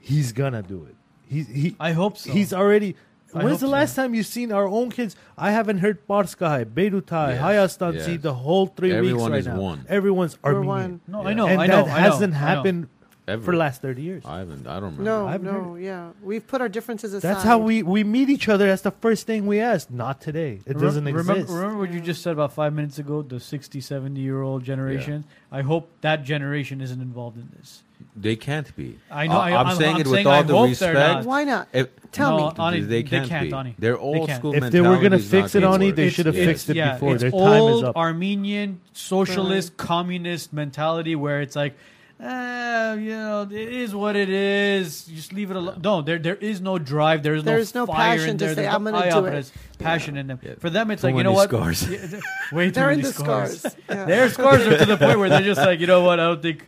[0.02, 0.96] he's gonna do it.
[1.28, 2.32] He's he I hope so.
[2.32, 2.96] he's already.
[3.36, 3.72] I When's hope the so.
[3.72, 5.16] last time you've seen our own kids?
[5.38, 7.42] I haven't heard Barskahai, Beirutai, Yes,
[7.78, 8.22] Hayastansi yes.
[8.22, 9.60] the whole three Everyone weeks right is now.
[9.60, 9.86] one.
[9.90, 10.68] Everyone's We're Armenian.
[10.68, 11.02] one.
[11.08, 11.28] no, Yeah.
[11.30, 12.46] I know, and I know, that I know, hasn't I know.
[12.46, 12.88] happened
[13.28, 13.44] ever.
[13.44, 14.24] for the last thirty years.
[14.26, 14.66] I haven't.
[14.68, 15.04] I don't remember.
[15.04, 16.12] No, I've no, yeah.
[16.24, 17.28] We've put our differences aside.
[17.34, 18.68] That's how we, we meet each other.
[18.68, 19.90] That's the first thing we ask.
[19.92, 20.62] Not today.
[20.66, 21.52] It Remem- doesn't remember, exist.
[21.54, 25.26] Remember what you just said about five minutes ago, the 60, 70 year old generation?
[25.52, 27.82] I hope that generation isn't involved in this.
[28.18, 28.98] They can't be.
[29.12, 30.94] I know, I- I'm, I'm- saying I'm it saying with I all the hope they're
[30.94, 31.16] respect.
[31.16, 31.26] not.
[31.26, 31.68] Why not?
[31.74, 32.54] If, Tell No, me.
[32.60, 33.54] Ani, they they can't, can't, be.
[33.54, 33.76] Ani.
[33.78, 34.40] Their They old can't.
[34.40, 35.96] school If they were gonna mentality is fix not it, gonna Ani, work.
[35.98, 37.14] they should have It's- fixed it yeah, before.
[37.16, 37.98] It's Their time old is up.
[37.98, 41.76] Armenian socialist communist mentality where it's like,
[42.22, 45.04] eh, you know, it is what it is.
[45.06, 45.82] Just leave it alone.
[45.84, 47.22] No, there there is no drive.
[47.24, 48.56] There is no There's no no fire passion in to there.
[48.56, 50.40] say, There's "I'm no- gonna Ah, do but it." there's passion in them.
[50.60, 51.50] For them, it's Too like you know many what?
[51.50, 51.90] scars.
[51.90, 52.20] Yeah,
[52.54, 53.60] way too They're many in the scars.
[53.60, 53.76] scars.
[53.90, 54.06] Yeah.
[54.06, 56.20] Their scars are to the point where they're just like, you know what?
[56.22, 56.66] I don't think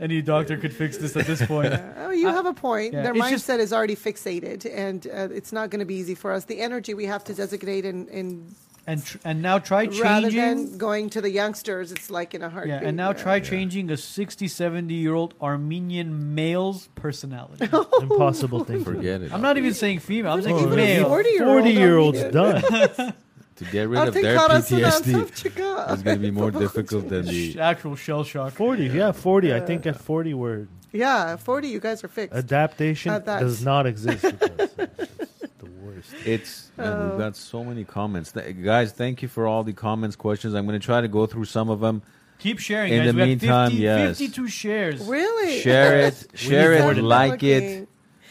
[0.00, 1.74] any doctor could fix this at this point.
[1.98, 2.94] Oh, you I- have a point.
[2.94, 5.96] yeah, Their it's mindset just- is already fixated, and uh, it's not going to be
[5.96, 6.44] easy for us.
[6.44, 8.54] The energy we have to designate in, in
[8.86, 10.70] And tr- and now try rather changing.
[10.70, 12.80] than going to the youngsters, it's like in a heartbeat.
[12.80, 13.22] Yeah, and now yeah.
[13.24, 17.68] try changing a 60, 70 year old Armenian male's personality.
[18.00, 18.82] Impossible thing.
[18.84, 19.32] Forget it.
[19.34, 20.32] I'm not even saying female.
[20.32, 21.08] I'm saying Oh, male.
[21.08, 21.62] 40 year old.
[21.64, 23.14] 40 year olds done.
[23.58, 27.58] To get rid of their PTSD is going to be more difficult than the.
[27.60, 28.52] Actual shell shock.
[28.52, 29.54] 40, yeah, 40.
[29.54, 32.36] I think at 40 we're Yeah, 40, you guys are fixed.
[32.36, 33.40] adaptation At that.
[33.40, 34.22] does not exist.
[34.22, 34.70] with us.
[35.20, 36.10] It's just the worst.
[36.24, 37.08] It's man, Oh.
[37.10, 38.92] we've got so many comments, Th- guys.
[38.92, 40.54] Thank you for all the comments, questions.
[40.54, 42.02] I'm going to try to go through some of them.
[42.38, 43.14] Keep sharing, In guys.
[43.14, 44.18] the we meantime, got 50, yes.
[44.18, 45.00] 52 shares.
[45.06, 45.60] really?
[45.60, 47.62] Share it, share it, than like it.
[47.62, 47.86] Looking.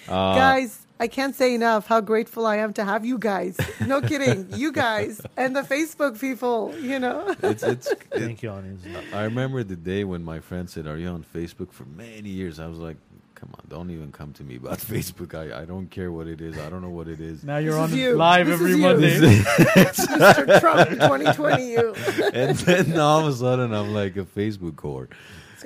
[0.07, 3.57] Uh, guys, I can't say enough how grateful I am to have you guys.
[3.85, 4.47] No kidding.
[4.55, 7.35] You guys and the Facebook people, you know.
[7.43, 7.93] it's it's.
[8.11, 8.81] Thank you, Anis.
[9.13, 12.59] I remember the day when my friend said, "Are you on Facebook?" For many years,
[12.59, 12.97] I was like,
[13.35, 15.35] "Come on, don't even come to me about Facebook.
[15.35, 16.57] I, I don't care what it is.
[16.57, 18.15] I don't know what it is." Now you're This on is you.
[18.15, 18.83] live This every is you.
[18.83, 19.19] Monday.
[19.19, 20.59] Mr.
[20.59, 21.93] Trump 2020 you.
[22.33, 25.07] and then all of a sudden, I'm like a Facebook whore.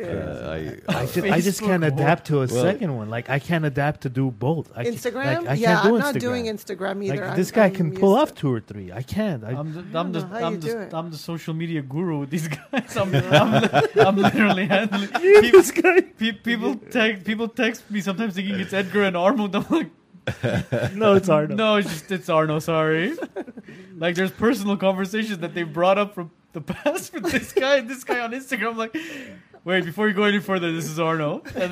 [0.01, 3.09] Uh, I, I just, I just can't adapt to a Well- second one.
[3.09, 4.71] Like I can't adapt to do both.
[4.75, 5.13] I can't- Instagram?
[5.43, 6.19] like, I yeah, can't do I'm not Instagram.
[6.19, 7.15] doing Instagram either.
[7.15, 8.91] Like I'm- this guy I'm can pull off two or three.
[8.91, 9.43] I can't.
[9.43, 10.93] I, I'm the, I I'm the, don't know how I'm you do the, it.
[10.93, 12.97] I'm the social media guru with these guys.
[12.97, 13.69] I'm, I'm,
[13.99, 15.07] I'm literally handling.
[15.09, 16.01] People, this guy.
[16.01, 19.55] people, text, people text me sometimes thinking it's Edgar and Arnold.
[19.55, 19.89] I'm like,
[20.95, 21.55] No, it's Arno.
[21.55, 22.59] no, it's just it's Arno.
[22.59, 23.17] Sorry.
[23.97, 27.89] like there's personal conversations that they brought up from the past with this guy and
[27.89, 28.71] this guy on Instagram.
[28.71, 28.95] I'm like,
[29.63, 31.41] wait, before you go any further, this is Arno.
[31.55, 31.71] And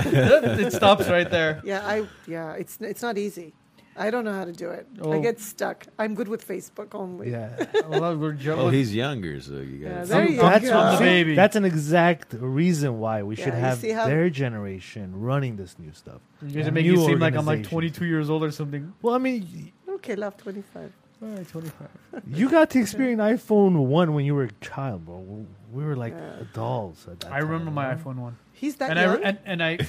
[0.60, 1.62] it stops right there.
[1.66, 3.54] Yeah, I yeah, it's it's not easy.
[3.98, 4.88] I don't know how to do it.
[4.98, 5.22] I Oh.
[5.22, 5.86] get stuck.
[5.98, 7.32] I'm good with Facebook only.
[7.32, 7.66] Yeah.
[7.90, 10.08] Well, we're jo- well, he's younger, so you Yeah, guys.
[10.10, 10.80] there you I'm- go.
[10.80, 11.36] I'm the baby.
[11.36, 15.78] That's an exact reason why we should Yeah, you have how- their generation running this
[15.78, 16.22] new stuff.
[16.42, 18.52] You guys A are making new it seem like I'm like 22 years old or
[18.52, 18.94] something.
[19.02, 20.94] Well, I mean, Okay, love 25.
[21.22, 21.88] All right, 25.
[22.28, 25.46] you got to experience iPhone one when you were a child, bro.
[25.72, 26.40] We were like Yeah.
[26.42, 28.02] adults at that I remember time, my you know?
[28.04, 29.26] iPhone one, He's that and young.
[29.26, 29.76] I and, and I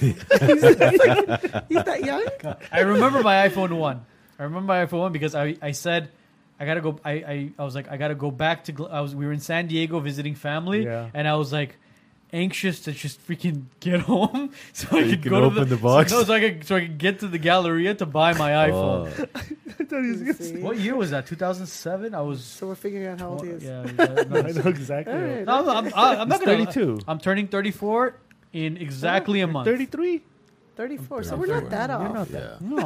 [1.69, 2.55] He's that young.
[2.71, 4.05] I remember my iPhone one.
[4.39, 6.09] I remember my iPhone one because I, I said
[6.59, 6.99] I gotta go.
[7.03, 8.73] I, I, I was like I gotta go back to.
[8.73, 11.09] Gl- I was we were in San Diego visiting family, Yeah.
[11.13, 11.77] and I was like
[12.33, 15.77] anxious to just freaking get home so I could can go to open the, the
[15.77, 16.11] box?
[16.11, 18.69] So, no, so I could so I could get to the Galleria to buy my
[18.71, 19.07] oh.
[19.07, 19.29] iPhone.
[19.93, 20.61] Oh, See?
[20.61, 21.25] What year was that?
[21.25, 22.15] 2007.
[22.15, 22.45] I was.
[22.45, 23.63] So we're figuring out how old he is.
[23.63, 25.13] Yeah, yeah, no, I know exactly.
[25.13, 25.43] All right.
[25.43, 26.65] No, I'm, I'm, I'm not He's gonna.
[26.65, 26.99] 32.
[27.09, 28.15] I'm turning 34
[28.53, 29.65] in exactly a month.
[29.65, 30.21] 33?
[30.77, 31.23] 34.
[31.23, 32.13] So we're not that You're off.
[32.13, 32.39] not Yeah.
[32.39, 32.61] that.
[32.61, 32.77] No,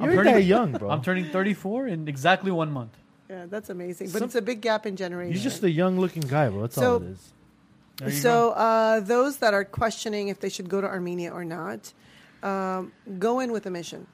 [0.00, 0.90] I'm You're turning, that young, bro.
[0.90, 2.96] I'm turning 34 in exactly one month.
[3.28, 4.08] Yeah, that's amazing.
[4.08, 5.32] But Some- it's a big gap in generation.
[5.34, 6.62] You're just a young looking guy, bro.
[6.62, 7.32] That's So- all it is.
[8.00, 11.44] There you So uh, those that are questioning if they should go to Armenia or
[11.44, 11.92] not,
[12.42, 14.06] um, go in with a mission.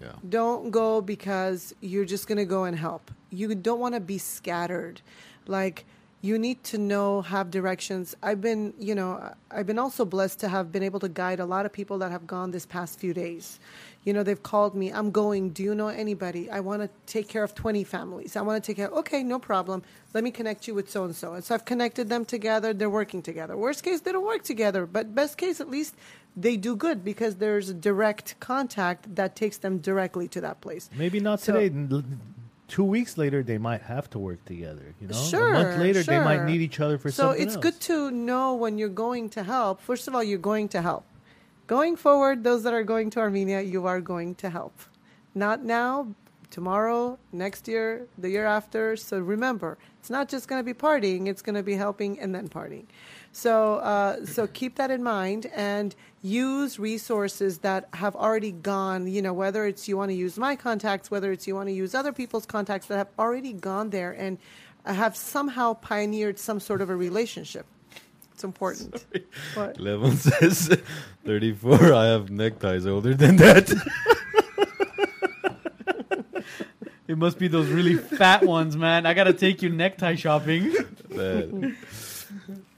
[0.00, 0.12] Yeah.
[0.28, 3.10] Don't go because you're just going to go and help.
[3.30, 5.02] You don't want to be scattered.
[5.46, 5.84] Like
[6.20, 8.16] you need to know, have directions.
[8.22, 11.46] I've been, you know, I've been also blessed to have been able to guide a
[11.46, 13.60] lot of people that have gone this past few days.
[14.08, 14.90] You know, they've called me.
[14.90, 15.50] I'm going.
[15.50, 16.50] Do you know anybody?
[16.50, 18.36] I want to take care of 20 families.
[18.36, 18.88] I want to take care.
[18.88, 19.82] Okay, no problem.
[20.14, 21.34] Let me connect you with so and so.
[21.34, 22.72] And so I've connected them together.
[22.72, 23.54] They're working together.
[23.54, 24.86] Worst case, they don't work together.
[24.86, 25.94] But best case, at least
[26.34, 30.88] they do good because there's a direct contact that takes them directly to that place.
[30.96, 32.02] Maybe not So- today.
[32.66, 34.94] Two weeks later, they might have to work together.
[35.02, 37.44] You know, Sure, a month later, they might need each other for so something So
[37.44, 37.62] it's else.
[37.62, 39.82] good to know when you're going to help.
[39.82, 41.04] First of all, you're going to help.
[41.68, 44.72] Going forward, those that are going to Armenia, you are going to help.
[45.34, 46.14] Not now,
[46.50, 48.96] tomorrow, next year, the year after.
[48.96, 52.34] So remember, it's not just going to be partying; it's going to be helping and
[52.34, 52.86] then partying.
[53.32, 59.06] So, uh, so keep that in mind and use resources that have already gone.
[59.06, 61.74] You know, whether it's you want to use my contacts, whether it's you want to
[61.74, 64.38] use other people's contacts that have already gone there and
[64.86, 67.66] have somehow pioneered some sort of a relationship.
[68.38, 69.04] It's important.
[69.54, 69.78] What?
[69.78, 70.80] Levon says
[71.26, 71.92] 34.
[71.92, 73.68] I have neckties older than that.
[77.08, 79.06] It must be those really fat ones, man.
[79.06, 80.72] I gotta take you necktie shopping.
[81.10, 81.76] Man.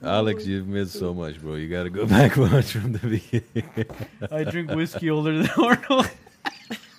[0.03, 1.57] Alex, you've missed so much, bro.
[1.57, 3.87] You got to go back watch from the beginning.
[4.31, 6.11] I drink whiskey older than Arnold.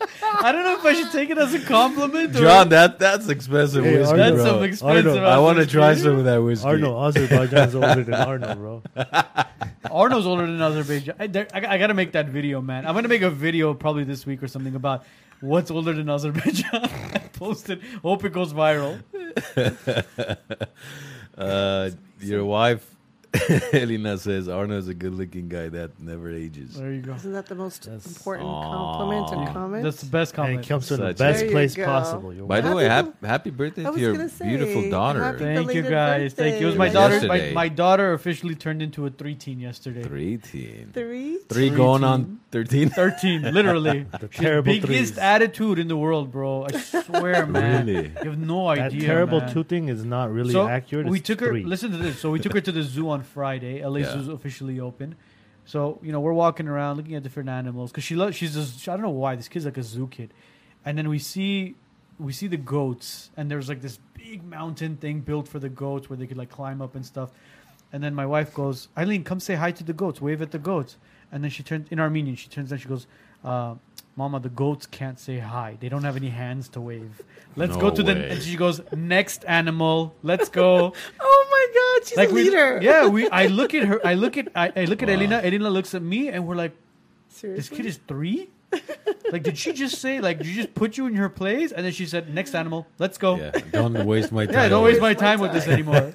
[0.44, 2.36] I don't know if I should take it as a compliment.
[2.36, 4.54] Or John, that that's expensive Hey, whiskey, Arnold, that's bro.
[4.54, 5.08] some expensive.
[5.08, 5.72] Arnold, I want to whiskey.
[5.74, 6.68] try some of that whiskey.
[6.68, 8.84] Arnold, Azerbaijan's older than Arnold, bro.
[9.92, 11.16] Arnold's older than Azerbaijan.
[11.20, 12.86] I, there, I, I gotta make that video, man.
[12.88, 15.06] I'm gonna make a video probably this week or something about
[15.42, 16.70] what's older than Azerbaijan.
[16.74, 17.82] I posted.
[18.02, 19.02] Hope it goes viral.
[21.38, 21.90] Uh,
[22.20, 22.86] your wife,
[23.74, 26.76] Elena, says Arnold's a good-looking guy that never ages.
[26.76, 27.14] There you go.
[27.14, 28.62] Isn't that the most That's- important Aw.
[28.98, 29.84] compliment and comment?
[29.84, 30.58] That's the best compliment.
[30.60, 30.68] And it comment.
[30.68, 31.86] comes from the Such- best you place go.
[31.86, 32.34] possible.
[32.34, 34.48] You're By the Happy way, hap- bel- happy birthday I to was your gonna say,
[34.50, 35.24] beautiful daughter.
[35.24, 36.34] happy Thank you belated guys.
[36.34, 36.68] Thank you.
[36.68, 36.94] It was my birthday.
[37.00, 37.28] daughter.
[37.28, 37.54] My, Yesterday.
[37.54, 40.04] my daughter officially turned into a three teen yesterday.
[40.04, 40.92] Three teen.
[40.94, 41.38] Three.
[41.48, 42.90] Three going on 13?
[43.02, 44.08] Thirteen, literally.
[44.20, 45.18] The terrible biggest threes.
[45.18, 46.66] attitude in the world, bro.
[46.72, 47.88] I swear, man.
[47.88, 48.10] Really?
[48.24, 49.08] You have no That idea.
[49.08, 49.54] terrible man.
[49.54, 51.08] two thing is not really so accurate.
[51.08, 51.48] We It's took her.
[51.48, 51.64] three.
[51.64, 52.20] Listen to this.
[52.20, 53.84] So we took her to the zoo on Friday.
[53.86, 54.14] LA Yeah.
[54.14, 55.16] Zoo's officially open.
[55.66, 58.36] So you know we're walking around looking at different animals because she loves.
[58.36, 60.34] She's just I don't know why this kid's like a zoo kid,
[60.86, 61.76] and then we see
[62.20, 66.10] we see the goats and there's like this big mountain thing built for the goats
[66.10, 67.32] where they could like climb up and stuff.
[67.92, 70.22] And then my wife goes, Eileen, come say hi to the goats.
[70.22, 70.98] Wave at the goats.
[71.32, 72.36] And then she turns in Armenian.
[72.36, 73.08] She turns and she goes,
[73.44, 73.76] uh,
[74.16, 75.78] Mama, the goats can't say hi.
[75.80, 77.22] They don't have any hands to wave.
[77.56, 78.14] Let's No go to way.
[78.14, 78.32] the.
[78.32, 80.14] And she goes, next animal.
[80.22, 80.94] Let's go.
[81.20, 82.80] Oh my God, she's a we, leader.
[82.84, 83.30] yeah, we.
[83.30, 84.06] I look at her.
[84.06, 84.48] I look at.
[84.56, 85.38] I, I look at Elena.
[85.44, 86.72] Elena looks at me, and we're like,
[87.28, 87.58] Seriously?
[87.58, 88.50] "This kid is three?
[89.32, 91.86] like, did she just say like, did you just put you in her place?" And
[91.86, 94.56] then she said, "Next animal, let's go." Yeah, don't waste my time.
[94.64, 96.12] Yeah, don't waste my my time with this anymore.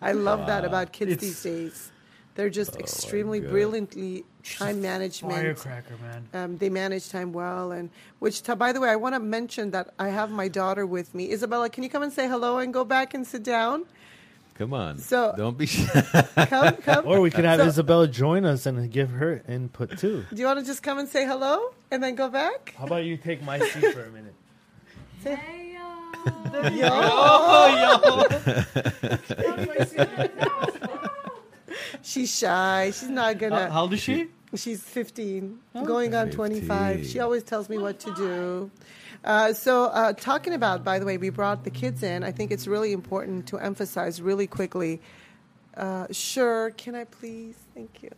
[0.00, 1.92] I love that about kids It's- these days.
[2.36, 3.50] They're just Oh extremely God.
[3.50, 4.24] brilliantly
[4.58, 5.34] time management.
[5.34, 6.28] Firecracker, man.
[6.34, 7.90] Um, they manage time well, and
[8.20, 11.14] which, t- by the way, I want to mention that I have my daughter with
[11.14, 11.32] me.
[11.32, 13.84] Isabella, can you come and say hello and go back and sit down?
[14.54, 14.98] Come on.
[14.98, 15.84] So- don't be shy.
[16.48, 17.06] Come, come.
[17.06, 20.24] Or we can have So- Isabella join us and give her input too.
[20.30, 22.74] Do you want to just come and say hello and then go back?
[22.78, 24.34] How about you take my seat for a minute?
[25.24, 26.12] Hey, y'all.
[27.28, 28.26] Oh,
[30.96, 31.06] yo.
[32.02, 32.92] She's shy.
[32.94, 33.66] She's not gonna.
[33.66, 34.28] How, how old is she?
[34.54, 36.96] She's 15, Oh, going on 25.
[36.96, 37.10] 15.
[37.12, 38.70] She always tells me what to do.
[39.24, 42.22] Uh, so, uh, talking about, by the way, we brought the kids in.
[42.22, 45.00] I think it's really important to emphasize really quickly.
[45.76, 47.56] Uh, sure, can I please?
[47.74, 48.10] Thank you.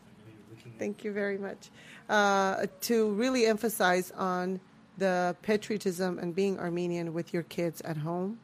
[0.79, 1.71] Thank you very much.
[2.09, 4.61] Uh, to really emphasize on
[4.99, 8.39] the patriotism and being Armenian with your kids at home.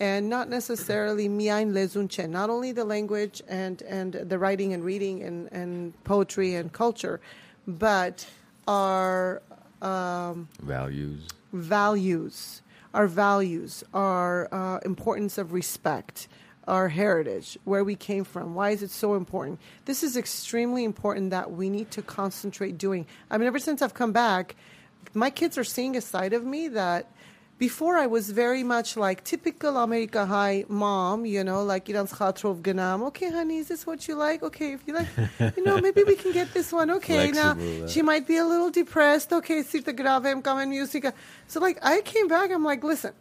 [0.00, 5.22] And not necessarily miain lezunche, not only the language and, and the writing and reading
[5.24, 7.20] and, and poetry and culture,
[7.66, 8.24] but
[8.68, 9.42] our
[9.82, 11.26] um, Values.
[11.52, 12.62] values,
[12.94, 16.28] our values, our uh, importance of respect,
[16.66, 18.54] our heritage, where we came from.
[18.54, 19.58] Why is it so important?
[19.86, 23.06] This is extremely important that we need to concentrate doing.
[23.30, 24.54] I mean, ever since I've come back,
[25.14, 27.10] my kids are seeing a side of me that
[27.58, 32.62] before I was very much like typical America High mom, you know, like Iran's Khatrov
[32.62, 33.02] Ganam.
[33.08, 34.42] Okay, honey, is this what you like?
[34.42, 35.08] Okay, if you like,
[35.56, 36.90] you know, maybe we can get this one.
[36.90, 37.88] Okay, now uh.
[37.88, 39.32] she might be a little depressed.
[39.32, 41.12] Okay, sirta gravem kamen musica.
[41.48, 43.12] So like I came back, I'm like, listen,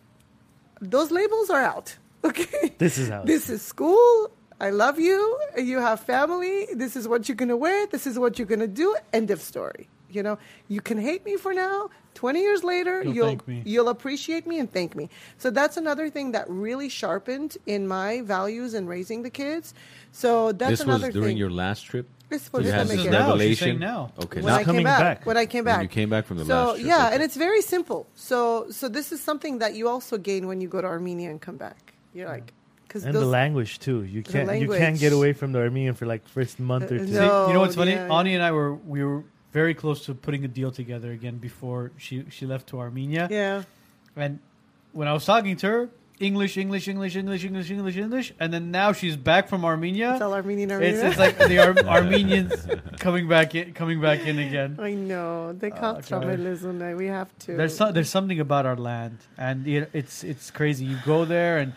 [0.80, 1.98] those labels are out.
[2.26, 2.74] Okay.
[2.78, 3.26] This is out.
[3.26, 4.32] This is school.
[4.60, 5.40] I love you.
[5.56, 6.68] You have family.
[6.74, 7.88] This is what you're going to wear.
[7.88, 8.96] This is what you're going to do.
[9.14, 9.88] End of story.
[10.10, 10.38] You know,
[10.68, 11.90] you can hate me for now.
[12.18, 13.62] 20 years later, You'll you'll thank me.
[13.72, 15.06] you'll appreciate me and thank me.
[15.38, 19.74] So that's another thing that really sharpened in my values in raising the kids.
[20.12, 21.38] So that's this was during thing.
[21.38, 22.06] your last trip.
[22.30, 23.12] This was you had this This is in.
[23.12, 23.20] now.
[23.20, 23.66] She's revelation.
[23.68, 24.12] saying now.
[24.24, 25.26] Okay, when now I coming came back, back.
[25.30, 27.14] when I came When back, you came back from the so last trip, yeah, okay.
[27.14, 28.02] and it's very simple.
[28.16, 28.38] So
[28.80, 31.58] so this is something that you also gain when you go to Armenia and come
[31.68, 31.94] back.
[32.16, 32.48] You're like
[32.88, 34.00] because and the language too.
[34.16, 37.06] You can't you can't get away from the Armenian for like first month or Uh,
[37.06, 37.08] two.
[37.08, 37.14] See,
[37.48, 37.92] you know what's funny?
[37.94, 38.38] yeah, Ani yeah.
[38.38, 42.26] and I were we were very close to putting a deal together again before she
[42.30, 43.28] she left to Armenia.
[43.32, 43.64] yeah.
[44.16, 44.40] And
[44.94, 48.72] when I was talking to her, English, English, English, English, English, English, English, and then
[48.72, 50.14] now she's back from Armenia.
[50.14, 51.08] It's all Armenian It's, Armenia.
[51.10, 52.68] it's like the Ar- Armenians
[52.98, 54.78] coming back in, coming back in again.
[54.82, 56.26] I know they can't God.
[56.26, 57.56] uh, We have to.
[57.56, 60.86] There's so, there's something about our land, and it, it's it's crazy.
[60.86, 61.74] You go there, and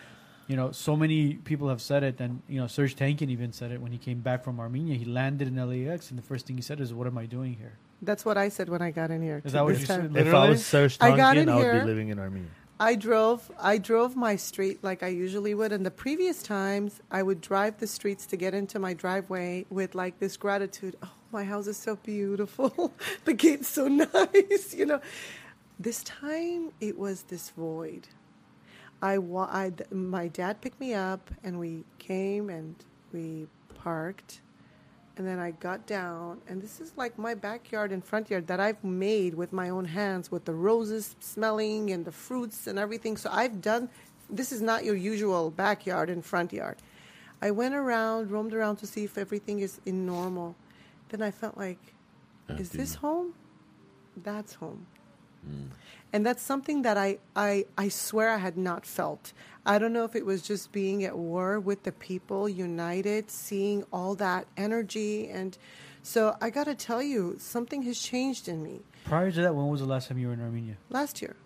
[0.50, 3.70] you know so many people have said it, and you know Serge Tankian even said
[3.70, 4.96] it when he came back from Armenia.
[4.96, 7.54] He landed in LAX, and the first thing he said is, "What am I doing
[7.54, 9.42] here?" That's what I said when I got in here.
[9.44, 10.12] Is that what This you time.
[10.12, 10.26] said?
[10.26, 10.48] If I Literally?
[10.50, 11.80] was Serge I got Tankian, in I would here.
[11.80, 12.48] be living in Armenia.
[12.80, 17.22] I drove I drove my street like I usually would and the previous times I
[17.22, 21.44] would drive the streets to get into my driveway with like this gratitude oh my
[21.44, 22.94] house is so beautiful
[23.26, 25.00] the gate's so nice you know
[25.78, 28.08] this time it was this void
[29.02, 32.74] I, wa- I my dad picked me up and we came and
[33.12, 34.40] we parked
[35.20, 38.58] and then I got down, and this is like my backyard and front yard that
[38.58, 43.18] I've made with my own hands, with the roses smelling and the fruits and everything.
[43.18, 43.90] So I've done.
[44.30, 46.78] This is not your usual backyard and front yard.
[47.42, 50.56] I went around, roamed around to see if everything is in normal.
[51.10, 51.92] Then I felt like,
[52.56, 53.34] is this home?
[54.16, 54.86] That's home.
[55.48, 55.68] Mm.
[56.12, 59.32] And that's something that I, I, I swear I had not felt.
[59.64, 63.84] I don't know if it was just being at war with the people, united, seeing
[63.92, 65.28] all that energy.
[65.28, 65.56] And
[66.02, 68.80] so I got to tell you, something has changed in me.
[69.04, 70.76] Prior to that, when was the last time you were in Armenia?
[70.88, 71.36] Last year.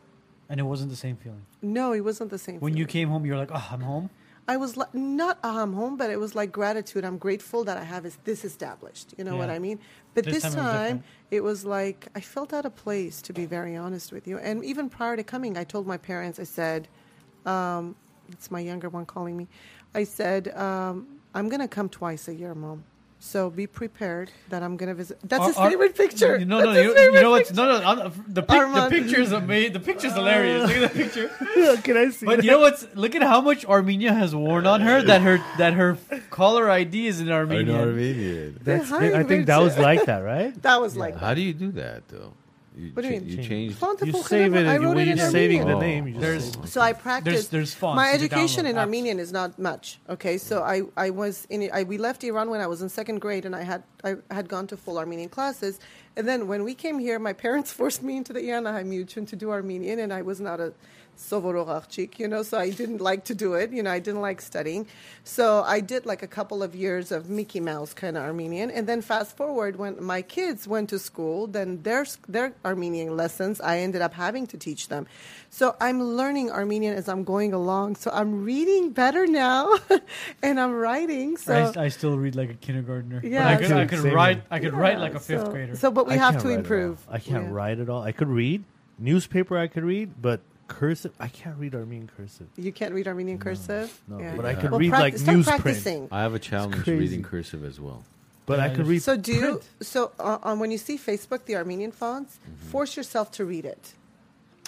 [0.49, 1.45] And it wasn't the same feeling.
[1.61, 2.61] No, it wasn't the same.
[2.61, 4.11] When you came home, you were like, "Oh, I'm home."
[4.47, 7.05] I was li- not ah, I'm home, but it was like gratitude.
[7.05, 9.15] I'm grateful that I have this established.
[9.17, 9.79] You know what I mean?
[10.15, 13.33] But This this, time it was it was like I felt out of place, to
[13.33, 14.39] be very honest with you.
[14.39, 16.89] And even prior to coming, I told my parents, I said,
[17.47, 17.97] um,
[18.31, 19.49] it's my younger one calling me.
[19.95, 22.85] I said, um, I'm going to come twice a year, mom.
[23.27, 25.19] So be prepared that I'm going to visit.
[25.25, 26.39] That's Ar- his Ar- favorite picture.
[26.45, 27.65] No, That's no, you, you know what's picture.
[27.67, 27.85] no, no.
[28.05, 28.93] I'm, the pic, the Armand.
[28.93, 29.73] picture is amazing.
[29.73, 30.69] The picture's hilarious.
[30.69, 31.29] Look at the picture.
[31.83, 32.27] Can I see?
[32.27, 32.45] But that?
[32.45, 32.87] you know what's?
[32.95, 35.01] Look at how much Armenia has worn on her.
[35.03, 35.97] That her that her
[36.29, 37.69] caller ID is in I Armenian.
[37.69, 38.61] know Armenian.
[38.63, 40.53] That's Hi, I think that was like that, right?
[40.63, 42.35] That was like How do you do that though?
[42.77, 43.29] You What do you cha- mean?
[43.29, 43.49] You Change.
[43.49, 43.77] changed.
[43.77, 45.75] Font de You Foucault, save it I and wrote when it in you're saving the
[45.75, 45.89] Armenian.
[46.05, 46.69] name, you just There's- save it.
[46.69, 47.51] So I practiced.
[47.53, 48.79] there's fonts My you can education download, in apps.
[48.81, 50.01] Armenian is not much.
[50.11, 53.21] Okay, so I, I was in I we left Iran when I was in second
[53.21, 55.79] grade, and I had I had gone to full Armenian classes,
[56.17, 59.37] and then when we came here, my parents forced me into the Iran Mutual to
[59.37, 60.73] do Armenian, and I was not a
[61.17, 63.71] Sovorogachik, you know, so I didn't like to do it.
[63.73, 64.87] You know, I didn't like studying,
[65.25, 68.87] so I did like a couple of years of Mickey Mouse kind of Armenian, and
[68.87, 73.79] then fast forward when my kids went to school, then their their Armenian lessons I
[73.79, 75.07] ended up having to teach them.
[75.51, 77.97] So I'm learning Armenian as I'm going along.
[77.97, 79.77] So I'm reading better now,
[80.43, 81.37] and I'm writing.
[81.37, 83.21] So I, I still read like a kindergartner.
[83.21, 83.49] But Yeah.
[83.49, 84.43] I could, I could write.
[84.51, 85.77] I could write like a fifth so, grader.
[85.77, 86.99] So, but we I have to improve.
[87.09, 87.53] I can't Yeah.
[87.53, 88.03] write at all.
[88.03, 88.65] I could read
[88.99, 89.57] newspaper.
[89.57, 91.13] I could read, but cursive.
[91.21, 92.47] I can't read Armenian cursive.
[92.57, 94.01] You can't read Armenian cursive.
[94.09, 94.35] no, Yeah.
[94.37, 95.45] but I can Well, read like practice- start newsprint.
[95.63, 96.09] practicing.
[96.13, 98.05] I have a challenge reading cursive as well.
[98.47, 99.03] But I Yeah, could read.
[99.03, 99.63] So do you?
[99.81, 102.39] So uh, on when you see Facebook, the Armenian fonts,
[102.71, 103.95] force yourself to read it.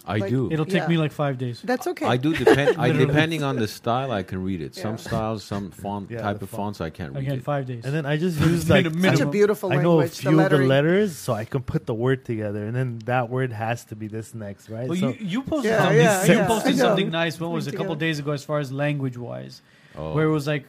[0.09, 0.49] I Like- do.
[0.53, 0.89] It'll take Yeah.
[0.89, 1.61] me like five days.
[1.65, 2.07] That's okay.
[2.07, 2.77] I do depend.
[2.79, 4.75] I depending on the style, I can read it.
[4.77, 6.77] Some styles, some font Yeah, type of font.
[6.77, 7.43] fonts, I can't read Again, it.
[7.45, 7.85] five days.
[7.85, 9.31] And then I just use like Such a minimum.
[9.31, 12.25] beautiful I know a few the of the letters, so I can put the word
[12.25, 14.89] together, and then that word has to be this next, right?
[14.89, 15.99] well, so you, you posted Yeah, something.
[15.99, 17.41] yeah, you posted something nice.
[17.41, 19.61] When was a couple days ago, as far as language wise,
[19.99, 20.13] Oh.
[20.15, 20.67] where it was like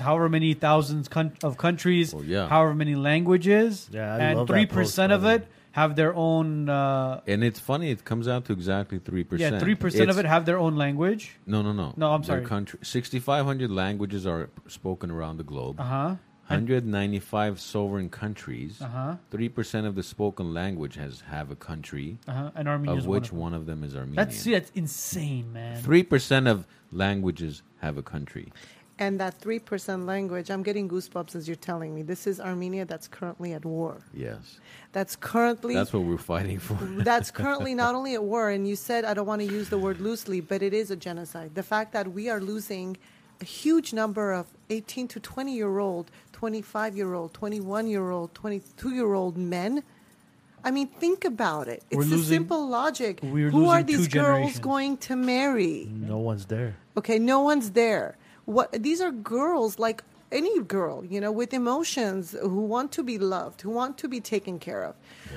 [0.00, 2.48] however many thousands con- of countries, Oh, yeah.
[2.48, 6.68] however many languages, Yeah, and three percent of it have their own.
[6.68, 7.90] Uh, and it's funny.
[7.90, 9.54] It comes out to exactly three percent.
[9.54, 11.36] yeah, three percent of it have their own language.
[11.46, 11.92] No, no, no.
[11.96, 12.46] No, I'm Their sorry.
[12.46, 15.80] Country, Sixty-five hundred languages are spoken around the globe.
[15.80, 16.14] Uh huh.
[16.48, 18.80] 195 sovereign countries.
[18.80, 19.14] Uh huh.
[19.30, 22.50] Three percent of the spoken language has have a country, Uh huh.
[22.54, 23.40] And Armenia of which one.
[23.40, 24.16] one of them is Armenian.
[24.16, 25.80] That's see, that's insane, man.
[25.82, 28.52] Three percent of languages have a country.
[28.98, 32.02] And that 3% language, I'm getting goosebumps as you're telling me.
[32.02, 33.96] This is Armenia that's currently at war.
[34.12, 34.60] Yes,
[34.92, 36.74] That's currently that's what we're fighting for.
[37.02, 39.78] that's currently not only at war, and you said I don't want to use the
[39.78, 41.56] word loosely, but it is a genocide.
[41.56, 42.96] The fact that we are losing
[43.40, 48.32] a huge number of 18 to 20 year old, 25 year old, 21 year old,
[48.34, 49.82] 22 year old men.
[50.62, 51.82] I mean, think about it.
[51.90, 53.18] It's a losing- simple logic.
[53.22, 55.88] we're Who are these girls going to marry?
[55.90, 56.76] No one's there.
[56.96, 58.16] Okay, no one's there.
[58.46, 60.02] What these are girls like
[60.32, 64.20] any girl, you know, with emotions who want to be loved, who want to be
[64.20, 64.96] taken care of.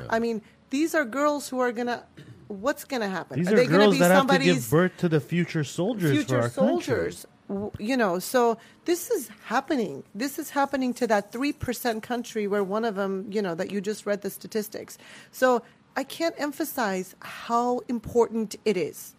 [0.09, 2.03] I mean, these are girls who are gonna.
[2.47, 3.39] What's gonna happen?
[3.39, 5.63] These are are, they gonna girls be that have to give birth to the future
[5.65, 7.25] soldiers future soldiers?
[7.49, 10.03] W- You know, so this is happening.
[10.15, 13.69] This is happening to that three percent country where one of them, you know, that
[13.71, 14.97] you just read the statistics.
[15.31, 15.61] So
[15.95, 19.15] I can't emphasize how important it is.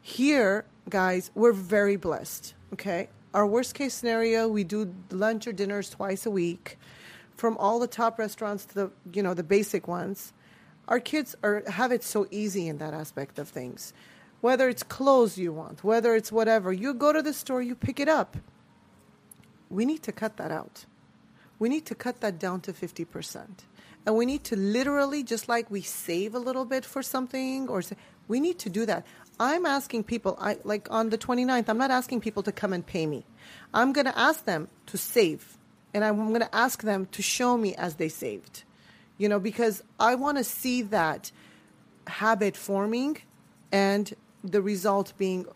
[0.00, 2.54] Here, guys, we're very blessed.
[2.72, 6.78] Okay, our worst case scenario, we do lunch or dinners twice a week,
[7.36, 10.32] from all the top restaurants to the you know the basic ones.
[10.86, 13.92] Our kids are have it so easy in that aspect of things.
[14.40, 17.98] Whether it's clothes you want, whether it's whatever, you go to the store, you pick
[17.98, 18.36] it up.
[19.68, 20.84] We need to cut that out.
[21.58, 23.46] We need to cut that down to 50%.
[24.06, 27.80] And we need to literally, just like we save a little bit for something, or
[27.80, 27.96] say,
[28.28, 29.06] we need to do that.
[29.38, 32.86] I'm asking people, I, like on the 29th, I'm not asking people to come and
[32.86, 33.24] pay me.
[33.72, 35.58] I'm going to ask them to save.
[35.92, 38.64] And I'm going to ask them to show me as they saved.
[39.18, 41.30] You know, because I want to see that
[42.06, 43.18] habit forming
[43.72, 44.12] and
[44.42, 45.46] the result being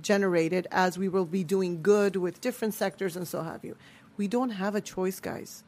[0.00, 3.76] generated as we will be doing good with different sectors and so have you.
[4.16, 5.64] We don't have a choice, guys.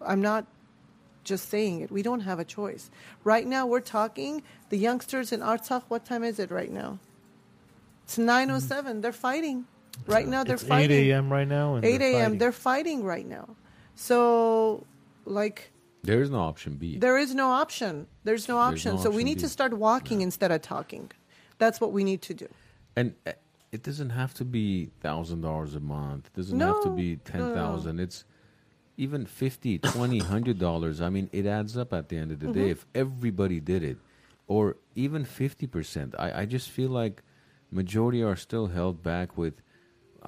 [0.00, 0.46] I'm not
[1.24, 1.90] just saying it.
[1.90, 2.90] We don't have a choice.
[3.24, 5.82] Right now, we're talking the youngsters in Artsakh.
[5.88, 6.98] What time is it right now?
[8.04, 9.00] It's 9:07.
[9.02, 9.66] They're fighting.
[10.06, 11.30] Right now, they're It's 8 a.m.
[11.30, 11.74] right now.
[11.76, 12.22] And 8 they're a.m.
[12.24, 12.38] fighting.
[12.38, 13.48] They're fighting right now.
[13.94, 14.84] So,
[15.26, 15.70] like,
[16.02, 16.98] There is no option B.
[16.98, 18.06] there is no option.
[18.24, 18.96] There's no There's option.
[18.96, 19.42] no so we need B.
[19.42, 21.10] to start walking instead of talking.
[21.58, 22.48] That's what we need to do.
[22.96, 23.32] And uh,
[23.70, 26.26] it doesn't have to be thousand dollars a month.
[26.26, 28.02] It doesn't have to No, be no, ten no.
[28.02, 28.24] It's
[29.06, 31.00] even fifty, twenty, hundred dollars.
[31.00, 32.60] I mean, it adds up at the end of the Mm-hmm.
[32.60, 32.70] day.
[32.70, 33.98] If everybody did it,
[34.46, 37.22] or even fifty percent, I, I just feel like
[37.70, 39.54] majority are still held back with.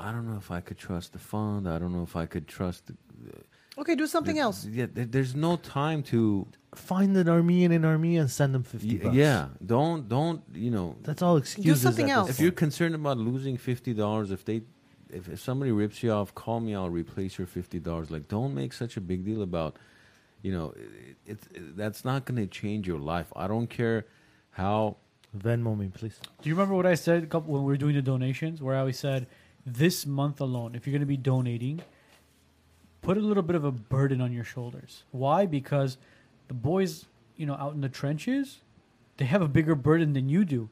[0.06, 1.68] I don't know if I could trust the fund.
[1.68, 2.80] I don't know if I could trust.
[2.86, 2.94] The,
[3.76, 4.58] Okay, do something else.
[4.66, 6.46] Yeah, there- there's no time to.
[6.76, 9.14] Find an Armenian in Armenia and send them 50 y- bucks.
[9.16, 10.88] Yeah, don't don't you know.
[11.02, 11.80] That's all excuses.
[11.80, 12.30] do something else.
[12.30, 14.62] If you're concerned about losing fifty dollars, if they,
[15.14, 16.74] if, if somebody rips you off, call me.
[16.74, 18.10] I'll replace your fifty dollars.
[18.10, 19.76] Like, don't make such a big deal about,
[20.42, 20.74] you know,
[21.26, 23.32] it, it, that's not going to change your life.
[23.34, 24.06] I don't care
[24.50, 24.96] how.
[25.36, 26.20] Venmo me, please.
[26.42, 28.62] Do you remember what I said a couple, when we were doing the donations?
[28.62, 29.26] Where I always said,
[29.66, 31.82] this month alone, if you're going to be donating,
[33.02, 35.02] put a little bit of a burden on your shoulders.
[35.10, 35.46] Why?
[35.46, 35.98] Because
[36.46, 38.58] the boys, you know, out in the trenches,
[39.16, 40.68] they have a bigger burden than you do.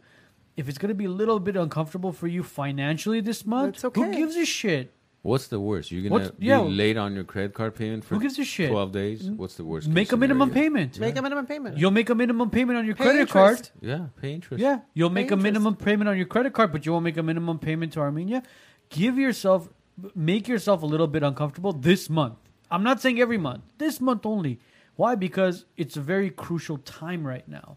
[0.57, 3.85] If it's going to be a little bit uncomfortable for you financially this month, That's
[3.87, 4.01] okay.
[4.03, 4.93] who gives a shit?
[5.23, 5.93] What's the worst?
[5.93, 6.59] You're gonna be yeah.
[6.59, 8.71] late on your credit card payment for Who gives a shit?
[8.71, 9.23] twelve days.
[9.23, 9.37] Mm-hmm.
[9.37, 9.87] What's the worst?
[9.87, 10.71] Make case a minimum scenario?
[10.71, 10.99] payment.
[10.99, 11.79] Make a minimum payment.
[11.79, 13.71] You'll make a minimum payment on your Pay credit interest.
[13.73, 13.89] card.
[13.89, 14.61] Yeah, pay interest.
[14.61, 15.43] Yeah, you'll make a interest.
[15.45, 18.43] minimum payment on your credit card, but you won't make a minimum payment to Armenia.
[18.89, 19.69] Give yourself,
[20.17, 22.35] make yourself a little bit uncomfortable this month.
[22.69, 23.63] I'm not saying every month.
[23.79, 24.59] This month only.
[24.97, 25.15] Why?
[25.15, 27.77] Because it's a very crucial time right now.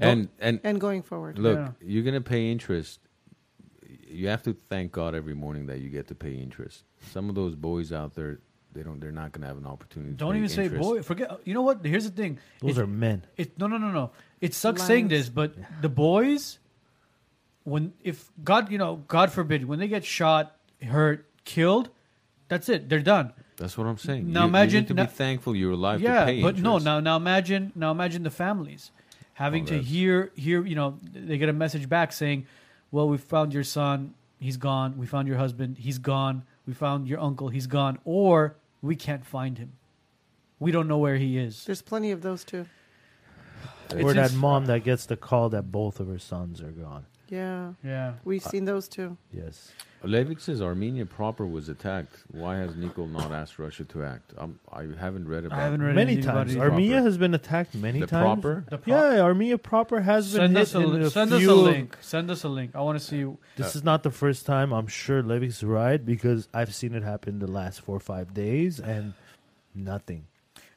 [0.00, 1.38] And and and going forward.
[1.38, 1.70] Look, Yeah.
[1.80, 3.00] you're gonna pay interest.
[4.08, 6.84] You have to thank God every morning that you get to pay interest.
[7.12, 8.40] Some of those boys out there,
[8.72, 9.00] they don't.
[9.00, 10.12] They're not gonna have an opportunity.
[10.12, 11.02] to Don't pay even say boy.
[11.02, 11.40] Forget.
[11.44, 11.84] You know what?
[11.84, 12.38] Here's the thing.
[12.60, 13.24] Those It- are men.
[13.36, 14.10] It no no no no.
[14.40, 16.58] It sucks saying this, but the boys,
[17.64, 21.90] when if God you know God forbid when they get shot, hurt, killed,
[22.48, 22.88] that's it.
[22.88, 23.32] They're done.
[23.56, 24.32] That's what I'm saying.
[24.32, 26.58] Now You- imagine- you need to now- be thankful you're alive to yeah, pay but
[26.58, 26.78] no.
[26.78, 28.90] Now now imagine now imagine the families
[29.42, 32.46] having Oh, to hear hear you know they get a message back saying,
[32.90, 34.14] "Well, we found your son.
[34.38, 34.96] He's gone.
[34.98, 35.78] We found your husband.
[35.78, 36.44] He's gone.
[36.66, 37.48] We found your uncle.
[37.48, 37.98] He's gone.
[38.04, 39.72] Or we can't find him.
[40.60, 42.66] We don't know where he is." There's plenty of those too.
[43.92, 46.70] or It's that ins- mom that gets the call that both of her sons are
[46.72, 47.04] gone.
[47.32, 48.12] Yeah, Yeah.
[48.24, 49.16] we've seen those too.
[49.32, 49.72] Yes.
[50.04, 52.24] Levik says Armenia proper was attacked.
[52.30, 54.34] Why has Nikol not asked Russia to act?
[54.36, 56.54] Um, I haven't read about I haven't read Many times.
[56.56, 57.04] Armenia Proper.
[57.04, 58.22] has been attacked many the times.
[58.42, 58.64] proper.
[58.68, 61.32] The pro- Yeah, Armenia proper has been Send hit us a in li- a send
[61.32, 61.96] us a link.
[62.02, 62.72] Send us a link.
[62.74, 63.24] I want to see.
[63.56, 64.72] This is not the first time.
[64.72, 68.78] I'm sure Levik's right because I've seen it happen the last four or five days
[68.78, 69.14] and
[69.74, 70.26] nothing.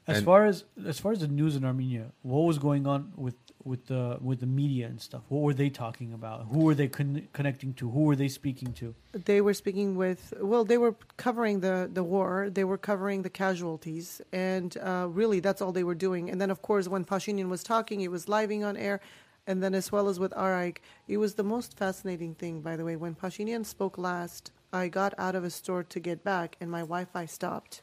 [0.07, 3.11] As And- far as as far as the news in Armenia, what was going on
[3.17, 3.35] with
[3.65, 5.23] with the with the media and stuff?
[5.27, 6.45] What were they talking about?
[6.51, 7.89] Who were they con- connecting to?
[7.89, 8.93] Who were they speaking to?
[9.11, 13.29] They were speaking with, well, they were covering the, the war, they were covering the
[13.29, 16.29] casualties, and uh, really that's all they were doing.
[16.29, 19.01] And then, of course, when Pashinyan was talking, it was living on air,
[19.47, 20.77] and then as well as with Araik.
[21.07, 22.95] It was the most fascinating thing, by the way.
[22.95, 26.81] When Pashinyan spoke last, I got out of a store to get back, and my
[26.81, 27.81] Wi Fi stopped.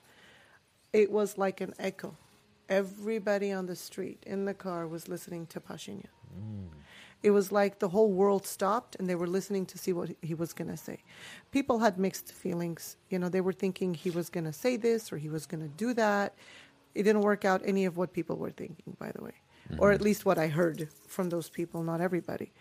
[0.93, 2.17] It was like an echo.
[2.73, 6.07] Everybody on the street, in the car, was listening to Pashinyan
[7.23, 10.35] it was like the whole world stopped and they were listening to see what he
[10.35, 10.99] was going to say.
[11.51, 12.97] People had mixed feelings.
[13.11, 15.63] You know, they were thinking he was going to say this or he was going
[15.63, 16.35] to do that.
[16.95, 19.35] It didn't work out any of what people were thinking, by the way,
[19.79, 22.53] or at least what I heard from those people, not everybody.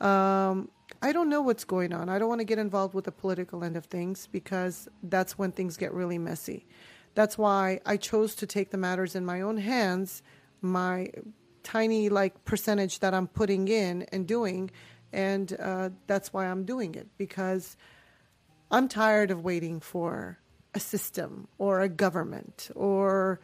[0.00, 0.68] Um,
[1.00, 2.08] I don't know what's going on.
[2.08, 5.52] I don't want to get involved with the political end of things because that's when
[5.52, 6.66] things get really messy.
[7.14, 10.22] That's why I chose to take the matters in my own hands.
[10.60, 11.10] My
[11.62, 14.70] tiny like percentage that I'm putting in and doing,
[15.12, 17.76] and uh, that's why I'm doing it because
[18.70, 20.38] I'm tired of waiting for
[20.74, 23.40] a system or a government or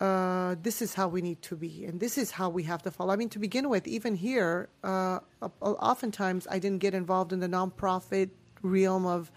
[0.00, 2.90] uh, this is how we need to be and this is how we have to
[2.90, 3.12] follow.
[3.12, 5.18] I mean, to begin with, even here, uh,
[5.60, 8.30] oftentimes I didn't get involved in the nonprofit
[8.62, 9.30] realm of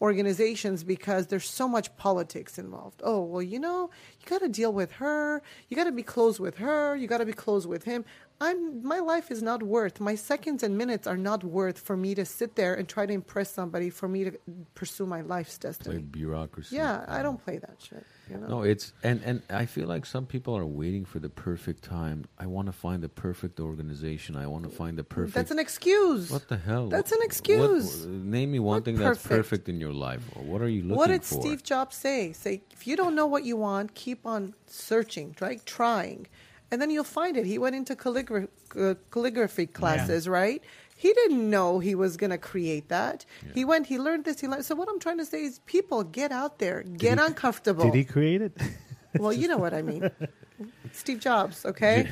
[0.00, 3.00] organizations because there's so much politics involved.
[3.04, 3.90] Oh, well, you know,
[4.20, 5.42] you got to deal with her.
[5.68, 6.96] You got to be close with her.
[6.96, 8.04] You got to be close with him.
[8.40, 12.14] I'm my life is not worth my seconds and minutes are not worth for me
[12.14, 14.32] to sit there and try to impress somebody for me to
[14.74, 16.02] pursue my life's Play destiny.
[16.02, 16.76] bureaucracy.
[16.76, 18.04] Yeah, I don't play that shit.
[18.30, 18.46] You know?
[18.48, 22.26] No, it's and and I feel like some people are waiting for the perfect time.
[22.38, 24.36] I want to find the perfect organization.
[24.36, 25.34] I want to find the perfect.
[25.34, 26.30] That's an excuse.
[26.30, 26.88] What the hell?
[26.88, 28.04] That's an What- excuse.
[28.06, 29.28] name me one What thing that's perfect?
[29.40, 30.22] perfect in your life.
[30.36, 30.98] What are you looking for?
[30.98, 31.40] what did for?
[31.40, 32.32] Steve Jobs say?
[32.32, 35.64] Say if you don't know what you want, keep on searching, right?
[35.64, 36.26] Trying,
[36.70, 37.44] and then you'll find it.
[37.46, 38.48] He went into calligra-
[38.78, 40.62] uh, calligraphy classes, right?
[40.96, 43.26] He didn't know he was going to create that.
[43.54, 43.86] He went.
[43.86, 44.40] He learned this.
[44.40, 44.64] He learned.
[44.64, 47.84] So what I'm trying to say is, people get out there, get he- uncomfortable.
[47.84, 48.56] Did he create it?
[49.18, 50.10] well, you know what I mean.
[50.92, 52.08] Steve Jobs, okay?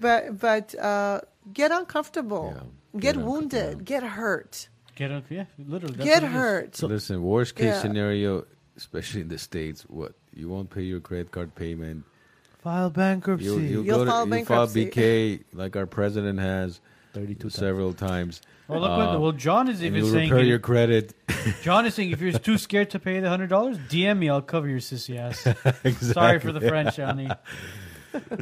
[0.00, 1.20] But but uh,
[1.52, 2.62] get uncomfortable, Yeah,
[3.00, 3.84] get, get uncom- wounded, yeah.
[3.84, 5.24] get hurt, Get it?
[5.30, 5.96] Yeah, literally.
[5.96, 6.32] get what it is.
[6.32, 6.82] hurt.
[6.82, 7.80] Listen, worst case Yeah.
[7.80, 12.04] scenario, especially in the states, what you won't pay your credit card payment.
[12.58, 13.46] File bankruptcy.
[13.46, 14.86] You'll, you'll, You'll go to, file you bankruptcy.
[14.86, 16.80] BK like our president has
[17.14, 18.40] 32 several times.
[18.66, 20.30] Well, look what, Uh, well, John is and even you'll saying.
[20.30, 21.14] repair your credit.
[21.62, 24.28] John is saying if you're too scared to pay the hundred dollars, DM me.
[24.28, 25.46] I'll cover your sissy ass.
[25.46, 25.92] exactly.
[26.12, 27.28] Sorry for the French, Johnny.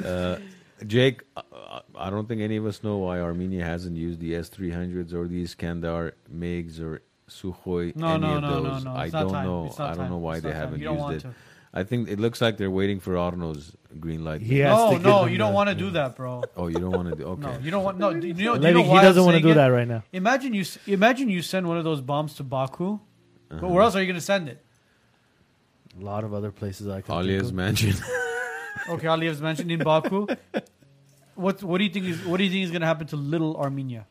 [0.05, 0.38] Uh,
[0.86, 5.12] Jake, uh, I don't think any of us know why Armenia hasn't used the S-300s
[5.12, 7.94] or the Iskander MiGs or Sukhoi.
[7.97, 8.84] No, any no, of no, no, those.
[8.84, 8.90] no.
[8.93, 9.47] I not don't time.
[9.47, 9.66] know.
[9.66, 10.10] It's not I don't time.
[10.10, 10.60] know why It's they not time.
[10.62, 11.20] haven't You don't used want it.
[11.22, 11.34] to.
[11.78, 14.40] I think it looks like they're waiting for Arno's green light.
[14.40, 16.43] He has No, to no, you don't want to do that, bro.
[16.57, 17.24] Oh, you don't want to do?
[17.35, 17.43] Okay.
[17.43, 17.98] No, you don't want.
[17.98, 19.55] No, do you know, do you Levy, know he why doesn't want to do it?
[19.61, 20.03] that right now.
[20.12, 22.98] Imagine you imagine you send one of those bombs to Baku.
[23.48, 23.69] But Uh-huh.
[23.69, 24.59] where else are you going to send it?
[26.01, 27.94] A lot of other places I can think Alia's mansion.
[28.94, 30.27] Okay, Aliyev's mentioned in Baku.
[31.35, 33.16] What what do you think is what do you think is going to happen to
[33.16, 34.07] little Armenia?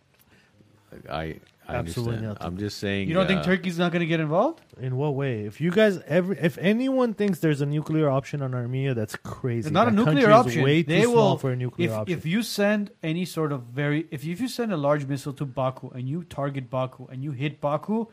[1.10, 2.40] I, I Absolutely understand.
[2.40, 2.48] nothing.
[2.48, 3.08] I'm just saying.
[3.08, 4.62] You don't think uh, Turkey's not going to get involved?
[4.80, 5.46] In what way?
[5.46, 9.68] If you guys ever, if anyone thinks there's a nuclear option on Armenia, that's crazy.
[9.68, 10.64] It's not a nuclear option.
[10.64, 12.18] Way too they small will for a nuclear if, option.
[12.18, 15.34] if you send any sort of very if you, if you send a large missile
[15.34, 18.08] to Baku and you target Baku and you hit Baku,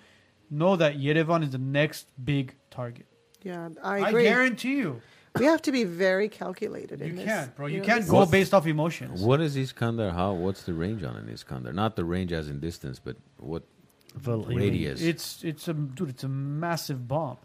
[0.50, 3.06] know that Yerevan is the next big target.
[3.42, 5.02] Yeah, I I, guarantee you.
[5.38, 7.24] We have to be very calculated You in this.
[7.24, 7.66] You can't, bro.
[7.66, 9.22] You know, can't this go based off emotions.
[9.22, 10.10] What is Iskander?
[10.10, 10.32] How?
[10.32, 11.72] What's the range on an Iskander?
[11.72, 13.62] Not the range as in distance, but what
[14.14, 15.00] Val- radius?
[15.00, 16.10] It's it's a dude.
[16.10, 17.38] It's a massive bomb.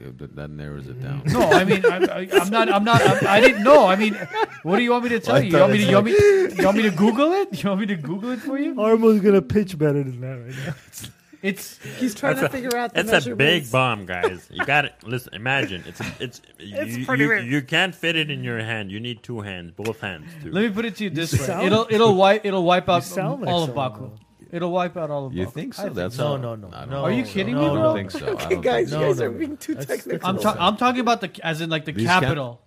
[0.00, 1.22] Yeah, that, that narrows it down.
[1.26, 2.72] No, I mean I, I, I'm not.
[2.72, 3.02] I'm not.
[3.02, 3.86] I'm, I didn't know.
[3.86, 4.14] I mean,
[4.62, 5.50] what do you want me to tell I you?
[5.50, 5.84] You want me to?
[5.84, 6.12] thought You want me,
[6.56, 7.62] you want me to Google it?
[7.62, 8.80] You want me to Google it for you?
[8.80, 10.74] Armo's gonna pitch better than that right now.
[11.44, 14.48] It's He's trying to a- figure out the It's a big bomb, guys.
[14.50, 14.94] You got it.
[15.04, 17.46] Listen, imagine it's a, it's you, pretty you, big.
[17.46, 18.90] you can't fit it in your hand.
[18.90, 20.26] You need two hands, both hands.
[20.42, 20.50] Too.
[20.50, 23.04] Let me put it to you this way: sound- it'll it'll wipe it'll wipe out
[23.04, 24.10] sound like all of someone, Baku.
[24.52, 25.54] It'll wipe out all of You Baku.
[25.54, 25.90] think I so?
[25.90, 26.38] That's No, all.
[26.38, 27.02] no, no, I don't no.
[27.04, 27.82] Are you kidding no, me, I bro?
[27.82, 28.18] don't think so.
[28.26, 29.38] I Okay, don't guys, think you guys no, are no.
[29.38, 30.28] being too That's- technical.
[30.28, 32.60] I'm, ta- I'm talking about the as in like the These can- capital.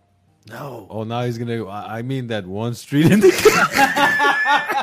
[0.50, 0.86] No.
[0.90, 1.66] Oh, now he's gonna.
[1.66, 3.32] I I mean that one street in the.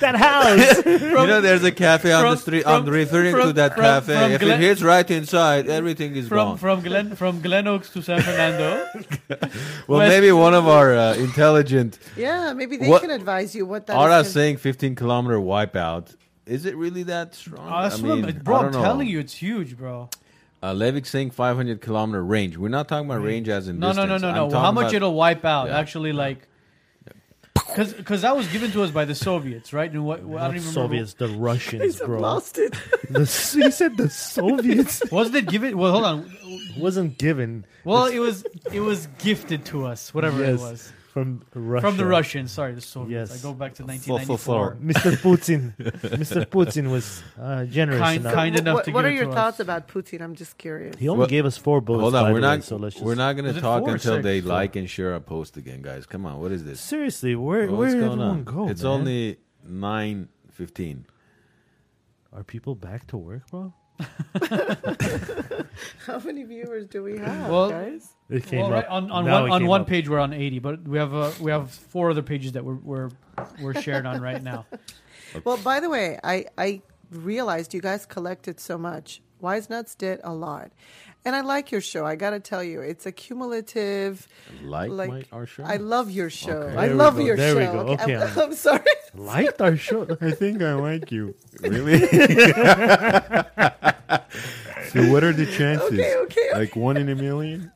[0.00, 0.84] that house.
[0.86, 2.62] you know, there's a cafe on the street.
[2.64, 4.14] from- I'm referring to that from- cafe.
[4.18, 6.56] from if Glen- it hits right inside, everything is from gone.
[6.58, 8.86] from Glen from Glenoaks to San Fernando.
[9.88, 13.66] well, West- maybe one of our uh, intelligent Yeah, maybe they What- can advise you
[13.66, 14.32] what that Ara is.
[14.32, 16.14] saying 15 kilometer wipeout.
[16.46, 17.66] Is it really that strong?
[17.72, 18.54] Oh, that's I what mean, I'm- bro.
[18.56, 18.82] I I'm don't know.
[18.82, 20.10] telling you, it's huge, bro.
[20.62, 22.56] Uh, Levik saying 500 kilometer range.
[22.56, 24.22] We're not talking about range as in No, no, distance.
[24.22, 24.50] no, no, I'm no.
[24.50, 25.68] talking How much about- it'll wipe out?
[25.68, 25.78] Yeah.
[25.78, 26.48] Actually, like.
[27.76, 29.90] Because that was given to us by the Soviets, right?
[29.90, 32.20] And what, I don't Not even Soviets, the Russians, bro.
[32.20, 32.74] lost it.
[33.10, 35.02] The, he said the Soviets.
[35.10, 35.76] Wasn't it given?
[35.76, 36.30] Well, hold on.
[36.78, 37.66] wasn't given.
[37.84, 41.86] Well, it was it was gifted to us, whatever Yes, it was, from Russia.
[41.86, 42.50] from the Russians.
[42.50, 43.30] Sorry, the Soviets.
[43.30, 43.38] Yes.
[43.38, 44.62] I go back to For- for- for.
[44.74, 44.76] 1994.
[44.90, 45.10] Mr.
[45.26, 45.60] Putin.
[46.22, 46.44] Mr.
[46.56, 48.34] Putin was uh, generous Kind- enough.
[48.34, 49.60] kind enough what to what are your thoughts us.
[49.60, 50.20] about Putin?
[50.22, 50.96] I'm just curious.
[50.98, 52.02] He only Well, gave us four bullets.
[52.02, 54.24] Hold on, we're the way, not so we're not going to talk until six?
[54.24, 54.48] they Four.
[54.58, 56.04] like and share our post again, guys.
[56.04, 56.80] Come on, what is this?
[56.80, 57.36] seriously.
[57.36, 58.44] Where What's where did going everyone on?
[58.44, 58.68] go?
[58.68, 58.92] it's man?
[58.92, 59.36] only
[59.70, 61.04] 9:15.
[62.32, 63.72] Are people back to work, bro?
[66.06, 68.08] How many viewers do we have, Well, guys?
[68.28, 68.90] It came Well, right, up.
[68.92, 69.86] on on Now one on one up.
[69.86, 72.74] page we're on 80, but we have uh, we have four other pages that we're
[72.76, 73.10] we're,
[73.60, 74.66] we're shared on right now.
[75.42, 76.80] Well, by the way, I, I
[77.10, 79.20] realized you guys collected so much.
[79.40, 80.70] Wise Nuts did a lot.
[81.26, 82.04] And I like your show.
[82.04, 84.28] I got to tell you, it's a cumulative.
[84.62, 85.64] Like, Like, my, our show?
[85.64, 86.50] I love your show.
[86.68, 86.76] Okay.
[86.76, 87.24] I love go.
[87.24, 87.58] your There show.
[87.60, 87.92] we go.
[87.94, 88.80] Okay, I'm, I'm- I'm sorry.
[89.14, 90.06] Liked our show.
[90.20, 91.34] I think I like you.
[91.60, 92.00] really?
[94.92, 95.90] So what are the chances?
[95.92, 96.50] Okay, okay.
[96.52, 97.72] Like one in a million?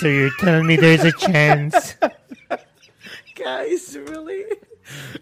[0.00, 1.94] so you're telling me there's a chance?
[3.36, 4.44] Guys, really?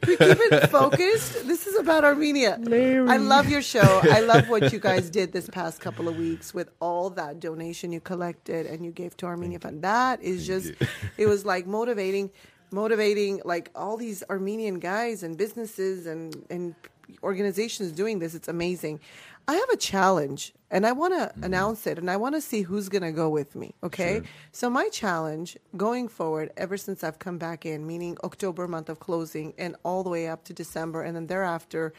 [0.07, 1.47] We keep it focused.
[1.47, 2.59] This is about Armenia.
[2.71, 4.01] I love your show.
[4.03, 7.93] I love what you guys did this past couple of weeks with all that donation
[7.93, 9.83] you collected and you gave to Armenia Fund.
[9.83, 10.73] That is just,
[11.17, 12.31] it was like motivating,
[12.71, 16.75] motivating like all these Armenian guys and businesses and, and
[17.23, 18.35] organizations doing this.
[18.35, 19.01] It's amazing.
[19.49, 22.63] I have a challenge and I want to announce it and I want to see
[22.63, 23.75] who's going to go with me.
[23.83, 24.23] Okay.
[24.53, 29.01] So, my challenge going forward, ever since I've come back in, meaning October month of
[29.01, 31.93] closing and all the way up to December and then thereafter,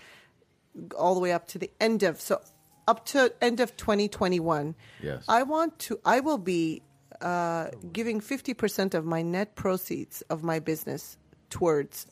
[0.97, 2.41] all the way up to the end of, so
[2.87, 4.75] up to end of 2021.
[5.01, 5.23] Yes.
[5.27, 6.81] I want to, I will be
[7.21, 11.17] uh, giving 50% of my net proceeds of my business
[11.49, 12.07] towards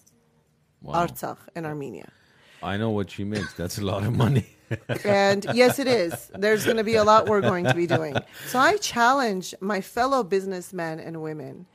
[0.81, 1.05] Wow.
[1.05, 2.09] Artsakh and Armenia.
[2.61, 3.53] I know what she makes.
[3.53, 4.45] That's a lot of money.
[5.03, 6.29] And yes, it is.
[6.35, 8.15] There's going to be a lot we're going to be doing.
[8.49, 11.65] So I challenge my fellow businessmen and women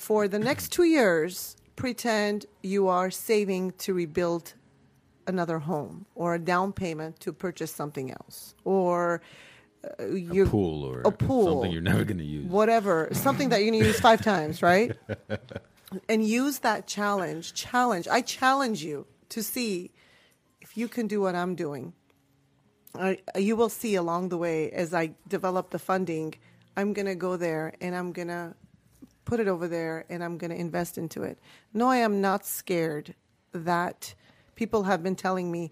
[0.00, 4.54] for the next two years, pretend you are saving to rebuild
[5.26, 9.20] another home or a down payment to purchase something else or
[10.00, 11.44] uh, you pool or a pool.
[11.46, 12.46] something you're never going to use.
[12.50, 14.96] whatever, something that you're going to use five times, right?
[16.08, 17.52] and use that challenge.
[17.54, 18.08] Challenge.
[18.08, 19.90] I challenge you to see
[20.74, 21.92] you can do what I'm doing.
[22.94, 26.34] I, you will see along the way as I develop the funding,
[26.76, 28.54] I'm going to go there and I'm going to
[29.24, 31.38] put it over there and I'm going to invest into it.
[31.72, 33.14] No, I am not scared
[33.52, 34.14] that
[34.54, 35.70] people have been telling me,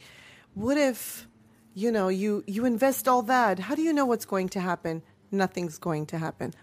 [0.55, 1.27] what if,
[1.75, 3.59] you know, you, you invest all that?
[3.59, 5.03] How do you know what's going to happen?
[5.31, 6.55] Nothing's going to happen.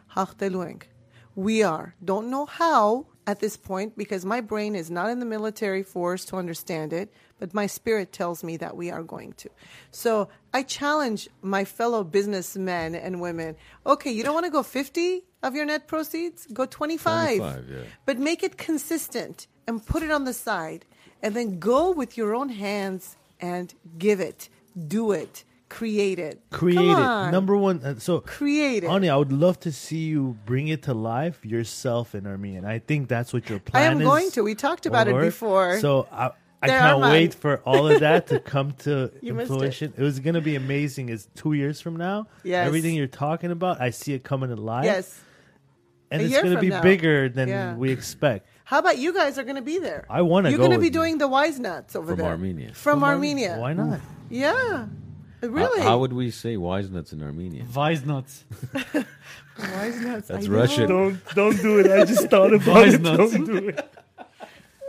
[1.35, 1.95] We are.
[2.03, 6.25] Don't know how at this point because my brain is not in the military force
[6.25, 9.49] to understand it, but my spirit tells me that we are going to.
[9.91, 13.55] So I challenge my fellow businessmen and women.
[13.85, 16.45] Okay, you don't want to go 50 of your net proceeds?
[16.47, 17.37] Go 25.
[17.37, 17.77] 25, yeah.
[18.05, 20.85] But make it consistent and put it on the side
[21.21, 24.49] and then go with your own hands and give it,
[24.87, 25.43] do it,
[25.75, 26.41] create it.
[26.51, 27.03] Create Come it.
[27.03, 27.31] on.
[27.31, 27.81] Number one.
[27.83, 28.87] Uh, so, Create it.
[28.89, 32.59] Ani, I would love to see you bring it to life yourself in Armenia.
[32.59, 33.87] And I think that's what your plan is.
[33.89, 34.07] I am is.
[34.07, 34.41] going to.
[34.43, 35.79] We talked about it before.
[35.79, 36.31] So I,
[36.61, 39.57] I There can't wait for all of that to come to You missed it.
[39.57, 39.93] fruition.
[39.97, 40.01] It.
[40.01, 41.09] was going to be amazing.
[41.09, 42.27] It's two years from now.
[42.43, 42.65] Yes.
[42.67, 44.85] Everything you're talking about, I see it coming to life.
[44.85, 45.19] yes.
[46.11, 46.81] And A it's going to be now.
[46.81, 47.75] bigger than Yeah.
[47.75, 48.47] we expect.
[48.63, 50.05] How about you guys are going to be there?
[50.09, 52.15] I wanna You're gonna be doing the wise nuts over there.
[52.15, 52.31] From there.
[52.31, 52.73] Armenia.
[52.73, 53.57] From, Ar- Armenia.
[53.59, 53.99] Why not?
[54.29, 54.87] Yeah.
[55.45, 55.81] Uh, how- Really?
[55.81, 57.65] How, would we say wise nuts in Armenian?
[57.67, 58.43] Vise nuts.
[59.59, 60.27] wise nuts.
[60.27, 60.57] That's I know.
[60.57, 60.87] Russian.
[60.89, 61.91] Don't don't do it.
[61.91, 63.01] I just thought about Wise it.
[63.01, 63.31] nuts.
[63.33, 63.89] Don't do it.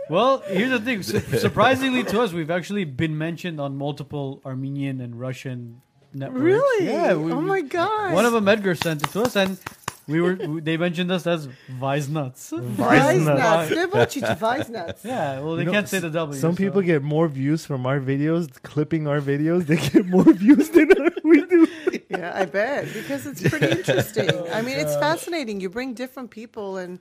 [0.09, 1.03] Well, here's the thing.
[1.03, 5.81] Su- surprisingly to us, we've actually been mentioned on multiple Armenian and Russian
[6.13, 6.41] networks.
[6.41, 6.85] Really?
[6.85, 7.13] Yeah.
[7.15, 8.13] We, oh my god.
[8.13, 9.59] One of them, Edgar, sent it to us, and
[10.07, 12.49] we were they mentioned us as Vice nuts.
[12.55, 13.39] Vice nuts.
[13.39, 13.69] nuts.
[13.69, 15.03] They're about you to wise nuts.
[15.03, 15.39] Yeah.
[15.41, 16.39] Well, they You know, can't say the W.
[16.39, 19.65] Some so- people get more views from our videos, clipping our videos.
[19.67, 20.89] They get more views than
[21.23, 21.67] we do.
[22.09, 24.29] Yeah, I bet because it's pretty interesting.
[24.31, 25.59] Oh, I mean, it's fascinating.
[25.59, 26.99] You bring different people and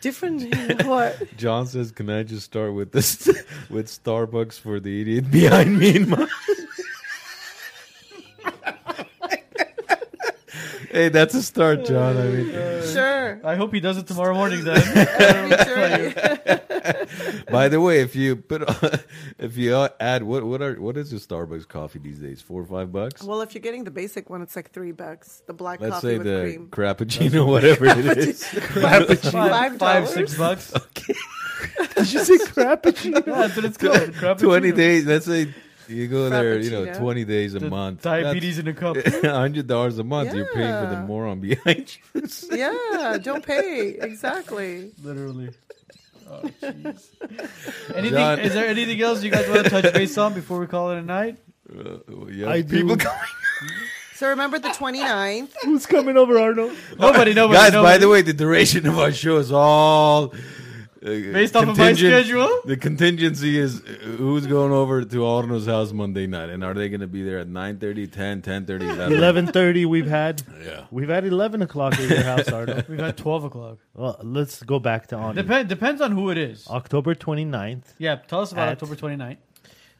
[0.00, 0.54] Different
[0.86, 1.36] what?
[1.36, 3.26] John says, "Can I just start with this
[3.68, 6.26] with Starbucks for the idiot behind me in my?"
[10.90, 12.16] Hey, that's a start, John.
[12.16, 12.50] I mean,
[12.92, 13.40] Sure.
[13.44, 14.80] I hope he does it tomorrow morning then.
[17.50, 18.62] By the way, if you put
[19.38, 22.40] if you add what what are what is the Starbucks coffee these days?
[22.40, 23.22] Four or five bucks?
[23.22, 25.42] Well, if you're getting the basic one, it's like three bucks.
[25.46, 26.68] The black Let's coffee say with the cream.
[26.68, 28.44] crappuccino, whatever it is.
[28.44, 30.10] five, Five five, dollars?
[30.14, 30.72] six bucks.
[31.96, 33.26] Did you say crappuccino?
[33.26, 33.94] Yeah, that's what it's called.
[33.94, 34.38] Crappuccino.
[34.38, 35.06] Twenty days.
[35.06, 35.52] Let's say
[35.90, 36.58] you go there.
[36.58, 36.98] You know, Frappuccino.
[36.98, 38.02] twenty days a The month.
[38.02, 38.96] Diabetes in a cup.
[39.22, 40.32] hundred dollars a month.
[40.34, 41.04] You're paying for the Yeah.
[41.06, 42.22] moron behind you.
[42.56, 43.96] Yeah, don't pay.
[44.00, 44.92] Exactly.
[45.02, 45.50] Literally.
[46.30, 47.08] Oh, jeez.
[47.94, 48.10] Anything?
[48.18, 50.92] John- Is there anything else you guys want to touch base on before we call
[50.92, 51.38] it a night?
[51.68, 51.98] Uh,
[52.30, 53.08] yeah, I people do.
[54.14, 55.48] So remember the 29th.
[55.64, 56.72] Who's coming over, Arnold?
[56.98, 57.58] Nobody, nobody.
[57.58, 57.98] Guys, by nobody.
[57.98, 60.34] the way, the duration of our show is all
[61.02, 62.60] Based off of my schedule?
[62.64, 63.86] The contingency is uh,
[64.18, 67.38] who's going over to Arno's house Monday night, and are they going to be there
[67.38, 69.12] at 9.30, 10, 10.30, 11?
[69.16, 69.86] Eleven thirty.
[69.86, 70.42] We've had.
[70.64, 70.84] Yeah.
[70.90, 72.86] We've had eleven o'clock at your house, Arnold.
[72.88, 73.78] We've had twelve o'clock.
[73.94, 76.66] Well, let's go back to on Depend depends on who it is.
[76.68, 77.94] October 29th.
[77.98, 79.38] Yeah, tell us about At- October 29th.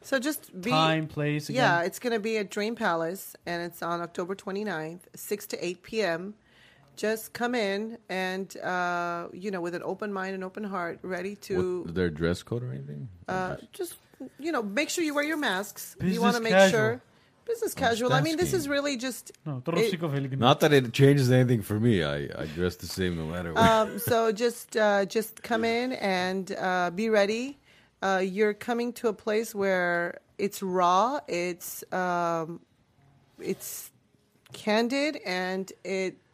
[0.03, 0.69] So just be.
[0.71, 1.49] Time, place.
[1.49, 1.61] Again.
[1.61, 5.65] Yeah, it's going to be at Dream Palace, and it's on October 29th, 6 to
[5.65, 6.33] 8 p.m.
[7.01, 11.35] Just come in and, uh, you know, with an open mind and open heart, ready
[11.47, 13.09] to What, their dress code or anything?
[13.27, 13.95] uh, just,
[14.37, 15.95] you know, make sure you wear your masks.
[15.99, 16.79] you want to make casual.
[16.79, 17.01] sure.
[17.47, 18.13] Business casual.
[18.13, 21.79] I mean, this is really just No, It- it, Not that it changes anything for
[21.79, 22.03] me.
[22.03, 23.63] I, I dress the same no matter what.
[23.67, 27.57] um, so just uh, just come in and uh, be ready.
[28.03, 32.59] Uh, you're coming to a place where it's raw, it's um,
[33.39, 33.89] it's
[34.53, 35.71] candid, and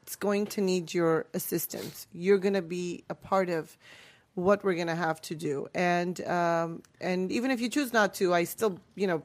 [0.08, 2.08] it's going to need your assistance.
[2.14, 3.78] You're going to be a part of
[4.36, 8.14] what we're going to have to do, and um, and even if you choose not
[8.16, 9.22] to, I still you know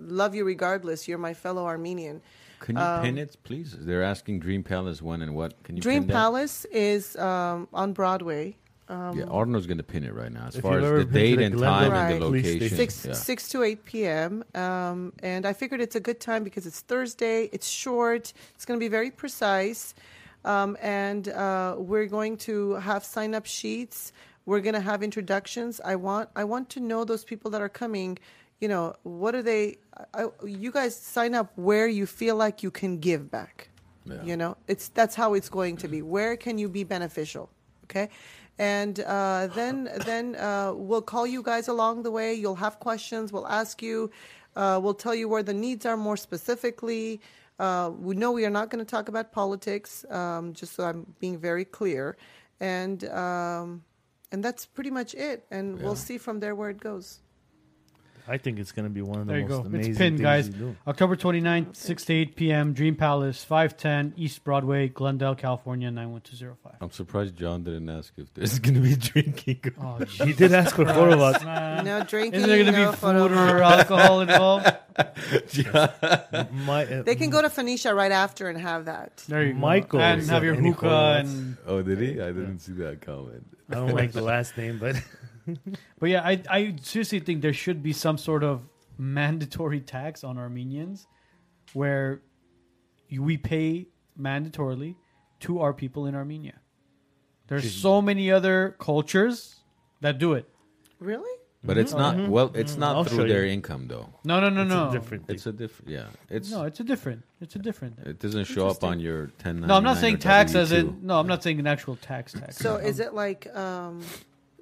[0.00, 1.08] love you regardless.
[1.08, 2.20] You're my fellow Armenian.
[2.60, 3.76] Can you pin it, please?
[3.78, 5.62] They're asking Dream Palace when and what.
[5.62, 6.06] Can you Dream?
[6.06, 8.56] Palace is um, on Broadway.
[8.88, 10.46] Yeah, Arno's going to pin it right now.
[10.46, 12.76] As far as the date and Glendale time and the location.
[12.76, 13.12] six yeah.
[13.14, 14.44] six to eight p.m.
[14.54, 17.48] Um, and I figured it's a good time because it's Thursday.
[17.52, 18.32] It's short.
[18.54, 19.94] It's going to be very precise,
[20.44, 24.12] um, and uh, we're going to have sign up sheets.
[24.46, 25.80] We're going to have introductions.
[25.82, 28.18] I want I want to know those people that are coming.
[28.60, 29.78] You know, what are they?
[30.12, 33.70] I, you guys sign up where you feel like you can give back.
[34.04, 34.22] Yeah.
[34.22, 36.02] You know, it's that's how it's going to be.
[36.02, 37.48] Where can you be beneficial?
[37.84, 38.08] Okay,
[38.58, 42.34] and uh, then then uh, we'll call you guys along the way.
[42.34, 43.32] You'll have questions.
[43.32, 44.10] We'll ask you.
[44.54, 47.20] Uh, we'll tell you where the needs are more specifically.
[47.58, 50.04] Uh, we know we are not going to talk about politics.
[50.10, 52.16] Um, just so I'm being very clear,
[52.60, 53.82] and um,
[54.30, 55.44] and that's pretty much it.
[55.50, 57.20] And we'll see from there where it goes.
[58.26, 59.66] I think it's going to be one of the There you most go.
[59.66, 60.46] amazing It's pinned, things guys.
[60.48, 60.76] you do.
[60.86, 62.72] October 29th, 6 to 8 p.m.
[62.72, 66.72] Dream Palace, 510 East Broadway, Glendale, California, 91205.
[66.80, 69.60] I'm surprised John didn't ask if there's going to be drinking.
[69.80, 71.42] Oh, He did ask for four of us.
[71.84, 72.40] No drinking.
[72.40, 74.72] Is there going to no be photo- food or alcohol involved?
[75.74, 79.22] My, uh, They can go to Phoenicia right after and have that.
[79.28, 79.58] There you go.
[79.58, 82.20] Michael And said have your any hookah and oh, did he?
[82.20, 83.46] I didn't see that comment.
[83.70, 84.96] I don't like the last name, but
[85.98, 88.62] But yeah, I I seriously think there should be some sort of
[88.98, 91.06] mandatory tax on Armenians,
[91.72, 92.22] where
[93.10, 93.88] we pay
[94.18, 94.96] mandatorily
[95.40, 96.54] to our people in Armenia.
[97.46, 99.60] There's so many other cultures
[100.00, 100.48] that do it.
[100.98, 101.30] Really?
[101.66, 102.00] But it's mm-hmm.
[102.00, 102.30] not, mm-hmm.
[102.30, 102.80] well, it's mm-hmm.
[102.80, 103.52] not I'll show through their you.
[103.52, 104.10] income, though.
[104.22, 104.88] No, no, no, it's no.
[104.88, 105.34] a different thing.
[105.34, 106.06] It's a different, yeah.
[106.28, 107.22] It's no, it's a different.
[107.40, 107.98] It's a different.
[108.00, 109.60] It doesn't show up on your ten.
[109.60, 110.78] No, I'm not saying tax as W2.
[110.78, 111.06] in.
[111.06, 112.58] No, I'm not saying an actual tax tax.
[112.58, 114.02] So is it like um,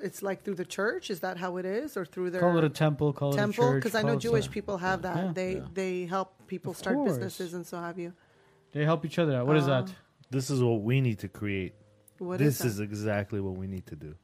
[0.02, 1.10] it's like through the church?
[1.10, 3.12] Is that how it is, or through their Call it a temple.
[3.12, 3.64] Call temple?
[3.64, 3.82] it a church.
[3.82, 5.16] Because I know Jewish some- people have that.
[5.16, 5.32] Yeah.
[5.34, 5.66] they Yeah.
[5.74, 7.12] they help people Of start course.
[7.12, 8.12] businesses and so have you.
[8.72, 9.46] They help each other out.
[9.46, 9.94] What is Uh, that?
[10.30, 11.74] this is what we need to create.
[12.18, 12.66] What this that?
[12.68, 14.14] is exactly what we need to do.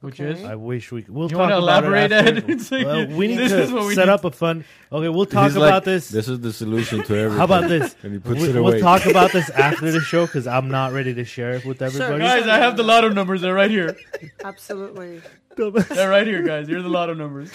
[0.00, 0.38] Which okay.
[0.40, 1.02] is I wish we.
[1.02, 2.52] c- We'll You talk wanna about elaborate, it after.
[2.52, 2.70] Ed?
[2.70, 4.12] Like, Well, we need this to is what we set need.
[4.12, 4.64] up a fun.
[4.92, 6.08] Okay, we'll talk He's about like, this.
[6.08, 7.36] This is the solution to everything.
[7.38, 7.96] How about this?
[8.04, 10.92] And he puts we, it will talk about this after the show because I'm not
[10.92, 12.18] ready to share it with everybody.
[12.20, 13.40] Guys, I have the lotto numbers.
[13.40, 13.96] They're right here.
[14.44, 15.20] Absolutely.
[15.56, 16.68] They're right here, guys.
[16.68, 17.50] Here's the lotto numbers.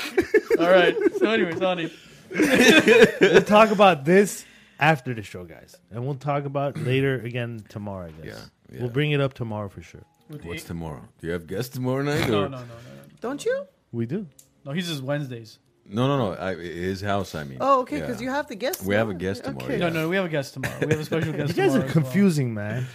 [0.60, 0.96] All right.
[1.20, 1.90] So, anyways, Ani.
[3.22, 4.44] we'll talk about this
[4.80, 8.08] after the show, guys, and we'll talk about later again tomorrow.
[8.08, 8.26] I guess
[8.70, 8.82] Yeah, yeah.
[8.82, 10.02] we'll bring it up tomorrow for sure.
[10.44, 11.02] What's tomorrow?
[11.20, 12.28] Do you have guests tomorrow night?
[12.30, 12.50] No, or?
[12.50, 13.04] no, no, no, no.
[13.22, 13.66] Don't you?
[13.92, 14.26] We do.
[14.66, 15.60] No, he's just Wednesdays.
[15.86, 16.42] No, no, no.
[16.42, 17.58] I, his house, I mean.
[17.60, 18.00] Oh, okay.
[18.00, 18.26] Because Yeah.
[18.30, 18.84] you have the guest.
[18.86, 19.80] We have a guest tomorrow, Okay.
[19.80, 19.90] Yeah.
[19.90, 20.78] No, no, we have a guest tomorrow.
[20.82, 22.04] We have a special guest You guys tomorrow are as well.
[22.04, 22.86] confusing, man.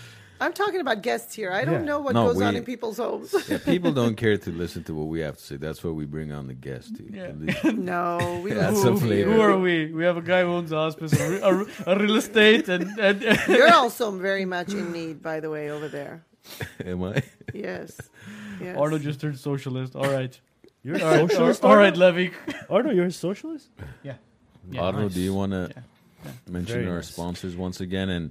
[0.40, 1.50] I'm talking about guests here.
[1.52, 1.90] I don't Yeah.
[1.90, 3.34] know what No, goes on in people's homes.
[3.48, 5.56] Yeah, people don't care to listen to what we have to say.
[5.56, 6.92] That's why we bring on the guests.
[6.96, 7.26] To, Yeah.
[7.26, 8.96] to lead- no, we That's don't.
[8.96, 9.32] a flavor.
[9.32, 9.92] Who are we?
[9.92, 12.68] We have a guy who owns a hospice, a, re- a, re- a real estate,
[12.68, 16.24] and, and You're also very much in need, by the way, over there.
[16.84, 17.22] Am I?
[17.54, 17.98] Yes.
[18.60, 18.76] yes.
[18.76, 19.94] Arnold just turned socialist.
[19.96, 20.38] All right.
[20.84, 21.64] You're a socialist.
[21.64, 21.98] all right, Arno?
[21.98, 22.30] Levy.
[22.70, 23.68] Arno, you're a socialist.
[24.04, 24.14] Yeah.
[24.78, 25.14] Arno, nice.
[25.14, 26.30] do you want to Yeah.
[26.48, 27.08] mention Very our nice.
[27.10, 28.08] sponsors once again?
[28.08, 28.30] And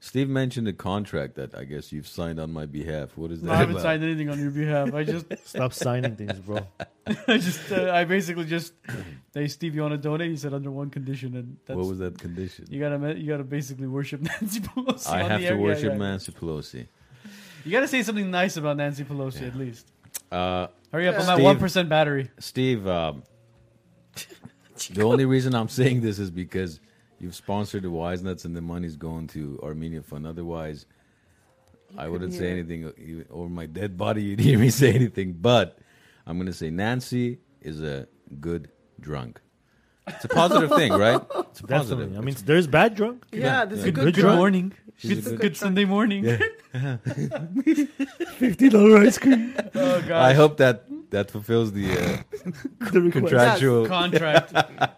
[0.00, 3.16] Steve mentioned a contract that I guess you've signed on my behalf.
[3.16, 3.46] What is that?
[3.46, 3.82] No, I haven't about?
[3.82, 4.94] signed anything on your behalf.
[4.94, 6.66] I just, Stop signing things, bro.
[7.28, 8.72] I just, uh, I basically just,
[9.34, 10.30] hey, Steve, you want to donate?
[10.30, 12.66] He said under one condition, and that's What was that condition?
[12.70, 15.08] you gotta, ma- you gotta basically worship Nancy Pelosi.
[15.10, 15.58] I on have the to air.
[15.60, 15.98] Worship yeah.
[15.98, 16.86] Nancy Pelosi.
[17.64, 19.90] You gotta say something nice about Nancy Pelosi at least.
[20.30, 22.30] Uh, Hurry up on that Steve- one percent battery.
[22.38, 23.22] Steve, um,
[24.90, 26.80] the only reason I'm saying this is because
[27.18, 30.26] you've sponsored the Wise Nuts and the money's going to Armenia Fund.
[30.26, 30.86] Otherwise,
[31.96, 32.52] I wouldn't say hear it.
[32.60, 34.22] anything even over my dead body.
[34.22, 35.78] You'd hear me say anything, but
[36.26, 38.06] I'm going to say Nancy is a
[38.40, 38.70] good
[39.00, 39.40] drunk.
[40.06, 41.20] It's a positive thing, right?
[41.50, 41.98] It's a positive.
[41.98, 42.18] Definitely.
[42.18, 43.24] I mean, there's bad drunk.
[43.32, 43.90] Yeah, this is Yeah.
[43.90, 44.36] a Good, good, good, drunk.
[44.38, 44.72] morning.
[44.98, 46.24] She's Good, a good- good Sunday morning.
[48.42, 49.54] Fifty dollar ice cream.
[49.74, 50.12] oh god.
[50.12, 52.16] I hope that that fulfills the uh,
[52.92, 53.12] The request.
[53.12, 53.86] contractual.
[53.86, 54.52] contract.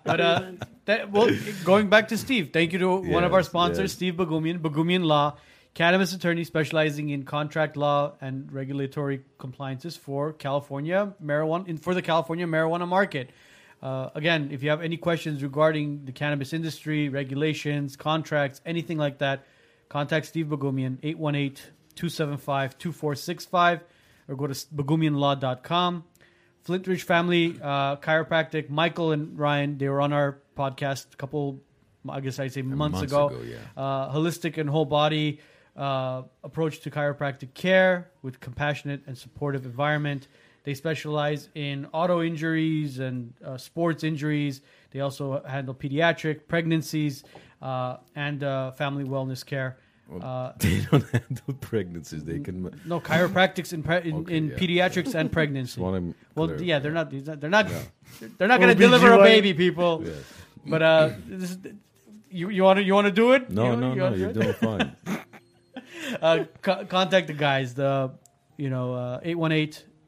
[0.05, 0.43] but uh,
[0.85, 1.29] that, well,
[1.65, 3.93] going back to Steve, thank you to one of our Yes, sponsors, yes.
[3.93, 5.37] Steve Bagumian, Bagumian Law,
[5.75, 12.03] cannabis attorney specializing in contract law and regulatory compliances for California marijuana in, for the
[12.03, 13.31] California marijuana market.
[13.85, 19.19] Uh, again, if you have any questions regarding the cannabis industry, regulations, contracts, anything like
[19.19, 19.45] that,
[19.91, 20.97] contact Steve Bagumian,
[21.95, 23.81] 818-275-2465,
[24.27, 26.05] or go to bagumianlaw.com.
[26.67, 31.61] Flintridge Family uh, Chiropractic, Michael and Ryan, they were on our podcast a couple,
[32.09, 33.29] I guess I'd say months, months ago.
[33.29, 33.59] ago, yeah.
[33.77, 35.41] uh, holistic and whole body
[35.77, 40.27] uh, approach to chiropractic care with compassionate and supportive environment.
[40.65, 44.63] They specialize in auto injuries and uh, sports injuries.
[44.91, 47.23] They also handle pediatric pregnancies
[47.63, 49.77] uh, and uh, family wellness care.
[50.23, 52.25] Uh, They don't handle pregnancies.
[52.25, 52.71] They can.
[52.87, 54.57] no chiropractics in pre- in, Okay, in yeah.
[54.57, 55.69] pediatrics and pregnancy.
[55.73, 57.11] Just want to Well, yeah, they're not.
[57.11, 57.69] They're not.
[58.39, 60.03] They're not going to deliver a baby, people.
[60.05, 60.13] Yeah.
[60.67, 61.59] But uh, this is,
[62.31, 63.51] you you want to you want to do it?
[63.51, 64.15] No, You- no, you no.
[64.15, 64.35] You're it?
[64.35, 64.97] doing fine.
[66.23, 67.75] uh, co- contact the guys.
[67.75, 68.13] The
[68.57, 69.21] you know uh,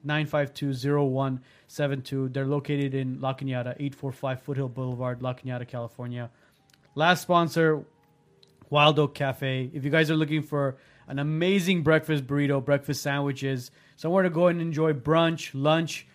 [0.07, 2.33] 818-952-0172.
[2.33, 6.31] They're located in La Cañada, 845 Foothill Boulevard, La Cañada, California.
[6.95, 7.85] Last sponsor,
[8.71, 9.71] Wild Oak Cafe.
[9.73, 10.77] If you guys are looking for
[11.09, 16.07] an amazing breakfast burrito, breakfast sandwiches, somewhere to go and enjoy brunch, lunch,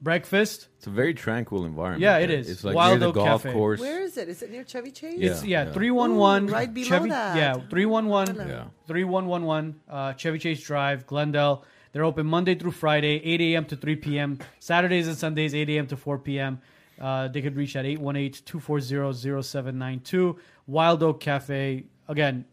[0.00, 0.68] breakfast.
[0.78, 2.02] It's a very tranquil environment.
[2.02, 2.50] Yeah, it is.
[2.50, 3.54] It's like Wild near the Oak golf Cafe.
[3.54, 3.80] course.
[3.80, 4.28] Where is it?
[4.28, 5.18] Is it near Chevy Chase?
[5.18, 5.30] Yeah.
[5.30, 5.72] It's yeah, yeah.
[5.72, 7.10] three one one Ooh, right below Chevy.
[7.10, 7.36] that.
[7.36, 8.34] Yeah, three one one.
[8.36, 8.64] Yeah.
[8.86, 9.80] Three one one one.
[9.88, 11.64] Uh, Chevy Chase Drive, Glendale.
[11.92, 13.64] They're open Monday through Friday, 8 a.m.
[13.66, 14.38] to 3 p.m.
[14.60, 15.86] Saturdays and Sundays, 8 a.m.
[15.88, 16.60] to 4 p.m.
[17.00, 20.36] Uh, they could reach at 818-240-0792.
[20.66, 21.84] Wild Oak Cafe.
[22.08, 22.44] Again,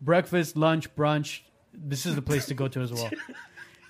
[0.00, 1.40] breakfast, lunch, brunch.
[1.74, 3.10] This is the place to go to as well.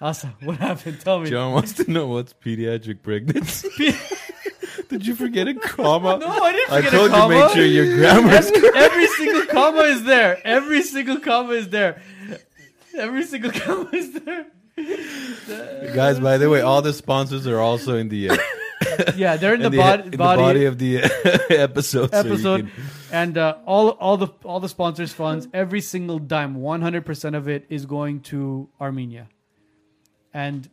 [0.01, 0.33] Awesome.
[0.45, 1.01] What happened?
[1.01, 1.29] Tell me.
[1.29, 3.69] John wants to know what's pediatric pregnancy.
[4.89, 6.19] Did you forget a comma?
[6.19, 7.35] No, I didn't I told a comma.
[7.35, 10.41] you make sure your grammar is every, every single comma is there.
[10.45, 12.01] Every single comma is there.
[12.97, 14.47] Every single comma is there.
[15.95, 18.37] Guys, by the way, all the sponsors are also in the uh,
[19.17, 21.09] Yeah, they're in, in the, the, bod- in the body, body of the uh,
[21.51, 22.11] episode.
[22.11, 22.71] so episode, can-
[23.13, 27.35] and uh, all all the all the sponsors funds, every single dime, one hundred percent
[27.37, 29.29] of it is going to Armenia.
[30.35, 30.69] And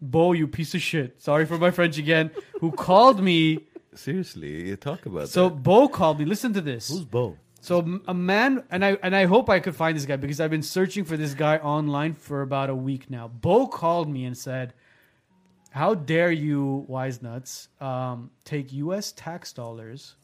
[0.00, 1.20] Bo, you piece of shit.
[1.20, 2.30] Sorry for my French again.
[2.60, 3.66] Who called me?
[3.94, 5.62] seriously, you talk about So that.
[5.62, 6.24] Bo called me.
[6.24, 6.88] Listen to this.
[6.88, 7.36] Who's Bo?
[7.60, 10.50] So a man, and I and I hope I could find this guy because I've
[10.50, 13.28] been searching for this guy online for about a week now.
[13.28, 14.72] Bo called me and said,
[15.70, 19.12] "How dare you, wise nuts, um, take U.S.
[19.12, 20.16] tax dollars,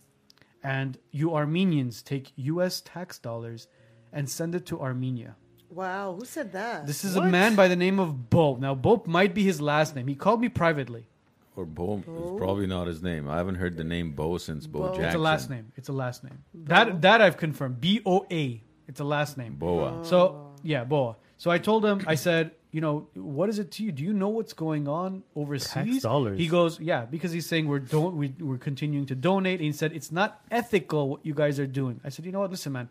[0.64, 2.80] and you Armenians take U.S.
[2.80, 3.68] tax dollars,
[4.14, 5.36] and send it to Armenia."
[5.68, 6.86] Wow, who said that?
[6.86, 8.56] This is a man by the name of Bo.
[8.56, 10.06] Now, Bo might be his last name.
[10.06, 11.08] He called me privately.
[11.56, 13.28] Or Bo is probably not his name.
[13.28, 14.88] I haven't heard the name Bo since Bo, Bo.
[14.88, 15.04] Jackson.
[15.06, 15.72] It's a last name.
[15.76, 16.44] It's a last name.
[16.54, 17.80] That that I've confirmed.
[17.80, 18.62] B O A.
[18.86, 19.56] It's a last name.
[19.56, 20.04] Boa.
[20.04, 21.16] So yeah, Boa.
[21.38, 23.92] So I told him, I said, you know, what is it to you?
[23.92, 25.72] Do you know what's going on overseas?
[25.72, 26.38] Tax dollars.
[26.38, 29.60] He goes, yeah, because he's saying we're don't we, we're continuing to donate.
[29.60, 32.00] And he said it's not ethical what you guys are doing.
[32.04, 32.50] I said, you know what?
[32.50, 32.88] Listen, man.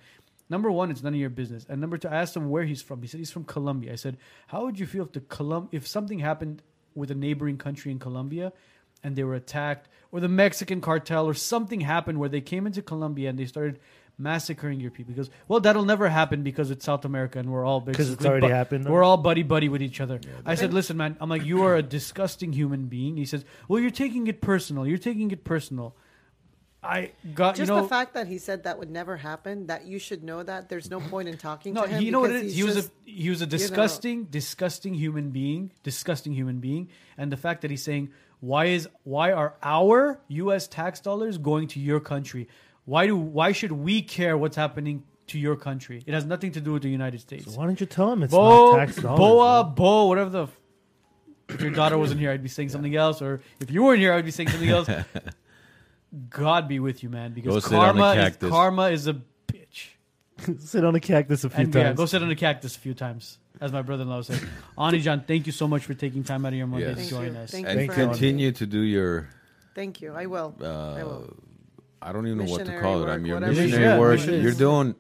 [0.48, 1.66] Number one, it's none of your business.
[1.68, 3.02] And number two, I asked him where he's from.
[3.02, 3.94] He said he's from Colombia.
[3.94, 4.18] I said,
[4.48, 6.62] how would you feel if the Colum- if something happened
[6.96, 8.52] with a neighboring country in Colombia,
[9.04, 12.82] and they were attacked, or the Mexican cartel, or something happened where they came into
[12.82, 13.80] Colombia and they started
[14.18, 15.12] massacring your people.
[15.14, 18.26] He goes, well, that'll never happen because it's South America and we're all because it's
[18.26, 18.92] already bu- happened, though?
[18.92, 20.22] We're all buddy buddy with each other.
[20.46, 21.18] I said, listen, man.
[21.20, 23.18] I'm like, you are a disgusting human being.
[23.18, 24.88] He says, well, you're taking it personal.
[24.88, 25.96] You're taking it personal.
[26.86, 27.82] I got Just you know.
[27.82, 30.70] the fact that he said that would never happen, that you should know that.
[30.70, 32.02] There's no point in talking no, to him.
[32.04, 32.54] you know what it because is.
[32.54, 33.50] he's He was just- a he was a know.
[33.50, 35.72] disgusting, disgusting human being.
[35.84, 38.10] Disgusting human being, and the fact that he's saying,
[38.40, 40.68] "Why is why are our U.S.
[40.68, 42.48] tax dollars going to your country?
[42.86, 46.04] Why do why should we care what's happening to your country?
[46.06, 48.24] It has nothing to do with the United States." So why don't you tell him
[48.24, 49.18] it's Bo, not tax dollars?
[49.20, 49.74] Boa, bro?
[49.76, 50.44] Bo, whatever the.
[50.44, 50.60] f-
[51.50, 54.14] If your daughter wasn't here, I'd be saying something else, or if you weren't here,
[54.14, 54.90] I'd be saying something else.
[56.30, 58.50] God be with you, man, Go because sit on a karma is cactus.
[58.50, 59.14] karma is a
[59.48, 60.60] bitch.
[60.60, 61.98] Sit on a cactus a few And yeah, times.
[61.98, 64.42] go sit on a cactus a few times, as my brother-in-law said.
[64.78, 66.96] Ani Jan, thank you so much for taking time out of your Monday Yes.
[66.96, 67.40] to Thank join you.
[67.40, 67.52] us.
[67.52, 68.14] Thank and you for having me.
[68.14, 69.30] continue to do your.
[69.76, 70.14] Thank you.
[70.14, 70.54] I will.
[70.62, 71.34] I Uh, will.
[72.02, 73.06] I don't even know what to Missionary call it.
[73.06, 73.64] I work, mean, your whatever it is.
[73.72, 74.20] missionary Yeah, work.
[74.20, 74.44] it is.
[74.44, 74.96] You're doing,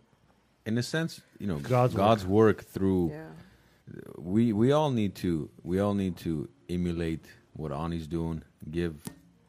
[0.65, 2.57] in a sense, you know, God's God's, work.
[2.59, 2.65] work.
[2.65, 3.09] through.
[3.11, 3.23] Yeah.
[4.17, 8.41] We we all need to we all need to emulate what Ani's doing.
[8.71, 8.95] Give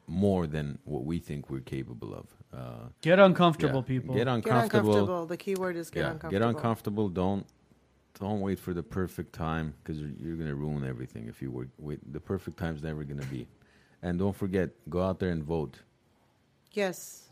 [0.07, 2.27] more than what we think we're capable of.
[2.57, 3.89] Uh, Get uncomfortable, yeah.
[3.89, 4.15] people.
[4.15, 4.91] Get Get uncomfortable.
[4.93, 5.27] uncomfortable.
[5.27, 6.31] The key word is get yeah, uncomfortable.
[6.39, 7.09] get uncomfortable.
[7.09, 7.47] Don't
[8.19, 11.69] don't wait for the perfect time because you're, you're gonna ruin everything if you wait.
[11.79, 13.47] wait the perfect time's never gonna be.
[14.03, 15.81] And don't forget, go out there and vote.
[16.73, 17.23] Yes.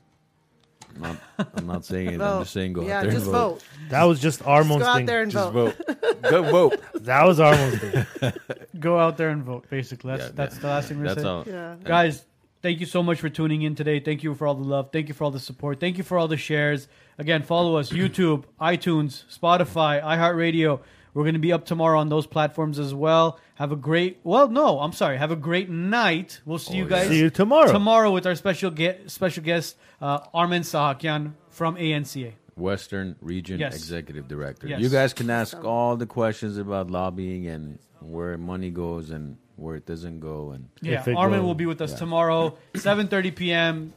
[0.96, 1.16] I'm not,
[1.56, 2.18] I'm not saying it.
[2.18, 2.24] Vote.
[2.36, 3.32] I'm just saying go yeah, out there and vote.
[3.32, 3.64] vote.
[3.88, 5.06] That was just Armon's Go out thing.
[5.06, 5.76] there and Just vote.
[5.86, 6.22] vote.
[6.22, 6.80] go vote.
[7.04, 8.32] That was Armon's thing.
[8.80, 9.66] Go out there and vote.
[9.70, 10.60] Basically, that's Yeah, that's yeah.
[10.60, 11.26] the last thing we're That's saying.
[11.26, 11.44] all.
[11.46, 11.76] Yeah.
[11.84, 12.24] Guys,
[12.64, 14.00] thank you so much for tuning in today.
[14.00, 14.88] Thank you for all the love.
[14.92, 15.78] Thank you for all the support.
[15.78, 16.88] Thank you for all the shares.
[17.18, 20.80] Again, follow us YouTube, iTunes, Spotify, iHeartRadio.
[21.12, 23.38] We're going to be up tomorrow on those platforms as well.
[23.56, 25.16] Have a great, well, no, I'm sorry.
[25.18, 26.40] Have a great night.
[26.44, 27.70] We'll see you Oh, guys See you tomorrow.
[27.70, 32.32] tomorrow with our special ge- special guest, uh, Armen Sahakyan from ANCA.
[32.56, 33.76] Western Region Yes.
[33.76, 34.66] Executive Director.
[34.68, 34.80] Yes.
[34.80, 39.76] You guys can ask all the questions about lobbying and where money goes and where
[39.76, 40.50] it doesn't go.
[40.50, 41.98] And Yeah, If Armen goes- will be with us yeah.
[41.98, 43.92] tomorrow, 7.30 p.m.,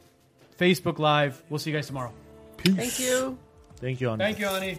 [0.58, 1.42] Facebook Live.
[1.48, 2.12] We'll see you guys tomorrow.
[2.58, 3.38] Thank you.
[3.76, 4.24] Thank you, Ani.
[4.24, 4.76] Thank you, Ani.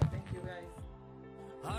[0.00, 1.72] Thank you, guys.